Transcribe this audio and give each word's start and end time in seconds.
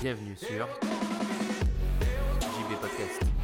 Bienvenue 0.00 0.36
sur 0.36 0.68
JB 2.40 2.80
Podcast. 2.80 3.35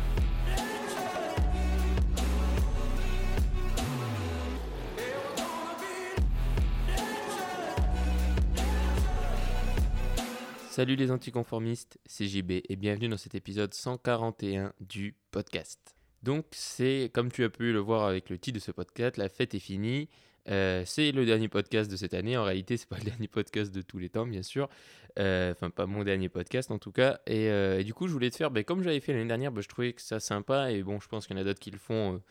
Salut 10.72 10.96
les 10.96 11.10
anticonformistes, 11.10 11.98
c'est 12.06 12.24
JB 12.24 12.62
et 12.66 12.76
bienvenue 12.76 13.06
dans 13.06 13.18
cet 13.18 13.34
épisode 13.34 13.74
141 13.74 14.72
du 14.80 15.14
podcast. 15.30 15.94
Donc 16.22 16.46
c'est, 16.52 17.10
comme 17.12 17.30
tu 17.30 17.44
as 17.44 17.50
pu 17.50 17.74
le 17.74 17.78
voir 17.78 18.06
avec 18.06 18.30
le 18.30 18.38
titre 18.38 18.54
de 18.54 18.64
ce 18.64 18.70
podcast, 18.70 19.18
la 19.18 19.28
fête 19.28 19.54
est 19.54 19.58
finie. 19.58 20.08
Euh, 20.48 20.82
c'est 20.86 21.12
le 21.12 21.26
dernier 21.26 21.48
podcast 21.48 21.90
de 21.90 21.96
cette 21.96 22.14
année. 22.14 22.38
En 22.38 22.44
réalité, 22.44 22.78
c'est 22.78 22.88
pas 22.88 22.96
le 22.96 23.04
dernier 23.10 23.28
podcast 23.28 23.70
de 23.70 23.82
tous 23.82 23.98
les 23.98 24.08
temps, 24.08 24.26
bien 24.26 24.40
sûr. 24.40 24.70
Euh, 25.18 25.52
Enfin, 25.52 25.68
pas 25.68 25.84
mon 25.84 26.04
dernier 26.04 26.30
podcast 26.30 26.70
en 26.70 26.78
tout 26.78 26.90
cas. 26.90 27.20
Et, 27.26 27.50
euh, 27.50 27.82
du 27.82 27.92
coup, 27.92 28.08
je 28.08 28.14
voulais 28.14 28.30
te 28.30 28.36
faire, 28.36 28.50
ben, 28.50 28.64
comme 28.64 28.82
j'avais 28.82 29.00
fait 29.00 29.12
l'année 29.12 29.28
dernière, 29.28 29.52
ben, 29.52 29.60
je 29.60 29.68
trouvais 29.68 29.92
que 29.92 30.00
ça 30.00 30.20
sympa. 30.20 30.72
Et 30.72 30.82
bon, 30.82 31.00
je 31.00 31.08
pense 31.08 31.26
qu'il 31.26 31.36
y 31.36 31.38
en 31.38 31.42
a 31.42 31.44
d'autres 31.44 31.60
qui 31.60 31.70
le 31.70 31.78
font 31.78 32.22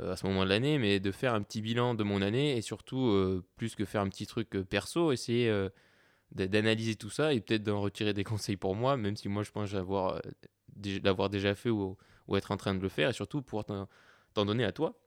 à 0.00 0.14
ce 0.14 0.24
moment 0.28 0.44
de 0.44 0.48
l'année, 0.48 0.78
mais 0.78 1.00
de 1.00 1.10
faire 1.10 1.34
un 1.34 1.42
petit 1.42 1.60
bilan 1.60 1.96
de 1.96 2.04
mon 2.04 2.22
année 2.22 2.56
et 2.56 2.62
surtout, 2.62 3.42
plus 3.56 3.74
que 3.74 3.84
faire 3.84 4.02
un 4.02 4.08
petit 4.08 4.28
truc 4.28 4.50
perso, 4.70 5.10
essayer 5.10 5.68
d'analyser 6.32 6.96
tout 6.96 7.10
ça 7.10 7.32
et 7.32 7.40
peut-être 7.40 7.62
d'en 7.62 7.80
retirer 7.80 8.12
des 8.12 8.24
conseils 8.32 8.56
pour 8.56 8.74
moi, 8.74 8.96
même 8.96 9.16
si 9.16 9.28
moi 9.28 9.42
je 9.42 9.50
pense 9.50 9.72
l'avoir 9.72 10.16
euh, 10.16 10.20
l'avoir 11.02 11.30
déjà 11.30 11.54
fait 11.54 11.70
ou, 11.70 11.96
être 12.36 12.50
en 12.50 12.56
train 12.56 12.74
de 12.74 12.80
le 12.80 12.88
faire, 12.88 13.08
et 13.08 13.12
surtout 13.12 13.42
pour 13.42 13.64
t'en 13.64 13.88
donner 14.44 14.64
à 14.64 14.72
toi, 14.72 15.00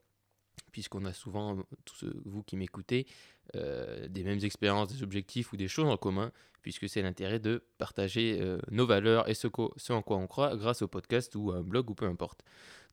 puisqu'on 0.72 1.04
a 1.04 1.12
souvent, 1.12 1.56
euh, 1.56 1.62
tous 1.84 2.04
vous 2.24 2.42
qui 2.42 2.56
m'écoutez, 2.56 3.06
euh, 3.54 4.08
des 4.08 4.24
mêmes 4.24 4.40
expériences, 4.42 4.88
des 4.88 5.02
objectifs 5.02 5.52
ou 5.52 5.56
des 5.56 5.68
choses 5.68 5.88
en 5.88 5.96
commun, 5.96 6.32
puisque 6.62 6.88
c'est 6.88 7.02
l'intérêt 7.02 7.38
de 7.38 7.64
partager 7.78 8.40
nos 8.70 8.86
valeurs 8.86 9.28
et 9.28 9.34
ce, 9.34 9.48
ce 9.76 9.92
en 9.92 10.00
quoi 10.00 10.16
on 10.16 10.28
croit 10.28 10.56
grâce 10.56 10.82
au 10.82 10.86
podcast 10.86 11.34
ou 11.34 11.50
à 11.50 11.56
un 11.56 11.62
blog 11.62 11.90
ou 11.90 11.94
peu 11.94 12.06
importe. 12.06 12.44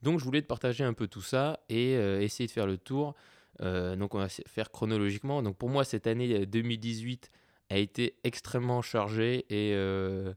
Donc 0.02 0.18
je 0.18 0.24
voulais 0.24 0.42
te 0.42 0.48
partager 0.48 0.82
un 0.82 0.92
peu 0.92 1.06
tout 1.06 1.22
ça 1.22 1.60
et 1.68 1.92
essayer 1.92 2.48
de 2.48 2.50
faire 2.50 2.66
le 2.66 2.78
tour. 2.78 3.14
Donc 3.60 4.14
on 4.14 4.18
va 4.18 4.28
faire 4.28 4.72
chronologiquement. 4.72 5.42
Donc 5.42 5.56
pour 5.56 5.68
moi 5.68 5.84
cette 5.84 6.06
année 6.06 6.34
euh, 6.34 6.46
2018 6.46 7.30
a 7.70 7.78
été 7.78 8.16
extrêmement 8.24 8.82
chargée 8.82 9.46
et 9.48 9.72
euh, 9.74 10.34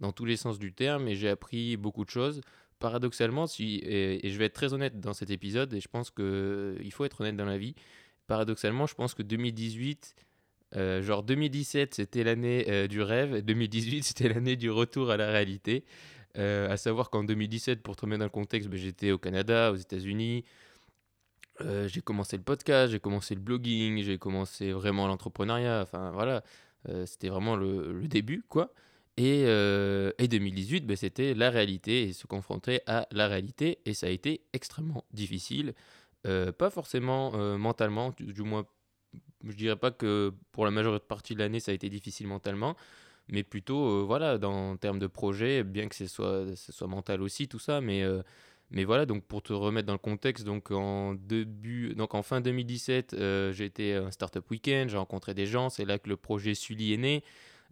dans 0.00 0.12
tous 0.12 0.24
les 0.24 0.36
sens 0.36 0.58
du 0.58 0.72
terme 0.72 1.08
et 1.08 1.14
j'ai 1.14 1.28
appris 1.28 1.76
beaucoup 1.76 2.04
de 2.04 2.10
choses. 2.10 2.40
Paradoxalement, 2.80 3.46
si, 3.46 3.80
et, 3.84 4.28
je 4.28 4.36
vais 4.36 4.46
être 4.46 4.54
très 4.54 4.74
honnête 4.74 5.00
dans 5.00 5.14
cet 5.14 5.30
épisode 5.30 5.72
et 5.72 5.80
je 5.80 5.88
pense 5.88 6.10
qu'il 6.10 6.92
faut 6.92 7.04
être 7.04 7.20
honnête 7.20 7.36
dans 7.36 7.44
la 7.44 7.56
vie. 7.56 7.76
Paradoxalement, 8.26 8.86
je 8.86 8.94
pense 8.94 9.14
que 9.14 9.22
2018, 9.22 10.16
euh, 10.74 11.02
genre 11.02 11.22
2017 11.22 11.94
c'était 11.94 12.24
l'année 12.24 12.64
euh, 12.68 12.88
du 12.88 13.02
rêve 13.02 13.34
et 13.36 13.42
2018 13.42 14.02
c'était 14.02 14.28
l'année 14.28 14.56
du 14.56 14.70
retour 14.70 15.10
à 15.10 15.16
la 15.16 15.30
réalité. 15.30 15.84
Euh, 16.38 16.68
à 16.70 16.76
savoir 16.76 17.10
qu'en 17.10 17.24
2017, 17.24 17.82
pour 17.82 17.94
te 17.94 18.00
remettre 18.00 18.20
dans 18.20 18.24
le 18.24 18.30
contexte, 18.30 18.68
ben, 18.68 18.78
j'étais 18.78 19.12
au 19.12 19.18
Canada, 19.18 19.70
aux 19.70 19.76
États-Unis. 19.76 20.44
Euh, 21.60 21.86
j'ai 21.86 22.00
commencé 22.00 22.36
le 22.38 22.42
podcast, 22.42 22.90
j'ai 22.92 23.00
commencé 23.00 23.34
le 23.34 23.40
blogging, 23.40 24.02
j'ai 24.02 24.18
commencé 24.18 24.72
vraiment 24.72 25.06
l'entrepreneuriat. 25.06 25.82
Enfin 25.82 26.10
voilà, 26.10 26.36
Euh, 26.36 26.40
c'était 27.06 27.28
vraiment 27.28 27.56
le, 27.56 28.06
début 28.08 28.44
quoi. 28.48 28.72
Et, 29.16 29.44
euh, 29.46 30.10
et 30.18 30.26
2018, 30.28 30.86
ben, 30.86 30.96
c'était 30.96 31.34
la 31.34 31.50
réalité 31.50 32.04
et 32.04 32.12
se 32.12 32.26
confronter 32.26 32.80
à 32.86 33.06
la 33.10 33.28
réalité. 33.28 33.78
Et 33.84 33.94
ça 33.94 34.06
a 34.06 34.10
été 34.10 34.42
extrêmement 34.52 35.04
difficile. 35.12 35.74
Euh, 36.26 36.52
pas 36.52 36.70
forcément 36.70 37.32
euh, 37.34 37.58
mentalement, 37.58 38.14
du, 38.18 38.42
moins, 38.42 38.64
je 39.44 39.54
dirais 39.54 39.76
pas 39.76 39.90
que 39.90 40.32
pour 40.52 40.64
la 40.64 40.70
majeure 40.70 41.00
partie 41.00 41.34
de 41.34 41.40
l'année 41.40 41.60
ça 41.60 41.72
a 41.72 41.74
été 41.74 41.88
difficile 41.88 42.28
mentalement, 42.28 42.76
mais 43.28 43.42
plutôt 43.42 44.00
euh, 44.00 44.04
voilà 44.04 44.38
dans 44.38 44.76
termes 44.76 45.00
de 45.00 45.08
projet, 45.08 45.64
bien 45.64 45.88
que 45.88 45.96
ce 45.96 46.06
soit, 46.06 46.44
soit 46.56 46.86
mental 46.86 47.22
aussi 47.22 47.48
tout 47.48 47.58
ça, 47.58 47.80
mais 47.80 48.02
euh, 48.04 48.22
mais 48.72 48.84
voilà 48.84 49.06
donc 49.06 49.24
pour 49.24 49.42
te 49.42 49.52
remettre 49.52 49.86
dans 49.86 49.92
le 49.92 49.98
contexte, 49.98 50.44
donc 50.44 50.70
en 50.70 51.14
début, 51.14 51.94
donc 51.94 52.14
en 52.14 52.22
fin 52.22 52.40
2017, 52.40 53.14
euh, 53.14 53.52
j'ai 53.52 53.66
été 53.66 53.94
un 53.94 54.10
startup 54.10 54.50
weekend, 54.50 54.88
j'ai 54.88 54.96
rencontré 54.96 55.34
des 55.34 55.46
gens, 55.46 55.68
c'est 55.68 55.84
là 55.84 55.98
que 55.98 56.08
le 56.08 56.16
projet 56.16 56.54
Sully 56.54 56.94
est 56.94 56.98
né. 56.98 57.22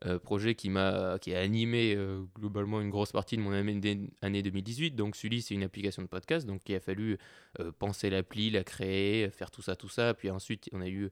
euh, 0.06 0.18
projet 0.18 0.54
qui 0.54 0.70
m'a 0.70 1.18
qui 1.18 1.34
a 1.34 1.40
animé 1.40 1.94
euh, 1.94 2.22
globalement 2.38 2.80
une 2.80 2.90
grosse 2.90 3.12
partie 3.12 3.36
de 3.36 3.42
mon 3.42 3.52
année, 3.52 4.10
année 4.22 4.42
2018 4.42 4.92
donc 4.92 5.16
Sully 5.16 5.42
c'est 5.42 5.54
une 5.54 5.62
application 5.62 6.02
de 6.02 6.06
podcast 6.06 6.46
donc 6.46 6.66
il 6.68 6.74
a 6.74 6.80
fallu 6.80 7.18
euh, 7.58 7.70
penser 7.78 8.08
l'appli 8.08 8.50
la 8.50 8.64
créer 8.64 9.28
faire 9.30 9.50
tout 9.50 9.60
ça 9.60 9.76
tout 9.76 9.90
ça 9.90 10.14
puis 10.14 10.30
ensuite 10.30 10.70
on 10.72 10.80
a 10.80 10.88
eu 10.88 11.10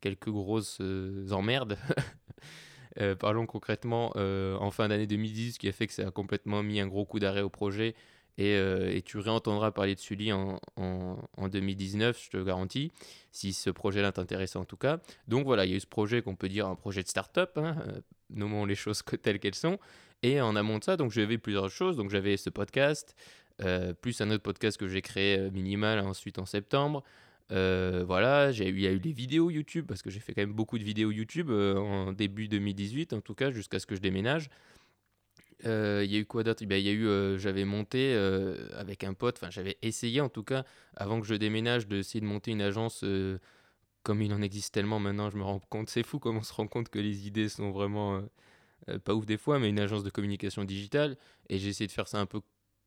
quelques 0.00 0.30
grosses 0.30 0.80
emmerdes 1.30 1.76
parlons 3.18 3.46
concrètement 3.46 4.16
en 4.16 4.70
fin 4.70 4.88
d'année 4.88 5.06
2010, 5.06 5.52
ce 5.52 5.58
qui 5.58 5.68
a 5.68 5.72
fait 5.72 5.86
que 5.86 5.92
ça 5.92 6.08
a 6.08 6.10
complètement 6.10 6.62
mis 6.62 6.80
un 6.80 6.86
gros 6.86 7.04
coup 7.04 7.18
d'arrêt 7.18 7.42
au 7.42 7.50
projet. 7.50 7.94
Et, 8.40 8.56
euh, 8.56 8.90
et 8.90 9.02
tu 9.02 9.18
réentendras 9.18 9.70
parler 9.70 9.94
de 9.94 10.00
Sully 10.00 10.32
en, 10.32 10.58
en, 10.76 11.18
en 11.36 11.48
2019, 11.50 12.18
je 12.24 12.30
te 12.30 12.42
garantis, 12.42 12.90
si 13.32 13.52
ce 13.52 13.68
projet-là 13.68 14.12
t'intéresse 14.12 14.56
en 14.56 14.64
tout 14.64 14.78
cas. 14.78 14.98
Donc 15.28 15.44
voilà, 15.44 15.66
il 15.66 15.72
y 15.72 15.74
a 15.74 15.76
eu 15.76 15.80
ce 15.80 15.86
projet 15.86 16.22
qu'on 16.22 16.36
peut 16.36 16.48
dire 16.48 16.66
un 16.66 16.74
projet 16.74 17.02
de 17.02 17.08
start-up, 17.08 17.58
hein, 17.58 17.76
euh, 17.86 18.00
nommons 18.30 18.64
les 18.64 18.76
choses 18.76 19.02
telles 19.20 19.40
qu'elles 19.40 19.54
sont. 19.54 19.78
Et 20.22 20.40
en 20.40 20.56
amont 20.56 20.78
de 20.78 20.84
ça, 20.84 20.96
donc 20.96 21.12
j'avais 21.12 21.36
plusieurs 21.36 21.68
choses. 21.68 21.98
Donc 21.98 22.08
j'avais 22.08 22.38
ce 22.38 22.48
podcast, 22.48 23.14
euh, 23.60 23.92
plus 23.92 24.18
un 24.22 24.30
autre 24.30 24.42
podcast 24.42 24.78
que 24.78 24.88
j'ai 24.88 25.02
créé 25.02 25.50
minimal 25.50 25.98
ensuite 26.00 26.38
en 26.38 26.46
septembre. 26.46 27.04
Voilà, 27.50 28.52
il 28.52 28.80
y 28.80 28.86
a 28.86 28.90
eu 28.90 29.00
les 29.00 29.12
vidéos 29.12 29.50
YouTube 29.50 29.84
parce 29.86 30.00
que 30.00 30.08
j'ai 30.08 30.20
fait 30.20 30.32
quand 30.32 30.42
même 30.42 30.54
beaucoup 30.54 30.78
de 30.78 30.84
vidéos 30.84 31.10
YouTube 31.10 31.50
en 31.50 32.12
début 32.12 32.48
2018, 32.48 33.12
en 33.12 33.20
tout 33.20 33.34
cas 33.34 33.50
jusqu'à 33.50 33.78
ce 33.78 33.86
que 33.86 33.96
je 33.96 34.00
déménage. 34.00 34.48
Euh, 35.66 36.02
Il 36.04 36.12
y 36.12 36.16
a 36.16 36.18
eu 36.20 36.26
quoi 36.26 36.42
d'autre? 36.42 36.64
Ben, 36.64 36.84
eu, 36.84 37.06
euh, 37.06 37.38
j'avais 37.38 37.64
monté 37.64 38.14
euh, 38.14 38.68
avec 38.78 39.04
un 39.04 39.14
pote, 39.14 39.36
enfin 39.36 39.50
j'avais 39.50 39.76
essayé 39.82 40.20
en 40.20 40.28
tout 40.28 40.42
cas 40.44 40.64
avant 40.96 41.20
que 41.20 41.26
je 41.26 41.34
déménage 41.34 41.86
d'essayer 41.86 42.20
de 42.20 42.26
monter 42.26 42.50
une 42.52 42.62
agence 42.62 43.04
comme 44.02 44.22
il 44.22 44.32
en 44.32 44.42
existe 44.42 44.72
tellement 44.74 44.98
maintenant. 44.98 45.30
Je 45.30 45.36
me 45.36 45.42
rends 45.42 45.60
compte, 45.60 45.90
c'est 45.90 46.02
fou 46.02 46.18
comment 46.18 46.40
on 46.40 46.42
se 46.42 46.52
rend 46.52 46.66
compte 46.66 46.88
que 46.88 46.98
les 46.98 47.26
idées 47.26 47.48
sont 47.48 47.70
vraiment 47.70 48.22
pas 49.04 49.14
ouf 49.14 49.26
des 49.26 49.36
fois, 49.36 49.58
mais 49.58 49.68
une 49.68 49.80
agence 49.80 50.04
de 50.04 50.10
communication 50.10 50.64
digitale. 50.64 51.16
Et 51.48 51.58
j'ai 51.58 51.68
essayé 51.68 51.86
de 51.86 51.92
faire 51.92 52.08
ça 52.08 52.18
un 52.20 52.26
peu 52.26 52.40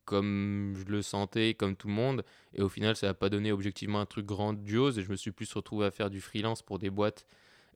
comme 0.04 0.74
je 0.76 0.84
le 0.90 1.02
sentais, 1.02 1.54
comme 1.54 1.76
tout 1.76 1.88
le 1.88 1.94
monde. 1.94 2.24
Et 2.54 2.62
au 2.62 2.68
final, 2.68 2.96
ça 2.96 3.06
n'a 3.08 3.14
pas 3.14 3.28
donné 3.30 3.52
objectivement 3.52 4.00
un 4.00 4.06
truc 4.06 4.26
grandiose. 4.26 4.98
Et 4.98 5.02
je 5.02 5.10
me 5.10 5.16
suis 5.16 5.30
plus 5.32 5.52
retrouvé 5.52 5.86
à 5.86 5.90
faire 5.90 6.10
du 6.10 6.20
freelance 6.20 6.62
pour 6.62 6.78
des 6.78 6.90
boîtes 6.90 7.26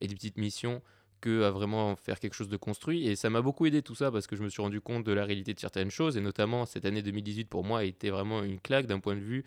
et 0.01 0.09
des 0.09 0.15
petites 0.15 0.39
missions 0.39 0.83
que 1.21 1.43
à 1.45 1.51
vraiment 1.51 1.97
faire 1.97 2.21
quelque 2.21 2.35
chose 2.35 2.49
de 2.49 2.57
construit. 2.57 3.07
Et 3.07 3.17
ça 3.17 3.31
m'a 3.31 3.43
beaucoup 3.43 3.67
aidé 3.67 3.83
tout 3.83 3.95
ça 3.95 4.11
parce 4.11 4.27
que 4.27 4.37
je 4.37 4.43
me 4.43 4.49
suis 4.49 4.63
rendu 4.63 4.81
compte 4.81 5.05
de 5.05 5.13
la 5.13 5.25
réalité 5.25 5.55
de 5.55 5.61
certaines 5.61 5.91
choses. 5.91 6.17
Et 6.17 6.21
notamment, 6.21 6.67
cette 6.67 6.85
année 6.85 7.03
2018 7.03 7.49
pour 7.49 7.65
moi 7.65 7.81
a 7.81 7.85
été 7.85 8.11
vraiment 8.11 8.43
une 8.43 8.61
claque 8.61 8.87
d'un 8.87 9.01
point 9.01 9.15
de 9.15 9.21
vue 9.21 9.45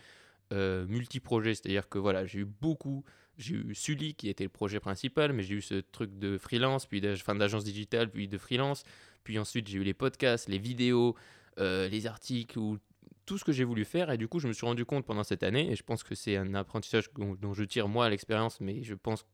euh, 0.51 0.85
multi-projet. 0.87 1.55
C'est-à-dire 1.55 1.87
que 1.87 1.97
voilà, 1.97 2.25
j'ai 2.25 2.39
eu 2.39 2.45
beaucoup. 2.45 3.03
J'ai 3.37 3.55
eu 3.55 3.73
Sully 3.73 4.13
qui 4.13 4.29
était 4.29 4.43
le 4.43 4.49
projet 4.49 4.79
principal, 4.79 5.33
mais 5.33 5.43
j'ai 5.43 5.55
eu 5.55 5.61
ce 5.61 5.75
truc 5.75 6.19
de 6.19 6.37
freelance, 6.37 6.85
puis 6.85 7.01
d'agence 7.01 7.63
digitale, 7.63 8.11
puis 8.11 8.27
de 8.27 8.37
freelance. 8.37 8.83
Puis 9.23 9.39
ensuite, 9.39 9.67
j'ai 9.67 9.77
eu 9.77 9.83
les 9.83 9.93
podcasts, 9.93 10.49
les 10.49 10.57
vidéos, 10.57 11.15
euh, 11.59 11.87
les 11.87 12.07
articles, 12.07 12.59
ou 12.59 12.77
tout 13.25 13.37
ce 13.37 13.45
que 13.45 13.51
j'ai 13.51 13.63
voulu 13.63 13.85
faire. 13.85 14.11
Et 14.11 14.17
du 14.17 14.27
coup, 14.27 14.39
je 14.39 14.47
me 14.47 14.53
suis 14.53 14.65
rendu 14.65 14.85
compte 14.85 15.05
pendant 15.05 15.23
cette 15.23 15.43
année, 15.43 15.71
et 15.71 15.75
je 15.75 15.83
pense 15.83 16.03
que 16.03 16.15
c'est 16.15 16.35
un 16.35 16.53
apprentissage 16.53 17.09
dont, 17.13 17.53
je 17.53 17.63
tire 17.63 17.87
moi 17.87 18.09
l'expérience, 18.09 18.59
mais 18.59 18.83
je 18.83 18.93
pense 18.93 19.25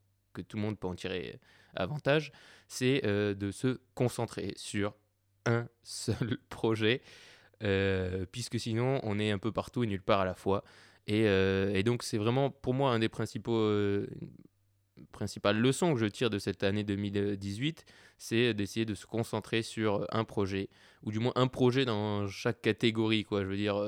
que 0.42 0.48
tout 0.48 0.56
le 0.56 0.62
monde 0.62 0.78
peut 0.78 0.88
en 0.88 0.94
tirer 0.94 1.38
avantage, 1.74 2.32
c'est 2.66 3.02
euh, 3.04 3.34
de 3.34 3.50
se 3.50 3.78
concentrer 3.94 4.52
sur 4.56 4.94
un 5.46 5.68
seul 5.82 6.38
projet, 6.48 7.02
euh, 7.62 8.26
puisque 8.30 8.58
sinon 8.60 9.00
on 9.02 9.18
est 9.18 9.30
un 9.30 9.38
peu 9.38 9.52
partout 9.52 9.84
et 9.84 9.86
nulle 9.86 10.02
part 10.02 10.20
à 10.20 10.24
la 10.24 10.34
fois. 10.34 10.64
Et, 11.06 11.26
euh, 11.26 11.82
donc 11.82 12.02
c'est 12.02 12.18
vraiment 12.18 12.50
pour 12.50 12.74
moi 12.74 12.92
un 12.92 12.98
des 12.98 13.08
principaux 13.08 13.72
principales 15.12 15.56
leçons 15.56 15.94
que 15.94 16.00
je 16.00 16.06
tire 16.06 16.28
de 16.28 16.40
cette 16.40 16.64
année 16.64 16.82
2018, 16.82 17.84
c'est 18.18 18.52
d'essayer 18.52 18.84
de 18.84 18.94
se 18.94 19.06
concentrer 19.06 19.62
sur 19.62 20.04
un 20.10 20.24
projet, 20.24 20.68
ou 21.04 21.12
du 21.12 21.20
moins 21.20 21.32
un 21.36 21.46
projet 21.46 21.84
dans 21.84 22.26
chaque 22.26 22.60
catégorie. 22.60 23.22
Quoi. 23.22 23.44
Je 23.44 23.48
veux 23.48 23.56
dire, 23.56 23.80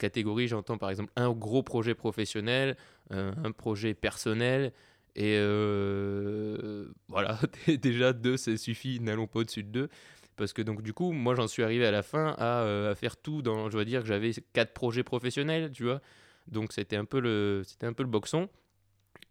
catégorie, 0.00 0.48
j'entends 0.48 0.76
par 0.76 0.90
exemple 0.90 1.12
un 1.14 1.30
gros 1.30 1.62
projet 1.62 1.94
professionnel, 1.94 2.76
un 3.10 3.52
projet 3.52 3.94
personnel, 3.94 4.72
et 5.16 5.36
euh, 5.38 6.86
voilà, 7.08 7.38
déjà 7.80 8.12
deux, 8.12 8.36
ça 8.36 8.56
suffit, 8.56 9.00
n'allons 9.00 9.26
pas 9.26 9.40
au-dessus 9.40 9.62
de 9.62 9.68
deux. 9.70 9.88
Parce 10.36 10.52
que 10.52 10.62
donc 10.62 10.82
du 10.82 10.92
coup, 10.92 11.12
moi 11.12 11.36
j'en 11.36 11.46
suis 11.46 11.62
arrivé 11.62 11.86
à 11.86 11.92
la 11.92 12.02
fin 12.02 12.34
à, 12.38 12.62
euh, 12.62 12.90
à 12.90 12.94
faire 12.96 13.16
tout 13.16 13.40
dans, 13.40 13.70
je 13.70 13.78
veux 13.78 13.84
dire 13.84 14.02
que 14.02 14.08
j'avais 14.08 14.32
quatre 14.52 14.72
projets 14.72 15.04
professionnels, 15.04 15.70
tu 15.72 15.84
vois. 15.84 16.00
Donc 16.48 16.72
c'était 16.72 16.96
un 16.96 17.04
peu 17.04 17.20
le, 17.20 17.62
c'était 17.64 17.86
un 17.86 17.92
peu 17.92 18.02
le 18.02 18.08
boxon. 18.08 18.48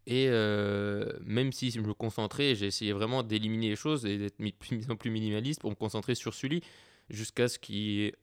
Et 0.06 0.28
euh, 0.30 1.12
même 1.26 1.52
si 1.52 1.72
je 1.72 1.82
me 1.82 1.94
concentrais, 1.94 2.56
j'ai 2.56 2.68
essayé 2.68 2.94
vraiment 2.94 3.24
d'éliminer 3.24 3.70
les 3.70 3.76
choses 3.76 4.06
et 4.06 4.18
d'être 4.18 4.40
mis, 4.40 4.52
plus 4.60 4.90
en 4.90 4.96
plus 4.96 5.10
minimaliste 5.10 5.60
pour 5.60 5.72
me 5.72 5.76
concentrer 5.76 6.16
sur 6.16 6.34
Sully 6.34 6.62
jusqu'à 7.10 7.50
ce 7.50 7.60
qu'il 7.60 8.14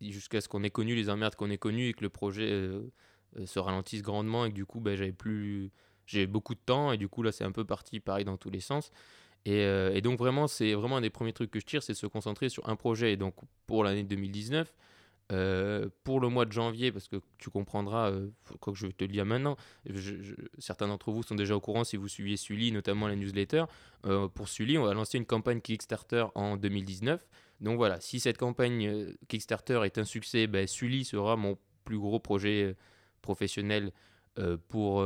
jusqu'à 0.00 0.40
ce 0.40 0.48
qu'on 0.48 0.62
ait 0.62 0.70
connu 0.70 0.94
les 0.94 1.08
emmerdes 1.10 1.36
qu'on 1.36 1.50
ait 1.50 1.58
connues 1.58 1.88
et 1.88 1.92
que 1.94 2.02
le 2.02 2.10
projet 2.10 2.70
se 3.44 3.58
ralentisse 3.58 4.02
grandement 4.02 4.46
et 4.46 4.50
que 4.50 4.54
du 4.54 4.64
coup, 4.64 4.80
ben, 4.80 4.96
j'avais 4.96 5.12
plus. 5.12 5.70
J'ai 6.06 6.26
beaucoup 6.26 6.54
de 6.54 6.60
temps 6.64 6.92
et 6.92 6.96
du 6.96 7.08
coup, 7.08 7.22
là, 7.22 7.32
c'est 7.32 7.44
un 7.44 7.52
peu 7.52 7.64
parti 7.64 8.00
pareil 8.00 8.24
dans 8.24 8.36
tous 8.36 8.50
les 8.50 8.60
sens. 8.60 8.90
Et, 9.44 9.64
euh, 9.64 9.94
et 9.94 10.00
donc, 10.00 10.18
vraiment, 10.18 10.48
c'est 10.48 10.74
vraiment 10.74 10.96
un 10.96 11.00
des 11.00 11.10
premiers 11.10 11.32
trucs 11.32 11.50
que 11.50 11.60
je 11.60 11.66
tire, 11.66 11.82
c'est 11.82 11.92
de 11.92 11.98
se 11.98 12.06
concentrer 12.06 12.48
sur 12.48 12.68
un 12.68 12.76
projet. 12.76 13.12
Et 13.12 13.16
donc, 13.16 13.34
pour 13.66 13.84
l'année 13.84 14.02
2019, 14.02 14.72
euh, 15.32 15.88
pour 16.04 16.20
le 16.20 16.28
mois 16.28 16.44
de 16.44 16.52
janvier, 16.52 16.92
parce 16.92 17.08
que 17.08 17.16
tu 17.38 17.50
comprendras, 17.50 18.10
euh, 18.10 18.28
quoi 18.60 18.72
que 18.72 18.78
je 18.78 18.86
te 18.86 19.04
le 19.04 19.10
dire 19.10 19.26
maintenant, 19.26 19.56
certains 20.58 20.86
d'entre 20.86 21.10
vous 21.10 21.24
sont 21.24 21.34
déjà 21.34 21.56
au 21.56 21.60
courant 21.60 21.82
si 21.82 21.96
vous 21.96 22.06
suivez 22.06 22.36
Sully, 22.36 22.70
notamment 22.70 23.08
la 23.08 23.16
newsletter. 23.16 23.64
Euh, 24.04 24.28
pour 24.28 24.48
Sully, 24.48 24.78
on 24.78 24.84
va 24.84 24.94
lancer 24.94 25.18
une 25.18 25.26
campagne 25.26 25.60
Kickstarter 25.60 26.26
en 26.36 26.56
2019. 26.56 27.26
Donc 27.60 27.76
voilà, 27.76 28.00
si 28.00 28.20
cette 28.20 28.38
campagne 28.38 28.86
euh, 28.86 29.12
Kickstarter 29.26 29.80
est 29.84 29.98
un 29.98 30.04
succès, 30.04 30.46
ben, 30.46 30.66
Sully 30.68 31.04
sera 31.04 31.34
mon 31.36 31.58
plus 31.84 31.98
gros 31.98 32.20
projet 32.20 32.76
professionnel 33.22 33.92
pour, 34.68 35.04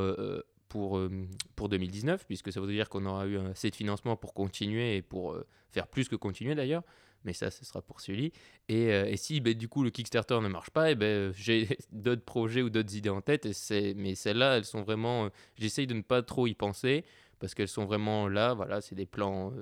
pour, 0.70 0.96
euh, 0.96 1.10
pour 1.56 1.68
2019, 1.68 2.24
puisque 2.26 2.50
ça 2.50 2.60
veut 2.60 2.72
dire 2.72 2.88
qu'on 2.88 3.04
aura 3.04 3.26
eu 3.26 3.36
assez 3.38 3.68
de 3.68 3.76
financement 3.76 4.16
pour 4.16 4.32
continuer 4.32 4.96
et 4.96 5.02
pour 5.02 5.32
euh, 5.32 5.46
faire 5.68 5.86
plus 5.86 6.08
que 6.08 6.16
continuer 6.16 6.54
d'ailleurs. 6.54 6.84
Mais 7.24 7.34
ça, 7.34 7.50
ce 7.50 7.66
sera 7.66 7.82
pour 7.82 8.00
Sully. 8.00 8.32
Et, 8.68 8.92
euh, 8.92 9.04
et 9.04 9.18
si 9.18 9.40
ben, 9.40 9.52
du 9.52 9.68
coup 9.68 9.82
le 9.82 9.90
Kickstarter 9.90 10.40
ne 10.40 10.48
marche 10.48 10.70
pas, 10.70 10.92
eh 10.92 10.94
ben, 10.94 11.32
j'ai 11.36 11.68
d'autres 11.92 12.24
projets 12.24 12.62
ou 12.62 12.70
d'autres 12.70 12.96
idées 12.96 13.10
en 13.10 13.20
tête. 13.20 13.44
Et 13.44 13.94
mais 13.94 14.14
celles-là, 14.14 14.56
elles 14.56 14.64
sont 14.64 14.82
vraiment. 14.82 15.28
J'essaye 15.56 15.86
de 15.86 15.94
ne 15.94 16.02
pas 16.02 16.22
trop 16.22 16.46
y 16.46 16.54
penser 16.54 17.04
parce 17.40 17.54
qu'elles 17.54 17.68
sont 17.68 17.84
vraiment 17.84 18.28
là. 18.28 18.54
Voilà, 18.54 18.80
c'est 18.80 18.94
des 18.94 19.06
plans. 19.06 19.52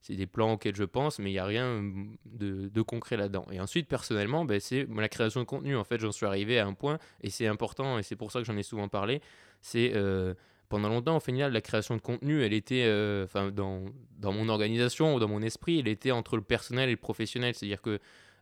c'est 0.00 0.16
des 0.16 0.26
plans 0.26 0.54
auxquels 0.54 0.74
je 0.74 0.84
pense, 0.84 1.18
mais 1.18 1.30
il 1.30 1.34
n'y 1.34 1.38
a 1.38 1.44
rien 1.44 1.82
de, 2.24 2.68
de 2.68 2.82
concret 2.82 3.16
là-dedans. 3.16 3.46
Et 3.52 3.60
ensuite, 3.60 3.86
personnellement, 3.86 4.44
ben, 4.44 4.58
c'est 4.58 4.88
la 4.88 5.08
création 5.08 5.40
de 5.40 5.46
contenu. 5.46 5.76
En 5.76 5.84
fait, 5.84 6.00
j'en 6.00 6.12
suis 6.12 6.26
arrivé 6.26 6.58
à 6.58 6.66
un 6.66 6.74
point, 6.74 6.98
et 7.20 7.30
c'est 7.30 7.46
important, 7.46 7.98
et 7.98 8.02
c'est 8.02 8.16
pour 8.16 8.32
ça 8.32 8.40
que 8.40 8.46
j'en 8.46 8.56
ai 8.56 8.64
souvent 8.64 8.88
parlé. 8.88 9.20
C'est 9.60 9.92
euh, 9.94 10.34
pendant 10.68 10.88
longtemps, 10.88 11.16
au 11.16 11.20
final, 11.20 11.52
la 11.52 11.60
création 11.60 11.96
de 11.96 12.00
contenu, 12.00 12.42
elle 12.42 12.52
était, 12.52 12.84
euh, 12.86 13.24
enfin, 13.24 13.50
dans, 13.50 13.84
dans 14.18 14.32
mon 14.32 14.48
organisation 14.48 15.14
ou 15.14 15.20
dans 15.20 15.28
mon 15.28 15.42
esprit, 15.42 15.80
elle 15.80 15.88
était 15.88 16.10
entre 16.10 16.36
le 16.36 16.42
personnel 16.42 16.88
et 16.88 16.92
le 16.92 16.98
professionnel. 16.98 17.54
C'est-à-dire 17.54 17.82
que 17.82 17.98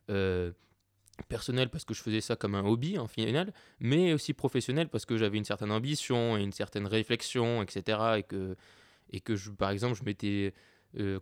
euh, 0.09 0.51
personnel 1.27 1.69
parce 1.69 1.83
que 1.83 1.93
je 1.93 2.01
faisais 2.01 2.21
ça 2.21 2.35
comme 2.35 2.55
un 2.55 2.65
hobby 2.65 2.97
en 2.97 3.07
final, 3.07 3.53
mais 3.79 4.13
aussi 4.13 4.33
professionnel 4.33 4.87
parce 4.87 5.05
que 5.05 5.17
j'avais 5.17 5.37
une 5.37 5.45
certaine 5.45 5.71
ambition 5.71 6.37
et 6.37 6.41
une 6.41 6.53
certaine 6.53 6.87
réflexion, 6.87 7.61
etc. 7.61 7.99
Et 8.17 8.23
que, 8.23 8.55
et 9.11 9.19
que 9.19 9.35
je, 9.35 9.51
par 9.51 9.71
exemple, 9.71 9.95
je 9.95 10.03
m'étais, 10.05 10.53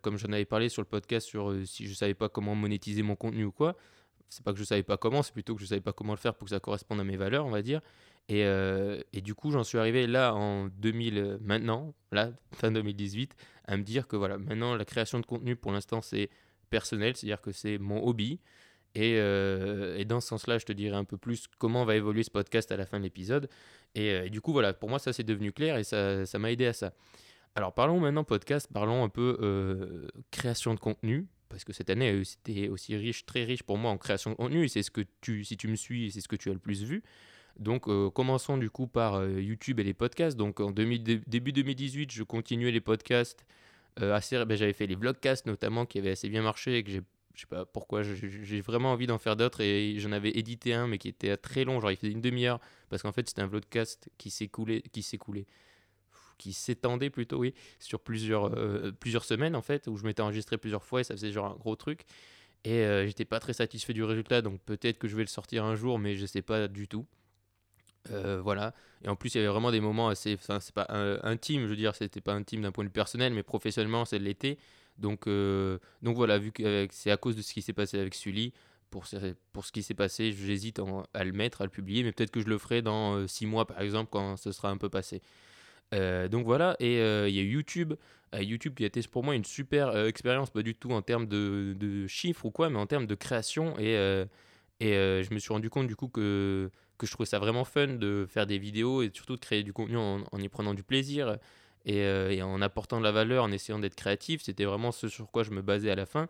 comme 0.02 0.18
j'en 0.18 0.32
avais 0.32 0.46
parlé 0.46 0.70
sur 0.70 0.84
le 0.84 0.88
podcast, 0.88 1.28
sur 1.28 1.56
si 1.66 1.88
je 1.88 1.94
savais 1.96 2.14
pas 2.14 2.30
comment 2.30 2.54
monétiser 2.54 3.02
mon 3.02 3.16
contenu 3.16 3.46
ou 3.46 3.52
quoi. 3.52 3.76
C'est 4.30 4.44
pas 4.44 4.52
que 4.52 4.60
je 4.60 4.64
savais 4.64 4.84
pas 4.84 4.98
comment, 4.98 5.24
c'est 5.24 5.34
plutôt 5.34 5.56
que 5.56 5.62
je 5.62 5.66
savais 5.66 5.82
pas 5.82 5.94
comment 5.94 6.14
le 6.14 6.20
faire 6.20 6.36
pour 6.36 6.46
que 6.46 6.50
ça 6.50 6.60
corresponde 6.60 7.00
à 7.00 7.04
mes 7.04 7.18
valeurs, 7.18 7.46
on 7.46 7.50
va 7.50 7.62
dire. 7.62 7.82
Et, 8.30 8.44
euh, 8.44 9.00
et 9.14 9.22
du 9.22 9.36
coup, 9.36 9.52
j'en 9.52 9.64
suis 9.64 9.78
arrivé 9.78 10.06
là 10.06 10.34
en 10.36 10.68
2000, 10.68 11.18
euh, 11.18 11.38
maintenant, 11.42 11.94
là, 12.12 12.32
fin 12.54 12.72
2018, 12.72 13.36
à 13.66 13.78
me 13.78 13.84
dire 13.84 14.08
que 14.08 14.16
voilà, 14.16 14.38
maintenant, 14.38 14.76
la 14.76 14.86
création 14.86 15.20
de 15.20 15.26
contenu, 15.26 15.56
pour 15.56 15.72
l'instant, 15.72 16.02
c'est 16.02 16.30
personnel, 16.70 17.16
c'est-à-dire 17.16 17.42
que 17.42 17.52
c'est 17.52 17.78
mon 17.78 18.06
hobby. 18.06 18.40
Et, 18.96 19.16
euh, 19.18 20.04
dans 20.06 20.20
ce 20.20 20.28
sens-là, 20.30 20.58
je 20.58 20.66
te 20.66 20.74
dirai 20.74 20.96
un 20.96 21.06
peu 21.06 21.18
plus 21.18 21.48
comment 21.58 21.86
va 21.86 21.96
évoluer 21.96 22.24
ce 22.24 22.32
podcast 22.32 22.72
à 22.72 22.78
la 22.78 22.86
fin 22.86 22.98
de 23.00 23.04
l'épisode. 23.04 23.50
Et, 23.96 24.30
du 24.30 24.42
coup, 24.42 24.52
voilà, 24.52 24.74
pour 24.74 24.90
moi, 24.90 25.00
ça 25.00 25.14
c'est 25.14 25.24
devenu 25.24 25.52
clair 25.52 25.78
et 25.78 25.84
ça 25.84 26.40
m'a 26.40 26.52
aidé 26.52 26.66
à 26.66 26.74
ça. 26.74 26.94
Alors, 27.58 27.74
parlons 27.74 28.00
maintenant 28.00 28.24
podcast, 28.24 28.70
parlons 28.72 29.04
un 29.04 29.10
peu 29.10 29.36
euh, 29.42 30.08
création 30.30 30.76
de 30.76 30.80
contenu. 30.80 31.26
Parce 31.50 31.64
que 31.64 31.74
cette 31.74 31.90
année, 31.90 32.24
c'était 32.24 32.68
aussi 32.68 32.96
riche, 32.96 33.26
très 33.26 33.46
riche 33.46 33.64
pour 33.64 33.80
moi 33.80 33.90
en 33.90 33.98
création 33.98 34.30
de 34.30 34.36
contenu. 34.36 34.66
Et 34.66 34.68
c'est 34.68 34.84
ce 34.84 34.92
que 34.92 35.02
tu, 35.22 35.44
si 35.44 35.58
tu 35.58 35.68
me 35.68 35.76
suis, 35.76 36.12
c'est 36.12 36.22
ce 36.22 36.28
que 36.28 36.36
tu 36.36 36.52
as 36.52 36.54
le 36.54 36.60
plus 36.60 36.84
vu. 36.84 37.02
Donc, 37.60 37.88
euh, 37.88 38.10
commençons 38.10 38.58
du 38.58 38.70
coup 38.70 38.88
par 38.88 39.16
euh, 39.16 39.42
YouTube 39.42 39.80
et 39.80 39.84
les 39.84 39.94
podcasts. 39.94 40.38
Donc, 40.38 40.60
en 40.60 40.72
2000 40.72 41.04
dé- 41.04 41.22
début 41.28 41.52
2018, 41.54 42.12
je 42.12 42.24
continuais 42.24 42.72
les 42.72 42.82
podcasts. 42.82 43.46
euh, 44.02 44.14
assez, 44.16 44.44
ben, 44.46 44.58
j'avais 44.58 44.74
fait 44.74 44.88
les 44.88 44.96
vlogcasts 44.96 45.46
notamment 45.48 45.86
qui 45.86 46.00
avaient 46.00 46.12
assez 46.12 46.30
bien 46.30 46.42
marché 46.44 46.78
et 46.78 46.84
que 46.84 46.92
j'ai 46.92 47.02
je 47.36 47.42
sais 47.42 47.48
pas 47.48 47.66
pourquoi, 47.66 48.04
j'ai 48.04 48.62
vraiment 48.62 48.92
envie 48.94 49.08
d'en 49.08 49.20
faire 49.20 49.36
d'autres 49.36 49.62
et 49.62 50.00
j'en 50.00 50.12
avais 50.12 50.32
édité 50.32 50.74
un 50.74 50.88
mais 50.88 50.98
qui 50.98 51.08
était 51.10 51.38
très 51.38 51.66
long, 51.66 51.80
genre 51.80 51.92
il 51.92 51.98
faisait 51.98 52.12
une 52.12 52.22
demi-heure 52.22 52.60
parce 52.90 53.04
qu'en 53.04 53.12
fait 53.12 53.28
c'était 53.30 53.44
un 53.44 53.48
vlogcast 53.48 54.10
qui 54.18 54.32
s'écoulait, 54.32 54.82
qui 54.92 55.04
s'écoulait, 55.04 55.46
qui 56.38 56.54
s'étendait 56.54 57.10
plutôt, 57.10 57.40
oui, 57.40 57.54
sur 57.80 58.00
plusieurs, 58.00 58.52
plusieurs 59.00 59.24
semaines 59.26 59.56
en 59.56 59.62
fait, 59.62 59.88
où 59.88 59.98
je 59.98 60.04
m'étais 60.06 60.22
enregistré 60.22 60.58
plusieurs 60.58 60.84
fois 60.84 61.02
et 61.02 61.04
ça 61.04 61.16
faisait 61.16 61.32
genre 61.32 61.48
un 61.48 61.56
gros 61.56 61.76
truc. 61.76 62.06
Et 62.66 62.82
euh, 62.86 63.08
j'étais 63.08 63.26
pas 63.26 63.40
très 63.40 63.54
satisfait 63.54 63.94
du 63.94 64.04
résultat, 64.04 64.42
donc 64.42 64.62
peut-être 64.62 65.00
que 65.00 65.08
je 65.08 65.16
vais 65.16 65.24
le 65.24 65.28
sortir 65.28 65.66
un 65.66 65.76
jour, 65.76 66.00
mais 66.00 66.16
je 66.16 66.26
sais 66.26 66.42
pas 66.44 66.68
du 66.68 66.88
tout. 66.88 67.06
Euh, 68.12 68.40
voilà. 68.42 68.74
Et 69.04 69.10
en 69.10 69.16
plus, 69.16 69.34
il 69.36 69.38
y 69.38 69.40
avait 69.42 69.50
vraiment 69.50 69.72
des 69.72 69.82
moments 69.82 70.08
assez. 70.10 70.34
Enfin, 70.36 70.60
c'est 70.60 70.74
pas 70.74 70.88
euh, 70.92 71.20
intime, 71.24 71.64
je 71.64 71.68
veux 71.68 71.76
dire, 71.76 71.96
c'était 71.96 72.22
pas 72.22 72.34
intime 72.34 72.62
d'un 72.62 72.72
point 72.72 72.84
de 72.84 72.90
vue 72.90 72.94
personnel, 72.94 73.34
mais 73.34 73.44
professionnellement, 73.44 74.06
c'est 74.06 74.20
l'été. 74.20 74.58
Donc, 74.98 75.28
euh, 75.28 75.78
donc 76.02 76.16
voilà, 76.16 76.40
vu 76.40 76.52
que 76.52 76.64
euh, 76.64 76.88
c'est 76.92 77.12
à 77.12 77.18
cause 77.18 77.36
de 77.36 77.42
ce 77.42 77.54
qui 77.54 77.62
s'est 77.62 77.74
passé 77.74 78.00
avec 78.00 78.16
Sully, 78.16 78.54
pour, 78.90 79.06
ce- 79.06 79.36
pour 79.54 79.66
ce 79.66 79.72
qui 79.72 79.84
s'est 79.84 79.94
passé, 79.94 80.32
j'hésite 80.32 80.80
à 81.14 81.24
le 81.24 81.32
mettre, 81.34 81.62
à 81.62 81.66
le 81.66 81.70
publier, 81.70 82.04
mais 82.04 82.12
peut-être 82.12 82.32
que 82.32 82.40
je 82.42 82.48
le 82.48 82.58
ferai 82.58 82.82
dans 82.82 83.16
euh, 83.16 83.28
six 83.28 83.46
mois, 83.46 83.66
par 83.68 83.82
exemple, 83.82 84.10
quand 84.12 84.38
ce 84.38 84.52
sera 84.52 84.70
un 84.70 84.78
peu 84.78 84.90
passé. 84.90 85.22
Euh, 85.94 86.28
donc 86.28 86.46
voilà, 86.46 86.76
et 86.80 87.00
euh, 87.00 87.30
il 87.30 87.36
y 87.36 87.40
a 87.40 87.44
YouTube. 87.44 87.94
Euh, 88.36 88.42
YouTube 88.44 88.74
qui 88.76 88.84
a 88.84 88.88
été 88.88 89.02
pour 89.10 89.24
moi 89.24 89.36
une 89.36 89.46
super 89.46 89.90
euh, 89.90 90.08
expérience, 90.08 90.50
pas 90.50 90.62
du 90.62 90.76
tout 90.76 90.92
en 90.92 91.02
termes 91.02 91.28
de, 91.28 91.76
de 91.80 92.08
chiffres 92.08 92.46
ou 92.46 92.52
quoi, 92.52 92.70
mais 92.70 92.78
en 92.80 92.86
termes 92.88 93.08
de 93.08 93.16
création. 93.16 93.78
Et, 93.80 93.96
euh, 93.98 94.26
et 94.80 94.94
euh, 94.94 95.24
je 95.24 95.34
me 95.34 95.40
suis 95.40 95.52
rendu 95.52 95.70
compte 95.70 95.88
du 95.88 95.96
coup 95.96 96.08
que, 96.08 96.70
que 96.98 97.08
je 97.08 97.12
trouvais 97.12 97.28
ça 97.28 97.40
vraiment 97.40 97.66
fun 97.66 97.88
de 97.88 98.26
faire 98.30 98.46
des 98.46 98.60
vidéos 98.60 99.02
et 99.02 99.12
surtout 99.14 99.36
de 99.36 99.40
créer 99.40 99.64
du 99.64 99.74
contenu 99.74 99.98
en, 99.98 100.24
y 100.38 100.50
prenant 100.50 100.74
du 100.74 100.84
plaisir 100.84 101.38
et, 101.86 102.02
euh, 102.04 102.32
et 102.32 102.42
en 102.44 102.62
apportant 102.62 103.00
de 103.00 103.04
la 103.04 103.12
valeur, 103.12 103.44
en 103.44 103.52
essayant 103.52 103.80
d'être 103.80 103.96
créatif. 103.96 104.42
C'était 104.44 104.66
vraiment 104.66 104.92
ce 104.92 105.08
sur 105.08 105.32
quoi 105.32 105.44
je 105.44 105.52
me 105.52 105.62
basais 105.62 105.90
à 105.90 105.96
la 105.96 106.06
fin. 106.06 106.28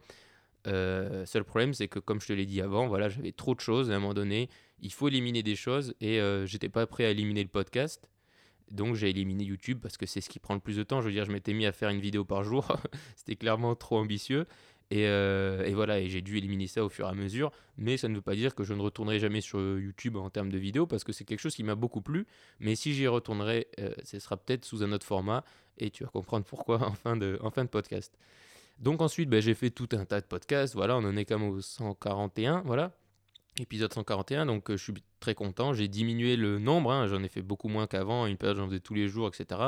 Euh, 0.68 1.26
seul 1.26 1.44
problème, 1.44 1.74
c'est 1.74 1.88
que 1.88 2.00
comme 2.00 2.22
je 2.22 2.28
te 2.28 2.34
l'ai 2.34 2.46
dit 2.46 2.62
avant, 2.62 2.88
voilà, 2.88 3.10
j'avais 3.10 3.32
trop 3.32 3.54
de 3.54 3.60
choses. 3.60 3.92
À 3.92 3.96
un 3.96 4.00
moment 4.00 4.14
donné, 4.14 4.50
il 4.82 4.94
faut 4.94 5.08
éliminer 5.08 5.44
des 5.44 5.56
choses 5.56 5.94
et 6.00 6.22
j'étais 6.46 6.70
pas 6.70 6.86
prêt 6.88 7.06
à 7.06 7.10
éliminer 7.10 7.44
le 7.44 7.50
podcast. 7.50 8.10
Donc 8.72 8.96
j'ai 8.96 9.10
éliminé 9.10 9.46
YouTube 9.46 9.80
parce 9.82 9.96
que 9.98 10.06
c'est 10.06 10.20
ce 10.20 10.30
qui 10.30 10.40
prend 10.40 10.54
le 10.54 10.60
plus 10.60 10.76
de 10.76 10.84
temps. 10.84 11.02
Je 11.02 11.08
veux 11.08 11.14
dire, 11.14 11.26
je 11.26 11.32
m'étais 11.32 11.54
mis 11.54 11.66
à 11.66 11.72
faire 11.72 11.90
une 11.90 12.02
vidéo 12.02 12.26
par 12.26 12.44
jour. 12.44 12.78
C'était 13.16 13.36
clairement 13.36 13.76
trop 13.76 13.98
ambitieux. 13.98 14.46
Et, 14.90 15.06
euh, 15.08 15.66
et 15.66 15.74
voilà, 15.74 16.00
et 16.00 16.08
j'ai 16.08 16.22
dû 16.22 16.38
éliminer 16.38 16.68
ça 16.68 16.84
au 16.84 16.90
fur 16.90 17.08
et 17.08 17.10
à 17.10 17.14
mesure. 17.14 17.52
Mais 17.78 17.98
ça 17.98 18.08
ne 18.08 18.16
veut 18.16 18.22
pas 18.22 18.36
dire 18.36 18.56
que 18.56 18.64
je 18.64 18.74
ne 18.74 18.82
retournerai 18.82 19.20
jamais 19.20 19.42
sur 19.42 19.60
YouTube 19.60 20.16
en 20.16 20.30
termes 20.30 20.50
de 20.52 20.58
vidéos 20.58 20.88
parce 20.88 21.04
que 21.04 21.12
c'est 21.12 21.26
quelque 21.26 21.42
chose 21.42 21.56
qui 21.56 21.64
m'a 21.64 21.76
beaucoup 21.76 22.02
plu. 22.02 22.26
Mais 22.60 22.76
si 22.76 22.94
j'y 22.94 23.06
retournerai, 23.08 23.68
euh, 23.80 23.92
ce 24.04 24.20
sera 24.20 24.38
peut-être 24.38 24.64
sous 24.64 24.84
un 24.84 24.92
autre 24.94 25.06
format 25.06 25.44
et 25.78 25.90
tu 25.92 26.04
vas 26.04 26.10
comprendre 26.10 26.46
pourquoi 26.46 26.82
en 26.88 26.94
fin 26.94 27.18
de, 27.18 27.38
en 27.42 27.52
fin 27.52 27.66
de 27.66 27.70
podcast. 27.70 28.18
Donc 28.80 29.02
ensuite, 29.02 29.30
ben, 29.30 29.42
j'ai 29.42 29.56
fait 29.56 29.72
tout 29.72 29.90
un 29.92 30.06
tas 30.06 30.22
de 30.22 30.26
podcasts. 30.26 30.74
Voilà, 30.76 30.96
on 30.96 31.04
en 31.04 31.18
est 31.18 31.26
quand 31.26 31.38
même 31.40 31.50
au 31.50 31.60
141. 31.62 32.62
Voilà, 32.66 32.92
épisode 33.60 33.92
141. 33.94 34.46
Donc 34.46 34.70
euh, 34.70 34.78
je 34.78 34.84
suis 34.84 34.94
très 35.20 35.36
content. 35.36 35.74
J'ai 35.74 35.88
diminué 35.90 36.38
le 36.38 36.60
nombre. 36.60 36.92
hein. 36.94 37.08
J'en 37.08 37.22
ai 37.24 37.28
fait 37.28 37.42
beaucoup 37.42 37.68
moins 37.68 37.88
qu'avant. 37.88 38.26
Une 38.26 38.38
période, 38.38 38.58
j'en 38.58 38.68
faisais 38.68 38.80
tous 38.80 38.94
les 38.94 39.10
jours, 39.10 39.28
etc. 39.28 39.60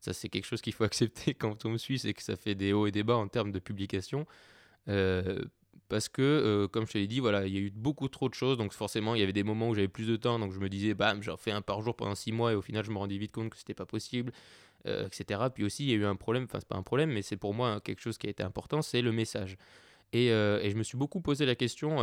Ça, 0.00 0.12
c'est 0.12 0.28
quelque 0.28 0.44
chose 0.46 0.60
qu'il 0.60 0.72
faut 0.72 0.84
accepter 0.90 1.34
quand 1.34 1.64
on 1.66 1.70
me 1.70 1.78
suit. 1.78 1.98
C'est 2.00 2.14
que 2.14 2.22
ça 2.22 2.34
fait 2.36 2.54
des 2.54 2.72
hauts 2.72 2.86
et 2.86 2.92
des 2.92 3.02
bas 3.04 3.16
en 3.16 3.28
termes 3.28 3.52
de 3.52 3.58
publication. 3.60 4.26
Euh, 4.88 5.42
parce 5.88 6.08
que, 6.08 6.22
euh, 6.22 6.68
comme 6.68 6.86
je 6.86 6.92
te 6.92 6.98
l'ai 6.98 7.06
dit, 7.06 7.20
voilà, 7.20 7.46
il 7.46 7.54
y 7.54 7.58
a 7.58 7.60
eu 7.60 7.70
beaucoup 7.70 8.08
trop 8.08 8.28
de 8.28 8.34
choses, 8.34 8.58
donc 8.58 8.72
forcément, 8.72 9.14
il 9.14 9.20
y 9.20 9.22
avait 9.22 9.32
des 9.32 9.44
moments 9.44 9.68
où 9.68 9.74
j'avais 9.74 9.88
plus 9.88 10.08
de 10.08 10.16
temps, 10.16 10.38
donc 10.38 10.52
je 10.52 10.58
me 10.58 10.68
disais, 10.68 10.94
bam, 10.94 11.22
j'en 11.22 11.36
fais 11.36 11.52
un 11.52 11.62
par 11.62 11.80
jour 11.80 11.94
pendant 11.94 12.14
six 12.14 12.32
mois, 12.32 12.52
et 12.52 12.54
au 12.56 12.62
final, 12.62 12.84
je 12.84 12.90
me 12.90 12.98
rendais 12.98 13.16
vite 13.18 13.32
compte 13.32 13.50
que 13.50 13.56
c'était 13.56 13.74
pas 13.74 13.86
possible, 13.86 14.32
euh, 14.86 15.06
etc. 15.06 15.40
Puis 15.54 15.64
aussi, 15.64 15.84
il 15.84 15.90
y 15.90 15.92
a 15.92 15.96
eu 15.96 16.04
un 16.04 16.16
problème, 16.16 16.44
enfin, 16.44 16.58
c'est 16.58 16.68
pas 16.68 16.76
un 16.76 16.82
problème, 16.82 17.10
mais 17.12 17.22
c'est 17.22 17.36
pour 17.36 17.54
moi 17.54 17.80
quelque 17.80 18.00
chose 18.00 18.18
qui 18.18 18.26
a 18.26 18.30
été 18.30 18.42
important, 18.42 18.82
c'est 18.82 19.02
le 19.02 19.12
message. 19.12 19.56
Et, 20.12 20.26
et 20.26 20.70
je 20.70 20.76
me 20.76 20.82
suis 20.82 20.96
beaucoup 20.96 21.20
posé 21.20 21.46
la 21.46 21.56
question 21.56 21.98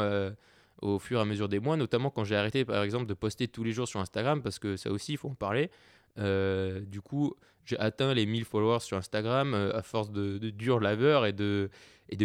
au 0.81 0.99
fur 0.99 1.19
et 1.19 1.21
à 1.21 1.25
mesure 1.25 1.47
des 1.47 1.59
mois, 1.59 1.77
notamment 1.77 2.09
quand 2.09 2.25
j'ai 2.25 2.35
arrêté, 2.35 2.65
par 2.65 2.83
exemple, 2.83 3.05
de 3.05 3.13
poster 3.13 3.47
tous 3.47 3.63
les 3.63 3.71
jours 3.71 3.87
sur 3.87 3.99
Instagram, 4.01 4.41
parce 4.41 4.59
que 4.59 4.75
ça 4.75 4.91
aussi, 4.91 5.13
il 5.13 5.17
faut 5.17 5.29
en 5.29 5.35
parler. 5.35 5.71
Euh, 6.19 6.81
du 6.81 7.01
coup, 7.01 7.33
j'ai 7.65 7.77
atteint 7.79 8.13
les 8.13 8.25
1000 8.25 8.45
followers 8.45 8.81
sur 8.81 8.97
Instagram 8.97 9.53
euh, 9.53 9.75
à 9.75 9.81
force 9.81 10.11
de, 10.11 10.37
de 10.37 10.49
dur 10.49 10.79
labeur 10.79 11.25
et 11.25 11.33
de, 11.33 11.69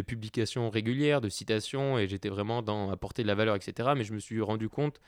publications 0.07 0.71
régulières, 0.71 1.21
de 1.21 1.29
citations, 1.29 1.99
et 1.99 2.07
j'étais 2.07 2.29
vraiment 2.29 2.63
dans 2.63 2.91
apporter 2.91 3.23
de 3.23 3.29
la 3.29 3.35
valeur, 3.35 3.57
etc. 3.57 3.91
Mais 3.97 4.05
je 4.05 4.13
me 4.13 4.19
suis 4.19 4.41
rendu 4.41 4.69
compte, 4.69 5.01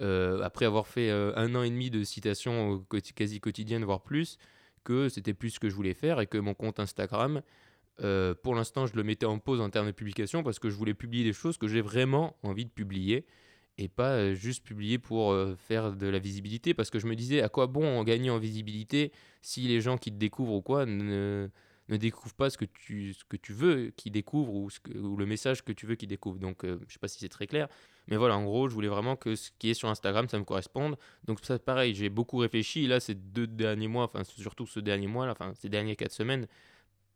euh, 0.00 0.42
après 0.42 0.64
avoir 0.66 0.86
fait 0.86 1.10
un 1.10 1.54
an 1.54 1.62
et 1.62 1.70
demi 1.70 1.90
de 1.90 2.04
citations 2.04 2.84
quasi 3.14 3.40
quotidiennes, 3.40 3.84
voire 3.84 4.02
plus, 4.02 4.38
que 4.84 5.08
c'était 5.08 5.34
plus 5.34 5.50
ce 5.50 5.60
que 5.60 5.68
je 5.68 5.74
voulais 5.74 5.94
faire 5.94 6.20
et 6.20 6.26
que 6.26 6.38
mon 6.38 6.54
compte 6.54 6.80
Instagram, 6.80 7.42
pour 8.42 8.54
l'instant, 8.54 8.86
je 8.86 8.96
le 8.96 9.02
mettais 9.02 9.26
en 9.26 9.38
pause 9.38 9.60
en 9.60 9.68
termes 9.68 9.86
de 9.86 9.92
publication 9.92 10.42
parce 10.42 10.58
que 10.58 10.70
je 10.70 10.74
voulais 10.74 10.94
publier 10.94 11.24
des 11.24 11.34
choses 11.34 11.58
que 11.58 11.68
j'ai 11.68 11.82
vraiment 11.82 12.36
envie 12.42 12.64
de 12.64 12.70
publier 12.70 13.26
et 13.80 13.88
pas 13.88 14.12
euh, 14.12 14.34
juste 14.34 14.64
publier 14.64 14.98
pour 14.98 15.32
euh, 15.32 15.56
faire 15.56 15.92
de 15.92 16.06
la 16.06 16.18
visibilité 16.18 16.74
parce 16.74 16.90
que 16.90 16.98
je 16.98 17.06
me 17.06 17.16
disais 17.16 17.42
à 17.42 17.48
quoi 17.48 17.66
bon 17.66 17.98
en 17.98 18.04
gagner 18.04 18.30
en 18.30 18.38
visibilité 18.38 19.12
si 19.42 19.62
les 19.62 19.80
gens 19.80 19.96
qui 19.98 20.10
te 20.12 20.16
découvrent 20.16 20.54
ou 20.54 20.62
quoi 20.62 20.86
ne, 20.86 21.48
ne 21.90 21.96
découvre 21.96 22.34
pas 22.34 22.50
ce 22.50 22.56
que 22.56 22.64
tu, 22.64 23.12
ce 23.14 23.24
que 23.24 23.36
tu 23.36 23.52
veux 23.52 23.90
qu'il 23.96 24.12
découvre 24.12 24.54
ou, 24.54 24.68
le 25.16 25.26
message 25.26 25.64
que 25.64 25.72
tu 25.72 25.86
veux 25.86 25.96
qu'il 25.96 26.08
découvre. 26.08 26.38
Donc, 26.38 26.64
euh, 26.64 26.78
je 26.88 26.94
sais 26.94 26.98
pas 26.98 27.08
si 27.08 27.18
c'est 27.18 27.28
très 27.28 27.46
clair. 27.46 27.68
Mais 28.06 28.16
voilà, 28.16 28.36
en 28.36 28.44
gros, 28.44 28.68
je 28.68 28.74
voulais 28.74 28.88
vraiment 28.88 29.16
que 29.16 29.34
ce 29.34 29.50
qui 29.58 29.70
est 29.70 29.74
sur 29.74 29.88
Instagram, 29.88 30.28
ça 30.28 30.38
me 30.38 30.44
corresponde. 30.44 30.96
Donc, 31.24 31.40
ça, 31.42 31.58
pareil, 31.58 31.94
j'ai 31.94 32.08
beaucoup 32.08 32.38
réfléchi. 32.38 32.86
Là, 32.86 33.00
ces 33.00 33.14
deux 33.14 33.46
derniers 33.46 33.88
mois, 33.88 34.04
enfin, 34.04 34.24
surtout 34.24 34.66
ce 34.66 34.80
dernier 34.80 35.06
mois, 35.06 35.26
là, 35.26 35.32
enfin, 35.32 35.52
ces 35.56 35.68
dernières 35.68 35.96
quatre 35.96 36.12
semaines, 36.12 36.46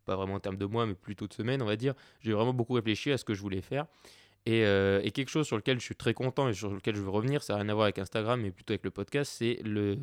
pas 0.05 0.15
vraiment 0.15 0.35
en 0.35 0.39
termes 0.39 0.57
de 0.57 0.65
mois, 0.65 0.85
mais 0.85 0.93
plutôt 0.93 1.27
de 1.27 1.33
semaines, 1.33 1.61
on 1.61 1.65
va 1.65 1.75
dire, 1.75 1.95
j'ai 2.19 2.33
vraiment 2.33 2.53
beaucoup 2.53 2.73
réfléchi 2.73 3.11
à 3.11 3.17
ce 3.17 3.25
que 3.25 3.33
je 3.33 3.41
voulais 3.41 3.61
faire. 3.61 3.87
Et, 4.47 4.63
euh, 4.63 5.01
et 5.03 5.09
quelque 5.09 5.29
chose 5.29 5.47
sur 5.47 5.57
lequel 5.57 5.79
je 5.79 5.85
suis 5.85 5.95
très 5.95 6.13
content 6.13 6.47
et 6.47 6.53
sur 6.53 6.71
lequel 6.71 6.95
je 6.95 7.01
veux 7.01 7.09
revenir, 7.09 7.41
ça 7.41 7.53
n'a 7.53 7.61
rien 7.61 7.69
à 7.69 7.73
voir 7.73 7.85
avec 7.85 7.97
Instagram, 7.97 8.39
mais 8.39 8.51
plutôt 8.51 8.73
avec 8.73 8.83
le 8.83 8.91
podcast, 8.91 9.33
c'est 9.35 9.59
le, 9.63 9.97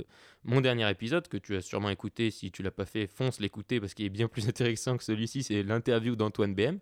mon 0.44 0.60
dernier 0.60 0.90
épisode 0.90 1.28
que 1.28 1.36
tu 1.36 1.54
as 1.54 1.60
sûrement 1.60 1.90
écouté. 1.90 2.32
Si 2.32 2.50
tu 2.50 2.64
l'as 2.64 2.72
pas 2.72 2.84
fait, 2.84 3.06
fonce 3.06 3.38
l'écouter 3.38 3.78
parce 3.78 3.94
qu'il 3.94 4.04
est 4.04 4.10
bien 4.10 4.26
plus 4.26 4.48
intéressant 4.48 4.96
que 4.96 5.04
celui-ci. 5.04 5.44
C'est 5.44 5.62
l'interview 5.62 6.16
d'Antoine 6.16 6.54
BM. 6.54 6.78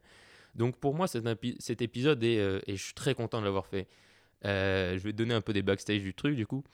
Donc 0.55 0.77
pour 0.79 0.95
moi, 0.95 1.07
cet, 1.07 1.83
épisode 1.83 2.25
est, 2.25 2.39
euh, 2.39 2.61
et 2.67 2.77
je 2.77 2.83
suis 2.83 2.95
très 2.95 3.15
content 3.15 3.41
de 3.41 3.45
l'avoir 3.45 3.67
fait. 3.67 3.87
Euh, 4.47 4.97
je 4.97 5.05
vais 5.05 5.13
te 5.13 5.19
donner 5.19 5.35
un 5.35 5.43
peu 5.43 5.53
des 5.53 5.63
backstage 5.63 6.01
du 6.01 6.15
truc 6.15 6.37
du 6.37 6.47
coup. 6.47 6.65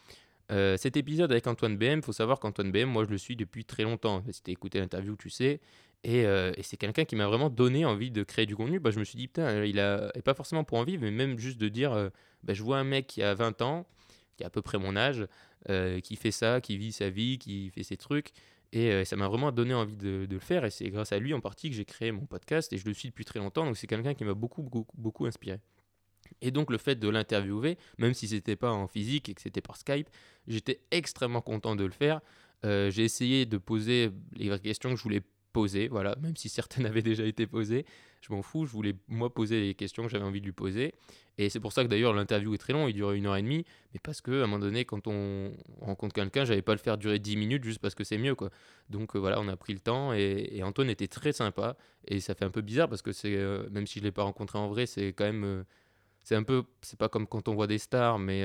Cet 0.49 0.97
épisode 0.97 1.33
avec 1.33 1.49
Antoine 1.49 1.77
BM, 1.77 2.03
faut 2.03 2.13
savoir 2.13 2.39
qu'Antoine 2.39 2.71
BM, 2.71 2.85
moi 2.85 3.05
je 3.05 3.11
le 3.11 3.19
suis 3.19 3.35
depuis 3.35 3.65
très 3.65 3.83
longtemps. 3.83 4.23
Si 4.31 4.41
tu 4.45 4.53
écouté 4.53 4.79
l'interview, 4.79 5.17
tu 5.17 5.29
sais. 5.31 5.61
Et, 6.07 6.25
euh, 6.25 6.53
et 6.57 6.63
c'est 6.63 6.77
quelqu'un 6.77 7.05
qui 7.05 7.17
m'a 7.17 7.27
vraiment 7.27 7.51
donné 7.51 7.85
envie 7.85 8.13
de 8.13 8.23
créer 8.23 8.47
du 8.47 8.55
contenu. 8.55 8.79
Bah, 8.79 8.93
je 8.93 9.01
me 9.01 9.05
suis 9.05 9.17
dit, 9.17 9.27
putain, 9.27 9.65
il 9.65 9.81
a, 9.81 10.13
et 10.15 10.23
pas 10.23 10.35
forcément 10.35 10.63
pour 10.63 10.79
envie, 10.79 10.99
mais 10.99 11.11
même 11.11 11.37
juste 11.37 11.59
de 11.59 11.69
dire, 11.69 11.93
euh, 11.93 12.11
bah, 12.45 12.55
je 12.55 12.63
vois 12.63 12.79
un 12.79 12.85
mec 12.85 13.09
qui 13.09 13.25
a 13.25 13.35
20 13.35 13.61
ans, 13.61 13.89
qui 14.37 14.45
a 14.45 14.47
à 14.47 14.51
peu 14.51 14.63
près 14.63 14.79
mon 14.79 14.95
âge, 14.95 15.27
euh, 15.69 15.99
qui 15.99 16.15
fait 16.15 16.31
ça, 16.31 16.61
qui 16.61 16.79
vit 16.79 16.93
sa 16.93 17.11
vie, 17.11 17.39
qui 17.39 17.71
fait 17.71 17.83
ses 17.83 17.97
trucs. 17.97 18.31
Et 18.73 19.05
ça 19.07 19.17
m'a 19.17 19.27
vraiment 19.27 19.53
donné 19.53 19.73
envie 19.75 19.97
de, 19.97 20.27
le 20.31 20.39
faire. 20.39 20.65
Et 20.65 20.71
c'est 20.71 20.91
grâce 20.91 21.11
à 21.11 21.19
lui 21.19 21.33
en 21.33 21.41
partie 21.41 21.71
que 21.71 21.77
j'ai 21.77 21.87
créé 21.87 22.13
mon 22.13 22.27
podcast. 22.27 22.73
Et 22.73 22.79
je 22.79 22.85
le 22.85 22.93
suis 22.93 23.09
depuis 23.09 23.25
très 23.25 23.39
longtemps. 23.39 23.65
Donc 23.65 23.77
c'est 23.77 23.87
quelqu'un 23.87 24.13
qui 24.13 24.25
m'a 24.25 24.35
beaucoup, 24.35 24.63
beaucoup, 24.63 24.97
beaucoup 24.99 25.25
inspiré. 25.25 25.61
Et 26.43 26.51
donc 26.51 26.71
le 26.71 26.77
fait 26.77 26.97
de 26.97 27.09
l'interviewer, 27.09 27.79
même 27.97 28.13
si 28.13 28.29
c'était 28.29 28.57
pas 28.57 28.71
en 28.71 28.87
physique 28.87 29.29
et 29.31 29.35
que 29.35 29.41
c'était 29.41 29.63
par 29.63 29.77
Skype, 29.77 30.11
j'étais 30.47 30.81
extrêmement 30.91 31.41
content 31.41 31.75
de 31.75 31.85
le 31.85 31.91
faire. 31.91 32.21
J'ai 32.65 33.05
essayé 33.05 33.47
de 33.47 33.57
poser 33.57 34.11
les 34.35 34.49
vraies 34.49 34.61
questions 34.61 34.91
que 34.91 34.97
je 34.97 35.03
voulais 35.03 35.23
voilà, 35.91 36.17
même 36.23 36.37
si 36.37 36.49
certaines 36.49 36.87
avaient 36.87 37.03
déjà 37.03 37.25
été 37.25 37.47
posées, 37.47 37.85
je 38.21 38.33
m'en 38.33 38.43
fous, 38.43 38.67
je 38.67 38.73
voulais 38.73 38.95
moi 39.09 39.33
poser 39.33 39.61
les 39.61 39.75
questions 39.75 40.03
que 40.05 40.09
j'avais 40.09 40.25
envie 40.25 40.41
de 40.41 40.47
lui 40.47 40.53
poser. 40.53 40.95
Et 41.39 41.51
c'est 41.51 41.61
pour 41.61 41.73
ça 41.73 41.85
que 41.85 41.89
d'ailleurs 41.89 42.15
l'interview 42.15 42.55
est 42.55 42.59
très 42.59 42.73
long, 42.73 42.89
il 42.89 42.95
dure 42.95 43.13
une 43.13 43.27
heure 43.27 43.37
et 43.37 43.43
demie, 43.43 43.65
mais 43.93 44.01
parce 44.03 44.21
que 44.21 44.31
à 44.41 44.45
un 44.45 44.47
moment 44.47 44.59
donné, 44.59 44.85
quand 44.85 45.07
on 45.07 45.53
rencontre 45.81 46.15
quelqu'un, 46.15 46.45
j'avais 46.45 46.63
pas 46.63 46.73
le 46.73 46.79
faire 46.79 46.97
durer 46.97 47.19
10 47.19 47.37
minutes 47.37 47.63
juste 47.65 47.79
parce 47.79 47.95
que 47.95 48.05
c'est 48.05 48.19
mieux, 48.19 48.35
quoi. 48.35 48.51
Donc 48.89 49.15
euh, 49.15 49.19
voilà, 49.19 49.39
on 49.41 49.49
a 49.49 49.57
pris 49.57 49.75
le 49.75 49.81
temps 49.81 50.13
et, 50.15 50.49
et 50.53 50.63
Antoine 50.63 50.89
était 50.91 51.09
très 51.09 51.33
sympa. 51.33 51.77
Et 52.09 52.21
ça 52.21 52.35
fait 52.35 52.45
un 52.45 52.51
peu 52.51 52.63
bizarre 52.63 52.89
parce 52.89 53.03
que 53.03 53.13
c'est, 53.13 53.35
euh, 53.37 53.69
même 53.71 53.87
si 53.87 53.99
je 53.99 54.05
l'ai 54.05 54.13
pas 54.13 54.23
rencontré 54.23 54.59
en 54.59 54.69
vrai, 54.69 54.87
c'est 54.87 55.09
quand 55.09 55.25
même. 55.25 55.45
euh, 55.45 55.65
c'est 56.23 56.35
un 56.35 56.43
peu, 56.43 56.65
c'est 56.83 56.99
pas 56.99 57.09
comme 57.09 57.27
quand 57.29 57.47
on 57.49 57.55
voit 57.55 57.69
des 57.69 57.79
stars, 57.79 58.19
mais 58.19 58.45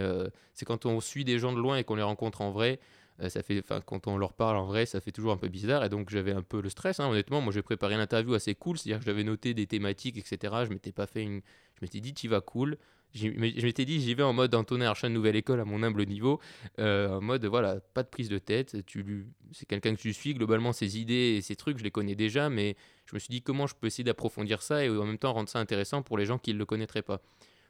c'est 0.53 0.65
quand 0.65 0.85
on 0.85 1.01
suit 1.01 1.25
des 1.25 1.39
gens 1.39 1.51
de 1.51 1.57
loin 1.57 1.77
et 1.77 1.83
qu'on 1.83 1.95
les 1.95 2.03
rencontre 2.03 2.41
en 2.41 2.51
vrai. 2.51 2.79
Euh, 3.21 3.29
ça 3.29 3.43
fait, 3.43 3.63
quand 3.85 4.07
on 4.07 4.17
leur 4.17 4.33
parle 4.33 4.57
en 4.57 4.65
vrai, 4.65 4.85
ça 4.85 4.99
fait 4.99 5.11
toujours 5.11 5.31
un 5.31 5.37
peu 5.37 5.47
bizarre. 5.47 5.83
Et 5.83 5.89
donc 5.89 6.09
j'avais 6.09 6.31
un 6.31 6.41
peu 6.41 6.61
le 6.61 6.69
stress, 6.69 6.99
hein, 6.99 7.09
honnêtement. 7.09 7.41
Moi, 7.41 7.53
j'ai 7.53 7.61
préparé 7.61 7.93
une 7.93 7.99
interview 7.99 8.33
assez 8.33 8.55
cool, 8.55 8.77
c'est-à-dire 8.77 8.99
que 8.99 9.05
j'avais 9.05 9.23
noté 9.23 9.53
des 9.53 9.67
thématiques, 9.67 10.17
etc. 10.17 10.65
Je 10.65 10.69
m'étais 10.69 10.91
pas 10.91 11.05
fait 11.05 11.23
une, 11.23 11.41
je 11.75 11.79
m'étais 11.81 11.99
dit, 11.99 12.13
tu 12.13 12.27
vas 12.27 12.41
cool. 12.41 12.77
Je 13.13 13.27
m'étais 13.27 13.83
dit, 13.83 13.99
j'y 13.99 14.13
vais 14.13 14.23
en 14.23 14.31
mode 14.31 14.55
Antonin 14.55 14.85
Archin 14.85 15.09
Nouvelle 15.09 15.35
École 15.35 15.59
à 15.59 15.65
mon 15.65 15.83
humble 15.83 16.05
niveau, 16.05 16.39
euh, 16.79 17.17
en 17.17 17.21
mode 17.21 17.45
voilà, 17.45 17.81
pas 17.93 18.03
de 18.03 18.07
prise 18.07 18.29
de 18.29 18.37
tête. 18.37 18.85
Tu, 18.85 19.27
c'est 19.51 19.65
quelqu'un 19.65 19.93
que 19.93 19.99
tu 19.99 20.13
suis. 20.13 20.33
Globalement, 20.33 20.71
ses 20.71 20.97
idées 20.97 21.35
et 21.35 21.41
ses 21.41 21.57
trucs, 21.57 21.77
je 21.77 21.83
les 21.83 21.91
connais 21.91 22.15
déjà, 22.15 22.49
mais 22.49 22.77
je 23.05 23.13
me 23.13 23.19
suis 23.19 23.29
dit 23.29 23.41
comment 23.41 23.67
je 23.67 23.75
peux 23.75 23.87
essayer 23.87 24.05
d'approfondir 24.05 24.61
ça 24.61 24.85
et 24.85 24.89
en 24.89 25.05
même 25.05 25.17
temps 25.17 25.33
rendre 25.33 25.49
ça 25.49 25.59
intéressant 25.59 26.03
pour 26.03 26.17
les 26.17 26.25
gens 26.25 26.37
qui 26.37 26.53
ne 26.53 26.57
le 26.57 26.65
connaîtraient 26.65 27.01
pas? 27.01 27.21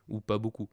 Ou 0.09 0.21
pas 0.21 0.37
beaucoup. 0.37 0.69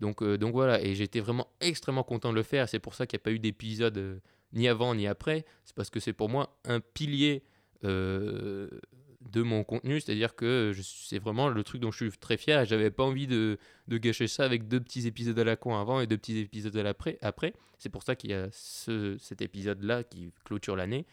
Donc, 0.00 0.22
euh, 0.22 0.38
donc 0.38 0.52
voilà, 0.52 0.82
et 0.82 0.94
j'étais 0.94 1.20
vraiment 1.20 1.48
extrêmement 1.60 2.02
content 2.02 2.30
de 2.30 2.34
le 2.34 2.42
faire. 2.42 2.68
C'est 2.68 2.78
pour 2.78 2.94
ça 2.94 3.06
qu'il 3.06 3.18
n'y 3.18 3.22
a 3.22 3.24
pas 3.24 3.32
eu 3.32 3.38
d'épisode 3.38 3.98
euh, 3.98 4.18
ni 4.52 4.66
avant 4.66 4.94
ni 4.94 5.06
après. 5.06 5.44
C'est 5.64 5.76
parce 5.76 5.90
que 5.90 6.00
c'est 6.00 6.14
pour 6.14 6.28
moi 6.28 6.58
un 6.64 6.80
pilier 6.80 7.42
euh, 7.84 8.68
de 9.30 9.42
mon 9.42 9.62
contenu. 9.62 10.00
C'est-à-dire 10.00 10.34
que 10.34 10.72
c'est 10.82 11.18
vraiment 11.18 11.48
le 11.48 11.62
truc 11.62 11.82
dont 11.82 11.90
je 11.90 12.08
suis 12.08 12.18
très 12.18 12.38
fier. 12.38 12.64
J'avais 12.64 12.90
pas 12.90 13.04
envie 13.04 13.26
de, 13.26 13.58
gâcher 13.88 14.26
ça 14.26 14.44
avec 14.44 14.68
deux 14.68 14.80
petits 14.80 15.06
épisodes 15.06 15.38
à 15.38 15.44
la 15.44 15.56
con 15.56 15.76
avant 15.76 16.00
et 16.00 16.06
deux 16.06 16.16
petits 16.16 16.38
épisodes 16.38 16.76
à 16.76 16.82
l'après. 16.82 17.18
Après, 17.20 17.52
c'est 17.78 17.90
pour 17.90 18.02
ça 18.02 18.16
qu'il 18.16 18.30
y 18.30 18.34
a 18.34 18.48
ce, 18.52 19.18
cet 19.18 19.42
épisode-là 19.42 20.02
qui 20.02 20.32
clôture 20.44 20.76
l'année. 20.76 21.06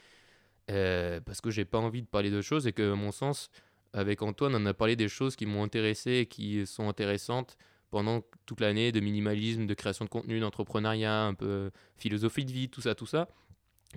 Parce 0.67 1.41
que 1.41 1.51
j'ai 1.51 1.65
pas 1.65 1.79
envie 1.79 2.01
de 2.01 2.07
parler 2.07 2.31
de 2.31 2.41
choses 2.41 2.67
et 2.67 2.71
que, 2.71 2.93
à 2.93 2.95
mon 2.95 3.11
sens, 3.11 3.51
avec 3.91 4.21
Antoine, 4.21 4.55
on 4.55 4.65
a 4.65 4.73
parlé 4.73 4.95
des 4.95 5.09
choses 5.09 5.35
qui 5.35 5.45
m'ont 5.45 5.63
intéressé 5.63 6.11
et 6.11 6.25
qui 6.25 6.65
sont 6.65 6.87
intéressantes 6.87 7.57
pendant 7.89 8.21
toute 8.45 8.61
l'année 8.61 8.91
de 8.91 8.99
minimalisme, 8.99 9.65
de 9.65 9.73
création 9.73 10.05
de 10.05 10.09
contenu, 10.09 10.39
d'entrepreneuriat, 10.39 11.25
un 11.25 11.33
peu 11.33 11.45
euh, 11.45 11.69
philosophie 11.95 12.45
de 12.45 12.51
vie, 12.51 12.69
tout 12.69 12.81
ça, 12.81 12.95
tout 12.95 13.05
ça. 13.05 13.29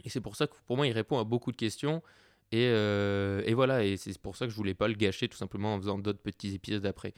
Et 0.05 0.09
c'est 0.09 0.21
pour 0.21 0.37
ça 0.37 0.47
que 0.47 0.55
pour 0.67 0.77
moi, 0.77 0.87
il 0.87 0.93
répond 0.93 1.19
à 1.19 1.25
beaucoup 1.25 1.53
de 1.53 1.57
questions. 1.57 2.03
Et, 2.53 2.67
euh, 2.67 3.43
et 3.47 3.55
voilà, 3.55 3.85
et 3.85 3.97
c'est 3.97 4.17
pour 4.19 4.37
ça 4.37 4.47
que 4.47 4.51
je 4.51 4.57
voulais 4.57 4.75
pas 4.75 4.89
le 4.89 4.95
gâcher 4.95 5.29
tout 5.29 5.37
simplement 5.37 5.75
en 5.75 5.79
faisant 5.79 5.99
d'autres 5.99 6.21
petits 6.21 6.55
épisodes 6.55 6.85
après. 6.85 7.15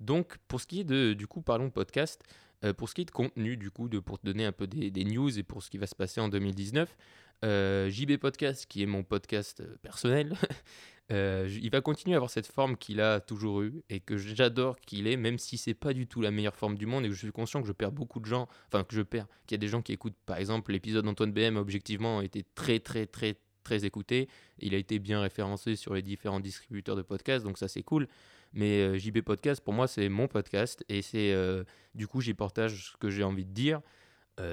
Donc, 0.00 0.38
pour 0.48 0.60
ce 0.60 0.66
qui 0.66 0.80
est 0.80 0.84
de, 0.84 1.12
du 1.12 1.26
coup, 1.26 1.42
parlons 1.42 1.70
podcast, 1.70 2.22
euh, 2.64 2.72
pour 2.72 2.88
ce 2.88 2.94
qui 2.94 3.02
est 3.02 3.06
de 3.06 3.10
contenu, 3.12 3.56
du 3.56 3.70
coup, 3.70 3.88
de, 3.88 4.00
pour 4.00 4.18
te 4.18 4.26
donner 4.26 4.44
un 4.44 4.52
peu 4.52 4.66
des, 4.66 4.90
des 4.90 5.04
news 5.04 5.38
et 5.38 5.42
pour 5.44 5.62
ce 5.62 5.70
qui 5.70 5.78
va 5.78 5.86
se 5.86 5.94
passer 5.94 6.20
en 6.20 6.28
2019, 6.28 6.96
euh, 7.44 7.90
JB 7.90 8.16
Podcast, 8.16 8.66
qui 8.66 8.82
est 8.82 8.86
mon 8.86 9.04
podcast 9.04 9.62
personnel, 9.82 10.34
euh, 11.10 11.48
il 11.60 11.70
va 11.70 11.80
continuer 11.80 12.14
à 12.14 12.18
avoir 12.18 12.30
cette 12.30 12.46
forme 12.46 12.76
qu'il 12.76 13.00
a 13.00 13.20
toujours 13.20 13.62
eue 13.62 13.82
et 13.90 14.00
que 14.00 14.16
j'adore 14.16 14.78
qu'il 14.80 15.06
ait, 15.06 15.16
même 15.16 15.38
si 15.38 15.58
c'est 15.58 15.74
pas 15.74 15.92
du 15.92 16.06
tout 16.06 16.20
la 16.20 16.30
meilleure 16.30 16.54
forme 16.54 16.76
du 16.76 16.86
monde 16.86 17.04
et 17.04 17.08
que 17.08 17.14
je 17.14 17.18
suis 17.18 17.32
conscient 17.32 17.60
que 17.60 17.66
je 17.66 17.72
perds 17.72 17.92
beaucoup 17.92 18.20
de 18.20 18.24
gens, 18.24 18.48
enfin 18.68 18.84
que 18.84 18.94
je 18.94 19.02
perds, 19.02 19.26
qu'il 19.46 19.56
y 19.56 19.58
a 19.58 19.58
des 19.58 19.68
gens 19.68 19.82
qui 19.82 19.92
écoutent, 19.92 20.16
par 20.26 20.38
exemple, 20.38 20.72
l'épisode 20.72 21.04
d'Antoine 21.04 21.32
BM, 21.32 21.56
objectivement, 21.56 22.20
a 22.20 22.24
été 22.24 22.44
très, 22.54 22.78
très, 22.78 23.06
très, 23.06 23.36
très 23.64 23.84
écouté. 23.84 24.28
Il 24.58 24.74
a 24.74 24.78
été 24.78 24.98
bien 24.98 25.20
référencé 25.20 25.76
sur 25.76 25.94
les 25.94 26.02
différents 26.02 26.40
distributeurs 26.40 26.96
de 26.96 27.02
podcasts, 27.02 27.44
donc 27.44 27.58
ça 27.58 27.68
c'est 27.68 27.82
cool. 27.82 28.06
Mais 28.54 28.80
euh, 28.80 28.98
JB 28.98 29.20
Podcast, 29.22 29.62
pour 29.62 29.74
moi, 29.74 29.88
c'est 29.88 30.08
mon 30.08 30.28
podcast 30.28 30.84
et 30.88 31.02
c'est 31.02 31.32
euh, 31.32 31.64
du 31.94 32.06
coup, 32.06 32.20
j'y 32.20 32.34
partage 32.34 32.92
ce 32.92 32.96
que 32.96 33.10
j'ai 33.10 33.24
envie 33.24 33.44
de 33.44 33.52
dire 33.52 33.80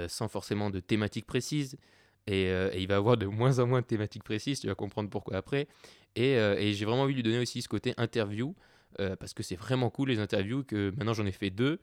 sans 0.07 0.27
forcément 0.27 0.69
de 0.69 0.79
thématique 0.79 1.25
précise. 1.25 1.75
Et, 2.27 2.43
et 2.43 2.79
il 2.79 2.87
va 2.87 2.97
avoir 2.97 3.17
de 3.17 3.25
moins 3.25 3.57
en 3.57 3.65
moins 3.65 3.81
de 3.81 3.87
thématiques 3.87 4.23
précises, 4.23 4.59
tu 4.59 4.67
vas 4.67 4.75
comprendre 4.75 5.09
pourquoi 5.09 5.37
après. 5.37 5.67
Et, 6.15 6.37
euh, 6.37 6.55
et 6.57 6.73
j'ai 6.73 6.85
vraiment 6.85 7.03
envie 7.03 7.13
de 7.13 7.17
lui 7.17 7.23
donner 7.23 7.39
aussi 7.39 7.61
ce 7.61 7.67
côté 7.69 7.93
interview, 7.97 8.55
euh, 8.99 9.15
parce 9.15 9.33
que 9.33 9.43
c'est 9.43 9.55
vraiment 9.55 9.89
cool 9.89 10.09
les 10.09 10.19
interviews, 10.19 10.63
que 10.63 10.91
maintenant 10.97 11.13
j'en 11.13 11.25
ai 11.25 11.31
fait 11.31 11.49
deux. 11.49 11.79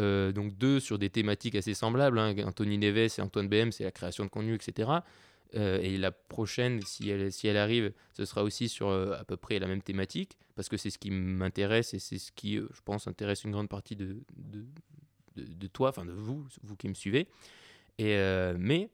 Euh, 0.00 0.32
donc 0.32 0.56
deux 0.58 0.80
sur 0.80 0.98
des 0.98 1.08
thématiques 1.10 1.54
assez 1.54 1.74
semblables. 1.74 2.18
hein. 2.18 2.34
Anthony 2.44 2.78
Neves 2.78 3.14
et 3.18 3.20
Antoine 3.20 3.48
BM, 3.48 3.70
c'est 3.70 3.84
la 3.84 3.92
création 3.92 4.24
de 4.24 4.30
contenu, 4.30 4.54
etc. 4.54 4.90
Et 5.56 5.98
la 5.98 6.10
prochaine, 6.10 6.80
si 6.82 7.10
elle, 7.10 7.30
si 7.30 7.46
elle 7.46 7.56
arrive, 7.56 7.92
ce 8.12 8.24
sera 8.24 8.42
aussi 8.42 8.68
sur 8.68 8.90
à 8.90 9.22
peu 9.24 9.36
près 9.36 9.60
la 9.60 9.68
même 9.68 9.82
thématique, 9.82 10.36
parce 10.56 10.68
que 10.68 10.76
c'est 10.76 10.90
ce 10.90 10.98
qui 10.98 11.12
m'intéresse 11.12 11.94
et 11.94 12.00
c'est 12.00 12.18
ce 12.18 12.32
qui, 12.32 12.56
je 12.56 12.80
pense, 12.84 13.06
intéresse 13.06 13.44
une 13.44 13.52
grande 13.52 13.68
partie 13.68 13.94
de, 13.94 14.16
de, 14.36 14.64
de, 15.36 15.44
de 15.44 15.66
toi, 15.68 15.90
enfin 15.90 16.04
de 16.04 16.10
vous, 16.10 16.44
vous 16.64 16.74
qui 16.74 16.88
me 16.88 16.94
suivez. 16.94 17.28
Et, 17.98 18.16
mais, 18.58 18.90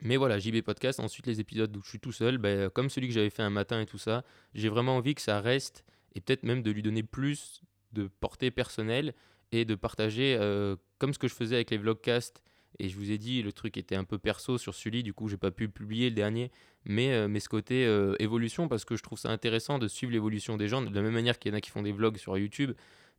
mais 0.00 0.16
voilà, 0.16 0.38
JB 0.38 0.62
Podcast, 0.62 1.00
ensuite 1.00 1.26
les 1.26 1.40
épisodes 1.40 1.76
où 1.76 1.82
je 1.82 1.88
suis 1.88 2.00
tout 2.00 2.12
seul, 2.12 2.38
ben, 2.38 2.70
comme 2.70 2.88
celui 2.88 3.08
que 3.08 3.14
j'avais 3.14 3.30
fait 3.30 3.42
un 3.42 3.50
matin 3.50 3.80
et 3.80 3.86
tout 3.86 3.98
ça, 3.98 4.24
j'ai 4.54 4.68
vraiment 4.68 4.96
envie 4.96 5.14
que 5.14 5.22
ça 5.22 5.40
reste, 5.40 5.84
et 6.14 6.20
peut-être 6.20 6.44
même 6.44 6.62
de 6.62 6.70
lui 6.70 6.82
donner 6.82 7.02
plus 7.02 7.62
de 7.92 8.08
portée 8.20 8.50
personnelle 8.50 9.14
et 9.50 9.64
de 9.64 9.74
partager, 9.74 10.36
euh, 10.38 10.76
comme 10.98 11.12
ce 11.12 11.18
que 11.18 11.26
je 11.26 11.34
faisais 11.34 11.56
avec 11.56 11.70
les 11.70 11.78
vlogcasts. 11.78 12.42
Et 12.78 12.88
je 12.88 12.96
vous 12.96 13.10
ai 13.10 13.18
dit, 13.18 13.42
le 13.42 13.52
truc 13.52 13.76
était 13.76 13.96
un 13.96 14.04
peu 14.04 14.18
perso 14.18 14.58
sur 14.58 14.74
celui, 14.74 15.02
du 15.02 15.12
coup, 15.12 15.26
j'ai 15.26 15.38
pas 15.38 15.50
pu 15.50 15.68
publier 15.68 16.10
le 16.10 16.14
dernier. 16.14 16.52
Mais, 16.84 17.12
euh, 17.12 17.26
mais 17.26 17.40
ce 17.40 17.48
côté 17.48 17.84
évolution, 18.20 18.68
parce 18.68 18.84
que 18.84 18.94
je 18.94 19.02
trouve 19.02 19.18
ça 19.18 19.30
intéressant 19.30 19.78
de 19.78 19.88
suivre 19.88 20.12
l'évolution 20.12 20.56
des 20.56 20.68
gens, 20.68 20.82
de 20.82 20.94
la 20.94 21.02
même 21.02 21.14
manière 21.14 21.38
qu'il 21.38 21.50
y 21.50 21.54
en 21.54 21.58
a 21.58 21.60
qui 21.60 21.70
font 21.70 21.82
des 21.82 21.92
vlogs 21.92 22.18
sur 22.18 22.36
YouTube, 22.38 22.72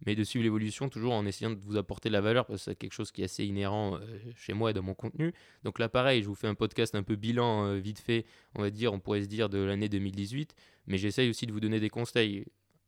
mais 0.05 0.15
de 0.15 0.23
suivre 0.23 0.43
l'évolution 0.43 0.89
toujours 0.89 1.13
en 1.13 1.25
essayant 1.25 1.51
de 1.51 1.59
vous 1.65 1.77
apporter 1.77 2.09
de 2.09 2.13
la 2.13 2.21
valeur, 2.21 2.45
parce 2.45 2.59
que 2.59 2.71
c'est 2.71 2.75
quelque 2.75 2.93
chose 2.93 3.11
qui 3.11 3.21
est 3.21 3.25
assez 3.25 3.45
inhérent 3.45 3.97
euh, 3.97 4.17
chez 4.35 4.53
moi 4.53 4.71
et 4.71 4.73
dans 4.73 4.83
mon 4.83 4.93
contenu. 4.93 5.33
Donc 5.63 5.79
là, 5.79 5.89
pareil, 5.89 6.23
je 6.23 6.27
vous 6.27 6.35
fais 6.35 6.47
un 6.47 6.55
podcast 6.55 6.95
un 6.95 7.03
peu 7.03 7.15
bilan, 7.15 7.65
euh, 7.65 7.77
vite 7.77 7.99
fait, 7.99 8.25
on 8.55 8.61
va 8.61 8.69
dire, 8.69 8.93
on 8.93 8.99
pourrait 8.99 9.21
se 9.21 9.27
dire 9.27 9.49
de 9.49 9.59
l'année 9.59 9.89
2018, 9.89 10.55
mais 10.87 10.97
j'essaye 10.97 11.29
aussi 11.29 11.45
de 11.45 11.51
vous 11.51 11.59
donner 11.59 11.79
des 11.79 11.89
conseils, 11.89 12.45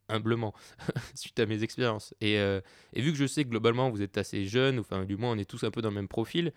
humblement, 0.07 0.53
suite 1.15 1.39
à 1.39 1.45
mes 1.45 1.63
expériences. 1.63 2.13
Et, 2.21 2.39
euh, 2.39 2.61
et 2.93 3.01
vu 3.01 3.11
que 3.11 3.17
je 3.17 3.27
sais 3.27 3.43
que 3.43 3.49
globalement, 3.49 3.89
vous 3.89 4.01
êtes 4.01 4.17
assez 4.17 4.45
jeune, 4.45 4.79
enfin, 4.79 5.05
du 5.05 5.17
moins, 5.17 5.31
on 5.31 5.37
est 5.37 5.49
tous 5.49 5.63
un 5.63 5.71
peu 5.71 5.81
dans 5.81 5.89
le 5.89 5.95
même 5.95 6.07
profil, 6.07 6.53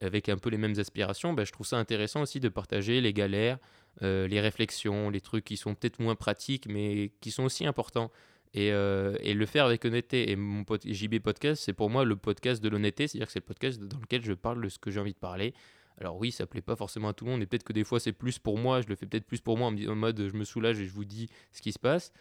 avec 0.00 0.28
un 0.28 0.38
peu 0.38 0.48
les 0.48 0.58
mêmes 0.58 0.78
aspirations, 0.78 1.32
ben, 1.32 1.44
je 1.44 1.50
trouve 1.50 1.66
ça 1.66 1.76
intéressant 1.76 2.22
aussi 2.22 2.38
de 2.38 2.48
partager 2.48 3.00
les 3.00 3.12
galères, 3.12 3.58
les 4.00 4.40
réflexions, 4.40 5.10
les 5.10 5.20
trucs 5.20 5.44
qui 5.44 5.56
sont 5.56 5.74
peut-être 5.74 5.98
moins 5.98 6.14
pratiques, 6.14 6.68
mais 6.68 7.10
qui 7.20 7.32
sont 7.32 7.42
aussi 7.42 7.66
importants. 7.66 8.12
Et, 8.54 8.72
euh, 8.72 9.14
et 9.20 9.34
le 9.34 9.46
faire 9.46 9.66
avec 9.66 9.84
honnêteté. 9.84 10.30
Et 10.30 10.36
mon 10.36 10.64
JB 10.84 11.18
Podcast, 11.20 11.62
c'est 11.64 11.72
pour 11.72 11.90
moi 11.90 12.04
le 12.04 12.16
podcast 12.16 12.62
de 12.62 12.68
l'honnêteté, 12.68 13.06
c'est-à-dire 13.06 13.26
que 13.26 13.32
c'est 13.32 13.40
le 13.40 13.44
podcast 13.44 13.80
dans 13.80 13.98
lequel 13.98 14.24
je 14.24 14.32
parle 14.32 14.62
de 14.62 14.68
ce 14.68 14.78
que 14.78 14.90
j'ai 14.90 15.00
envie 15.00 15.12
de 15.12 15.18
parler, 15.18 15.54
Alors 16.00 16.16
oui, 16.16 16.32
ça 16.32 16.46
plaît 16.46 16.62
pas 16.62 16.76
forcément 16.76 17.08
à 17.08 17.12
tout 17.12 17.24
le 17.24 17.32
monde, 17.32 17.42
et 17.42 17.46
peut-être 17.46 17.64
que 17.64 17.72
des 17.72 17.84
fois 17.84 18.00
c'est 18.00 18.12
plus 18.12 18.38
pour 18.38 18.56
moi, 18.56 18.80
je 18.80 18.88
le 18.88 18.94
fais 18.94 19.06
peut-être 19.06 19.26
plus 19.26 19.40
pour 19.40 19.58
moi 19.58 19.68
en, 19.68 19.94
mode 19.94 20.28
je 20.28 20.36
me 20.36 20.44
soulage 20.44 20.80
et 20.80 20.86
je 20.86 20.92
vous 20.92 21.04
dis 21.04 21.28
ce 21.52 21.60
qui 21.60 21.72
se 21.72 21.78
passe, 21.78 22.12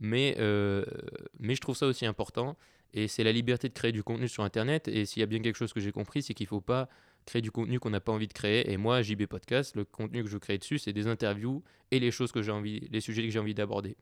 mais, 0.00 0.34
euh, 0.38 0.84
mais 1.38 1.54
je 1.54 1.60
trouve 1.60 1.76
ça 1.76 1.86
aussi 1.86 2.06
important, 2.06 2.56
et 2.94 3.06
c'est 3.06 3.24
la 3.24 3.32
liberté 3.32 3.68
de 3.68 3.74
créer 3.74 3.92
du 3.92 4.02
contenu 4.02 4.28
sur 4.28 4.42
Internet, 4.42 4.88
et 4.88 5.04
s'il 5.04 5.20
y 5.20 5.22
a 5.22 5.26
bien 5.26 5.40
quelque 5.40 5.56
chose 5.56 5.72
que 5.72 5.80
j'ai 5.80 5.92
compris, 5.92 6.22
c'est 6.22 6.34
qu'il 6.34 6.46
faut 6.46 6.60
pas 6.60 6.88
créer 7.26 7.42
du 7.42 7.50
contenu 7.50 7.78
qu'on 7.78 7.90
n'a 7.90 8.00
pas 8.00 8.12
envie 8.12 8.28
de 8.28 8.32
créer, 8.32 8.72
et 8.72 8.78
moi, 8.78 9.02
JB 9.02 9.26
Podcast, 9.26 9.76
le 9.76 9.84
contenu 9.84 10.24
que 10.24 10.30
je 10.30 10.38
crée 10.38 10.56
dessus, 10.56 10.78
c'est 10.78 10.94
des 10.94 11.06
interviews 11.06 11.62
et 11.90 12.00
les 12.00 12.10
choses 12.10 12.32
que 12.32 12.50
envie, 12.50 12.80
les 12.90 13.00
sujets 13.00 13.22
que 13.22 13.30
j'ai 13.30 13.38
envie 13.38 13.54
d'aborder. 13.54 13.96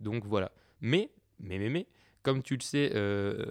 Donc 0.00 0.24
voilà. 0.24 0.50
Mais, 0.82 1.10
mais, 1.40 1.58
mais, 1.58 1.70
mais, 1.70 1.86
comme 2.22 2.42
tu 2.42 2.54
le 2.56 2.60
sais, 2.60 2.92
euh, 2.94 3.46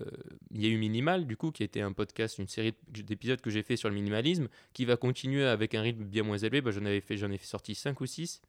il 0.52 0.62
y 0.62 0.66
a 0.66 0.70
eu 0.70 0.78
Minimal, 0.78 1.26
du 1.26 1.36
coup, 1.36 1.52
qui 1.52 1.64
était 1.64 1.82
un 1.82 1.92
podcast, 1.92 2.38
une 2.38 2.48
série 2.48 2.74
d'épisodes 2.88 3.42
que 3.42 3.50
j'ai 3.50 3.64
fait 3.64 3.76
sur 3.76 3.90
le 3.90 3.96
minimalisme, 3.96 4.48
qui 4.74 4.86
va 4.86 4.98
continuer 4.98 5.46
avec 5.46 5.74
un 5.74 5.82
rythme 5.82 6.04
bien 6.04 6.24
moins 6.24 6.38
élevé. 6.38 6.62
Bah, 6.62 6.72
j'en 6.72 6.86
avais 6.86 7.02
fait, 7.02 7.18
j'en 7.18 7.32
ai 7.32 7.38
fait 7.38 7.48
sorti 7.48 7.74
5 7.74 8.00
ou 8.00 8.06
6, 8.06 8.42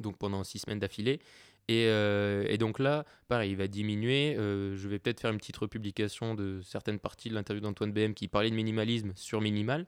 donc 0.00 0.16
pendant 0.16 0.42
6 0.42 0.60
semaines 0.60 0.78
d'affilée. 0.78 1.20
Et, 1.68 1.84
euh, 1.86 2.46
et 2.48 2.56
donc 2.56 2.78
là, 2.78 3.04
pareil, 3.28 3.50
il 3.50 3.56
va 3.56 3.68
diminuer. 3.68 4.34
Euh, 4.38 4.74
je 4.76 4.88
vais 4.88 4.98
peut-être 4.98 5.20
faire 5.20 5.30
une 5.30 5.38
petite 5.38 5.58
republication 5.58 6.34
de 6.34 6.60
certaines 6.62 6.98
parties 6.98 7.28
de 7.28 7.34
l'interview 7.34 7.60
d'Antoine 7.60 7.92
BM 7.92 8.14
qui 8.14 8.26
parlait 8.26 8.50
de 8.50 8.54
minimalisme 8.54 9.12
sur 9.14 9.40
Minimal. 9.40 9.86